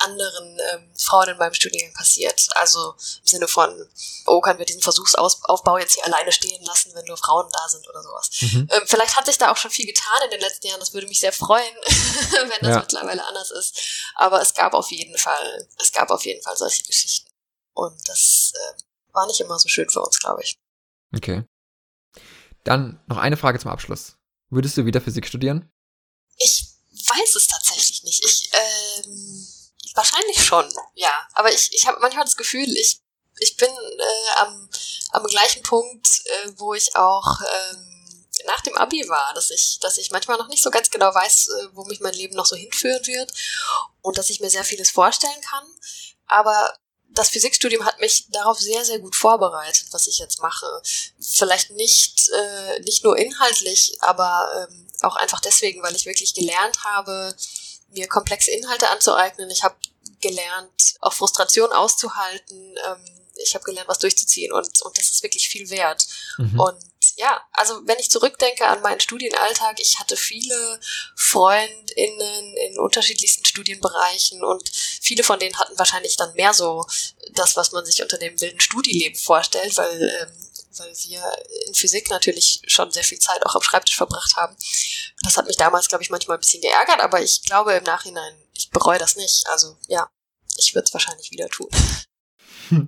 anderen 0.01 0.59
ähm, 0.73 0.91
Frauen 0.97 1.29
in 1.29 1.37
meinem 1.37 1.53
Studiengang 1.53 1.93
passiert. 1.93 2.47
Also 2.55 2.95
im 3.21 3.27
Sinne 3.27 3.47
von, 3.47 3.69
oh, 4.25 4.41
können 4.41 4.59
wir 4.59 4.65
diesen 4.65 4.81
Versuchsaufbau 4.81 5.77
jetzt 5.77 5.95
hier 5.95 6.05
alleine 6.05 6.31
stehen 6.31 6.63
lassen, 6.65 6.91
wenn 6.93 7.05
nur 7.05 7.17
Frauen 7.17 7.49
da 7.51 7.69
sind 7.69 7.87
oder 7.87 8.03
sowas. 8.03 8.29
Mhm. 8.41 8.67
Ähm, 8.69 8.83
vielleicht 8.85 9.15
hat 9.15 9.25
sich 9.25 9.37
da 9.37 9.51
auch 9.51 9.57
schon 9.57 9.71
viel 9.71 9.85
getan 9.85 10.23
in 10.25 10.31
den 10.31 10.41
letzten 10.41 10.67
Jahren. 10.67 10.79
Das 10.79 10.93
würde 10.93 11.07
mich 11.07 11.19
sehr 11.19 11.33
freuen, 11.33 11.75
wenn 11.85 12.61
das 12.61 12.75
ja. 12.75 12.79
mittlerweile 12.79 13.25
anders 13.25 13.51
ist. 13.51 13.79
Aber 14.15 14.41
es 14.41 14.53
gab 14.53 14.73
auf 14.73 14.91
jeden 14.91 15.17
Fall, 15.17 15.67
es 15.81 15.91
gab 15.91 16.09
auf 16.09 16.25
jeden 16.25 16.41
Fall 16.41 16.57
solche 16.57 16.83
Geschichten. 16.83 17.29
Und 17.73 17.97
das 18.09 18.51
äh, 18.55 18.81
war 19.13 19.25
nicht 19.27 19.39
immer 19.39 19.57
so 19.57 19.69
schön 19.69 19.89
für 19.89 20.01
uns, 20.01 20.19
glaube 20.19 20.43
ich. 20.43 20.57
Okay. 21.15 21.43
Dann 22.63 23.01
noch 23.07 23.17
eine 23.17 23.37
Frage 23.37 23.59
zum 23.59 23.71
Abschluss. 23.71 24.17
Würdest 24.49 24.77
du 24.77 24.85
wieder 24.85 25.01
Physik 25.01 25.27
studieren? 25.27 25.71
Ich 26.37 26.65
weiß 26.91 27.35
es 27.35 27.47
tatsächlich 27.47 28.03
nicht. 28.03 28.23
Ich, 28.25 28.51
ähm, 28.53 29.47
wahrscheinlich 29.95 30.43
schon, 30.43 30.71
ja. 30.95 31.27
Aber 31.33 31.53
ich, 31.53 31.71
ich 31.73 31.87
habe 31.87 31.99
manchmal 32.01 32.25
das 32.25 32.37
Gefühl, 32.37 32.67
ich, 32.77 33.01
ich 33.39 33.57
bin 33.57 33.69
äh, 33.69 34.39
am, 34.39 34.69
am 35.11 35.23
gleichen 35.25 35.63
Punkt, 35.63 36.07
äh, 36.25 36.51
wo 36.57 36.73
ich 36.73 36.95
auch 36.95 37.41
ähm, 37.41 37.91
nach 38.45 38.61
dem 38.61 38.75
Abi 38.77 39.07
war, 39.07 39.33
dass 39.33 39.49
ich, 39.49 39.79
dass 39.79 39.97
ich 39.97 40.11
manchmal 40.11 40.37
noch 40.37 40.47
nicht 40.47 40.63
so 40.63 40.71
ganz 40.71 40.89
genau 40.89 41.13
weiß, 41.13 41.47
äh, 41.47 41.67
wo 41.73 41.85
mich 41.85 41.99
mein 41.99 42.13
Leben 42.13 42.35
noch 42.35 42.45
so 42.45 42.55
hinführen 42.55 43.05
wird 43.05 43.31
und 44.01 44.17
dass 44.17 44.29
ich 44.29 44.39
mir 44.39 44.49
sehr 44.49 44.63
vieles 44.63 44.89
vorstellen 44.89 45.41
kann. 45.49 45.65
Aber 46.27 46.73
das 47.13 47.29
Physikstudium 47.29 47.85
hat 47.85 47.99
mich 47.99 48.27
darauf 48.29 48.59
sehr, 48.59 48.85
sehr 48.85 48.99
gut 48.99 49.15
vorbereitet, 49.15 49.87
was 49.91 50.07
ich 50.07 50.19
jetzt 50.19 50.41
mache. 50.41 50.65
Vielleicht 51.19 51.71
nicht, 51.71 52.29
äh, 52.29 52.79
nicht 52.81 53.03
nur 53.03 53.17
inhaltlich, 53.17 53.97
aber 54.01 54.67
ähm, 54.69 54.87
auch 55.01 55.15
einfach 55.17 55.39
deswegen, 55.39 55.81
weil 55.83 55.95
ich 55.95 56.05
wirklich 56.05 56.33
gelernt 56.33 56.83
habe, 56.83 57.35
mir 57.89 58.07
komplexe 58.07 58.51
Inhalte 58.51 58.89
anzueignen. 58.89 59.49
Ich 59.49 59.63
habe 59.63 59.75
gelernt, 60.21 60.95
auch 61.01 61.13
Frustration 61.13 61.71
auszuhalten. 61.71 62.75
Ähm, 62.85 63.05
ich 63.35 63.55
habe 63.55 63.63
gelernt, 63.65 63.89
was 63.89 63.99
durchzuziehen 63.99 64.51
und, 64.51 64.81
und 64.81 64.97
das 64.97 65.09
ist 65.09 65.23
wirklich 65.23 65.49
viel 65.49 65.69
wert. 65.69 66.05
Mhm. 66.37 66.59
Und 66.59 66.90
ja, 67.21 67.39
also 67.51 67.85
wenn 67.85 67.99
ich 67.99 68.09
zurückdenke 68.09 68.67
an 68.67 68.81
meinen 68.81 68.99
Studienalltag, 68.99 69.79
ich 69.79 69.99
hatte 69.99 70.17
viele 70.17 70.79
FreundInnen 71.15 72.57
in 72.67 72.79
unterschiedlichsten 72.79 73.45
Studienbereichen 73.45 74.43
und 74.43 74.67
viele 74.73 75.23
von 75.23 75.37
denen 75.37 75.57
hatten 75.59 75.77
wahrscheinlich 75.77 76.17
dann 76.17 76.33
mehr 76.33 76.55
so 76.55 76.83
das, 77.33 77.55
was 77.55 77.73
man 77.73 77.85
sich 77.85 78.01
unter 78.01 78.17
dem 78.17 78.41
wilden 78.41 78.59
Studieleben 78.59 79.19
vorstellt, 79.19 79.77
weil, 79.77 80.01
ähm, 80.01 80.31
weil 80.77 80.93
wir 81.05 81.23
in 81.67 81.75
Physik 81.75 82.09
natürlich 82.09 82.63
schon 82.65 82.89
sehr 82.89 83.03
viel 83.03 83.19
Zeit 83.19 83.45
auch 83.45 83.55
am 83.55 83.61
Schreibtisch 83.61 83.97
verbracht 83.97 84.35
haben. 84.35 84.57
Das 85.23 85.37
hat 85.37 85.45
mich 85.45 85.57
damals, 85.57 85.89
glaube 85.89 86.03
ich, 86.03 86.09
manchmal 86.09 86.37
ein 86.37 86.41
bisschen 86.41 86.61
geärgert, 86.61 87.01
aber 87.01 87.21
ich 87.21 87.43
glaube 87.43 87.73
im 87.73 87.83
Nachhinein, 87.83 88.33
ich 88.55 88.71
bereue 88.71 88.97
das 88.97 89.15
nicht. 89.15 89.47
Also 89.49 89.77
ja, 89.87 90.09
ich 90.57 90.73
würde 90.73 90.85
es 90.85 90.93
wahrscheinlich 90.93 91.29
wieder 91.29 91.49
tun. 91.49 91.69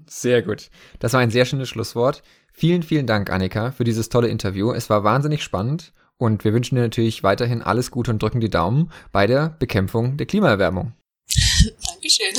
Sehr 0.07 0.41
gut. 0.41 0.71
Das 0.99 1.13
war 1.13 1.19
ein 1.19 1.29
sehr 1.29 1.45
schönes 1.45 1.69
Schlusswort. 1.69 2.23
Vielen, 2.53 2.83
vielen 2.83 3.07
Dank, 3.07 3.29
Annika, 3.29 3.71
für 3.71 3.83
dieses 3.83 4.09
tolle 4.09 4.27
Interview. 4.27 4.71
Es 4.71 4.89
war 4.89 5.03
wahnsinnig 5.03 5.43
spannend 5.43 5.91
und 6.17 6.43
wir 6.45 6.53
wünschen 6.53 6.75
dir 6.75 6.81
natürlich 6.81 7.23
weiterhin 7.23 7.61
alles 7.61 7.91
Gute 7.91 8.11
und 8.11 8.21
drücken 8.21 8.39
die 8.39 8.49
Daumen 8.49 8.91
bei 9.11 9.27
der 9.27 9.49
Bekämpfung 9.49 10.17
der 10.17 10.27
Klimaerwärmung. 10.27 10.93
Dankeschön. 11.87 12.33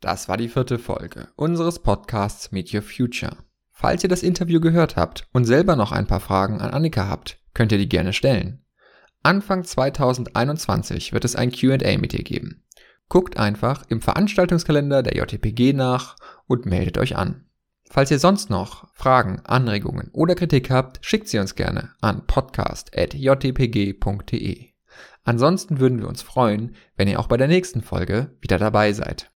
Das 0.00 0.28
war 0.28 0.36
die 0.36 0.50
vierte 0.50 0.78
Folge 0.78 1.28
unseres 1.34 1.78
Podcasts 1.78 2.52
Meet 2.52 2.74
Your 2.74 2.82
Future. 2.82 3.38
Falls 3.70 4.02
ihr 4.02 4.10
das 4.10 4.22
Interview 4.22 4.60
gehört 4.60 4.96
habt 4.96 5.26
und 5.32 5.46
selber 5.46 5.76
noch 5.76 5.92
ein 5.92 6.06
paar 6.06 6.20
Fragen 6.20 6.60
an 6.60 6.72
Annika 6.72 7.08
habt, 7.08 7.38
könnt 7.54 7.72
ihr 7.72 7.78
die 7.78 7.88
gerne 7.88 8.12
stellen. 8.12 8.62
Anfang 9.22 9.64
2021 9.64 11.14
wird 11.14 11.24
es 11.24 11.36
ein 11.36 11.50
QA 11.50 11.96
mit 11.96 12.12
ihr 12.12 12.22
geben. 12.22 12.63
Guckt 13.08 13.36
einfach 13.36 13.84
im 13.88 14.00
Veranstaltungskalender 14.00 15.02
der 15.02 15.16
JTPG 15.16 15.72
nach 15.72 16.14
und 16.46 16.66
meldet 16.66 16.98
euch 16.98 17.16
an. 17.16 17.46
Falls 17.90 18.10
ihr 18.10 18.18
sonst 18.18 18.50
noch 18.50 18.92
Fragen, 18.94 19.40
Anregungen 19.44 20.10
oder 20.12 20.34
Kritik 20.34 20.70
habt, 20.70 21.04
schickt 21.04 21.28
sie 21.28 21.38
uns 21.38 21.54
gerne 21.54 21.90
an 22.00 22.26
podcast.jtpg.de. 22.26 24.70
Ansonsten 25.22 25.80
würden 25.80 26.00
wir 26.00 26.08
uns 26.08 26.22
freuen, 26.22 26.74
wenn 26.96 27.08
ihr 27.08 27.20
auch 27.20 27.28
bei 27.28 27.36
der 27.36 27.48
nächsten 27.48 27.82
Folge 27.82 28.36
wieder 28.40 28.58
dabei 28.58 28.92
seid. 28.92 29.33